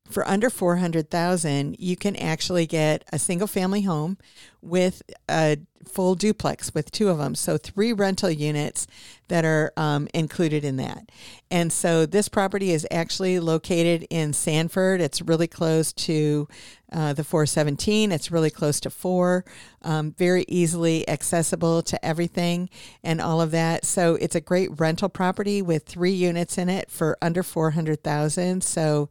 for 0.09 0.27
under 0.27 0.51
400,000, 0.51 1.77
you 1.79 1.97
can 1.97 2.17
actually 2.17 2.67
get 2.67 3.05
a 3.13 3.19
single 3.19 3.47
family 3.47 3.83
home 3.83 4.19
with 4.63 5.03
a 5.29 5.59
full 5.87 6.15
duplex 6.15 6.75
with 6.75 6.91
two 6.91 7.09
of 7.09 7.19
them. 7.19 7.35
So 7.35 7.57
three 7.57 7.93
rental 7.93 8.31
units 8.31 8.87
that 9.29 9.45
are 9.45 9.73
um, 9.77 10.09
included 10.15 10.65
in 10.65 10.77
that. 10.77 11.11
And 11.51 11.73
so 11.73 12.07
this 12.07 12.29
property 12.29 12.73
is 12.73 12.87
actually 12.91 13.41
located 13.41 14.07
in 14.11 14.33
Sanford. 14.33 15.01
It's 15.01 15.23
really 15.23 15.47
close 15.47 15.93
to 15.95 16.49
uh, 16.93 17.13
the 17.13 17.25
417. 17.25 18.13
It's 18.13 18.31
really 18.31 18.51
close 18.51 18.81
to 18.81 18.91
four, 18.91 19.45
um, 19.83 20.13
very 20.13 20.45
easily 20.49 21.09
accessible 21.09 21.83
to 21.83 22.05
everything 22.05 22.71
and 23.03 23.21
all 23.21 23.41
of 23.41 23.51
that. 23.51 23.85
So 23.85 24.15
it's 24.17 24.35
a 24.35 24.41
great 24.41 24.79
rental 24.79 25.09
property 25.09 25.63
with 25.63 25.85
three 25.85 26.13
units 26.13 26.59
in 26.59 26.69
it 26.69 26.91
for 26.91 27.17
under 27.21 27.43
400,000. 27.43 28.63
So 28.63 29.09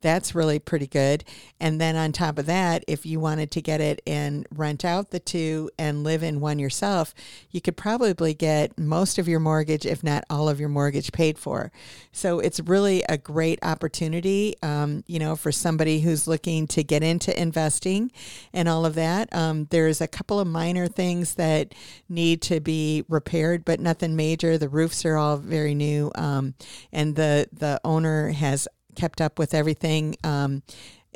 that's 0.00 0.34
really 0.34 0.58
pretty 0.58 0.86
good. 0.86 1.24
And 1.60 1.80
then 1.80 1.96
on 1.96 2.12
top 2.12 2.38
of 2.38 2.46
that, 2.46 2.84
if 2.86 3.04
you 3.04 3.20
wanted 3.20 3.50
to 3.52 3.62
get 3.62 3.80
it 3.80 4.00
and 4.06 4.46
rent 4.54 4.84
out 4.84 5.10
the 5.10 5.20
two 5.20 5.70
and 5.78 6.04
live 6.04 6.22
in 6.22 6.40
one 6.40 6.58
yourself, 6.58 7.14
you 7.50 7.60
could 7.60 7.76
probably 7.76 8.34
get 8.34 8.78
most 8.78 9.18
of 9.18 9.28
your 9.28 9.40
mortgage, 9.40 9.84
if 9.84 10.04
not 10.04 10.24
all 10.30 10.48
of 10.48 10.60
your 10.60 10.68
mortgage, 10.68 11.12
paid 11.12 11.38
for. 11.38 11.72
So 12.12 12.38
it's 12.38 12.60
really 12.60 13.02
a 13.08 13.18
great 13.18 13.58
opportunity, 13.62 14.54
um, 14.62 15.02
you 15.06 15.18
know, 15.18 15.36
for 15.36 15.50
somebody 15.52 16.00
who's 16.00 16.28
looking 16.28 16.66
to 16.68 16.84
get 16.84 17.02
into 17.02 17.38
investing 17.40 18.12
and 18.52 18.68
all 18.68 18.86
of 18.86 18.94
that. 18.94 19.34
Um, 19.34 19.66
there's 19.70 20.00
a 20.00 20.08
couple 20.08 20.38
of 20.40 20.46
minor 20.46 20.86
things 20.86 21.34
that 21.34 21.74
need 22.08 22.42
to 22.42 22.60
be 22.60 23.04
repaired, 23.08 23.64
but 23.64 23.80
nothing 23.80 24.16
major. 24.16 24.58
The 24.58 24.68
roofs 24.68 25.04
are 25.04 25.16
all 25.16 25.36
very 25.36 25.74
new, 25.74 26.10
um, 26.14 26.54
and 26.92 27.16
the 27.16 27.48
the 27.52 27.80
owner 27.84 28.30
has 28.30 28.68
kept 28.98 29.20
up 29.20 29.38
with 29.38 29.54
everything. 29.54 30.16
Um, 30.24 30.62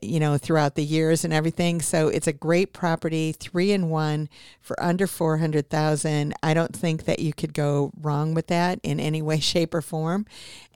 you 0.03 0.19
know, 0.19 0.37
throughout 0.37 0.75
the 0.75 0.85
years 0.85 1.25
and 1.25 1.33
everything. 1.33 1.81
So 1.81 2.09
it's 2.09 2.27
a 2.27 2.33
great 2.33 2.73
property, 2.73 3.33
three 3.33 3.71
in 3.71 3.89
one 3.89 4.29
for 4.61 4.81
under 4.83 5.07
400,000. 5.07 6.35
I 6.43 6.55
don't 6.55 6.75
think 6.75 7.05
that 7.05 7.21
you 7.21 7.33
could 7.33 7.55
go 7.55 7.93
wrong 8.01 8.35
with 8.35 8.49
that 8.49 8.81
in 8.83 8.99
any 8.99 9.23
way, 9.23 9.39
shape, 9.41 9.73
or 9.73 9.81
form. 9.81 10.27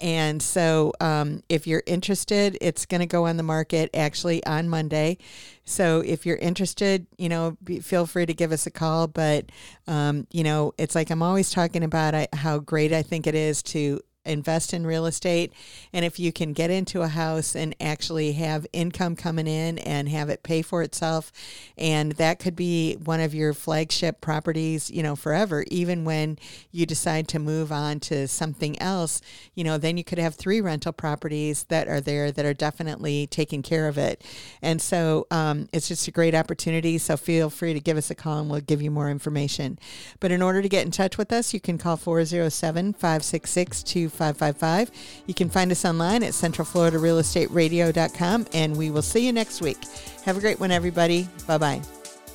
And 0.01 0.41
so 0.41 0.93
um, 1.01 1.43
if 1.49 1.67
you're 1.67 1.83
interested, 1.87 2.57
it's 2.61 2.87
going 2.87 3.01
to 3.01 3.07
go 3.07 3.27
on 3.27 3.37
the 3.37 3.43
market 3.43 3.91
actually 3.93 4.45
on 4.47 4.69
Monday. 4.69 5.19
So 5.65 6.01
if 6.07 6.25
you're 6.25 6.37
interested, 6.37 7.07
you 7.19 7.29
know, 7.29 7.57
be, 7.65 7.81
feel 7.81 8.07
free 8.07 8.27
to 8.27 8.35
give 8.35 8.53
us 8.53 8.67
a 8.67 8.71
call. 8.71 9.09
But, 9.09 9.51
um, 9.89 10.29
you 10.31 10.45
know, 10.45 10.73
it's 10.79 10.95
like 10.95 11.11
I'm 11.11 11.23
always 11.23 11.51
talking 11.51 11.83
about 11.83 12.15
I, 12.15 12.29
how 12.33 12.61
great 12.61 12.93
I 12.93 13.03
think 13.03 13.27
it 13.27 13.35
is 13.35 13.65
to 13.65 14.01
invest 14.27 14.74
in 14.74 14.87
real 14.87 15.07
estate. 15.07 15.53
And 15.93 16.05
if 16.05 16.18
you 16.18 16.33
can 16.33 16.53
get 16.53 16.70
into 16.70 17.03
a 17.03 17.09
house 17.09 17.55
and 17.55 17.74
actually 17.81 18.33
have 18.33 18.66
income 18.72 19.16
coming 19.16 19.47
in 19.47 19.79
and 19.79 20.09
have 20.09 20.29
it 20.29 20.43
pay 20.43 20.62
for 20.62 20.83
itself, 20.83 21.33
and 21.79 22.12
that 22.12 22.39
could 22.39 22.57
be 22.57 22.95
one 22.95 23.20
of 23.20 23.35
your 23.35 23.55
flagship 23.55 24.20
properties, 24.20 24.91
you 24.91 25.03
know, 25.03 25.16
forever, 25.16 25.64
even 25.70 26.05
when 26.05 26.39
you 26.72 26.87
decide 26.87 27.29
to 27.29 27.39
move 27.39 27.72
on 27.72 28.01
to 28.01 28.27
something 28.29 28.81
else, 28.81 29.20
you 29.55 29.64
know, 29.64 29.79
then 29.79 29.97
you 29.97 30.05
could 30.05 30.18
have 30.18 30.35
three 30.35 30.61
rental 30.61 30.93
properties 30.93 31.64
that 31.64 31.89
are 31.89 32.01
there 32.01 32.31
that 32.33 32.45
are 32.45 32.55
definitely 32.55 33.27
taking 33.27 33.62
care 33.62 33.89
of 33.89 33.99
it. 33.99 34.24
And 34.62 34.81
so 34.81 35.27
um, 35.31 35.68
it's 35.72 35.89
just 35.89 36.09
a 36.09 36.11
great 36.11 36.35
opportunity. 36.35 36.99
So 36.99 37.16
feel 37.16 37.51
free 37.51 37.74
to 37.74 37.81
give 37.81 37.97
us 37.97 38.11
a 38.11 38.14
call 38.14 38.41
and 38.41 38.51
we'll 38.51 38.61
give 38.61 38.83
you 38.83 38.91
more 38.91 39.11
information. 39.11 39.79
But 40.20 40.31
in 40.31 40.43
order 40.43 40.62
to 40.62 40.68
get 40.68 40.85
in 40.85 40.91
touch 40.91 41.18
with 41.18 41.33
us, 41.33 41.55
you 41.55 41.61
can 41.61 41.79
call 41.79 41.97
407 41.97 42.95
566 42.95 43.83
555. 44.17 44.91
You 45.27 45.35
can 45.35 45.49
find 45.49 45.71
us 45.71 45.85
online 45.85 46.23
at 46.23 46.33
centralfloridarealestateradio.com, 46.33 48.47
and 48.53 48.77
we 48.77 48.91
will 48.91 49.03
see 49.03 49.27
you 49.27 49.33
next 49.33 49.61
week. 49.61 49.79
Have 50.25 50.37
a 50.37 50.41
great 50.41 50.59
one, 50.59 50.71
everybody. 50.71 51.29
Bye 51.47 51.59
bye. 51.59 51.96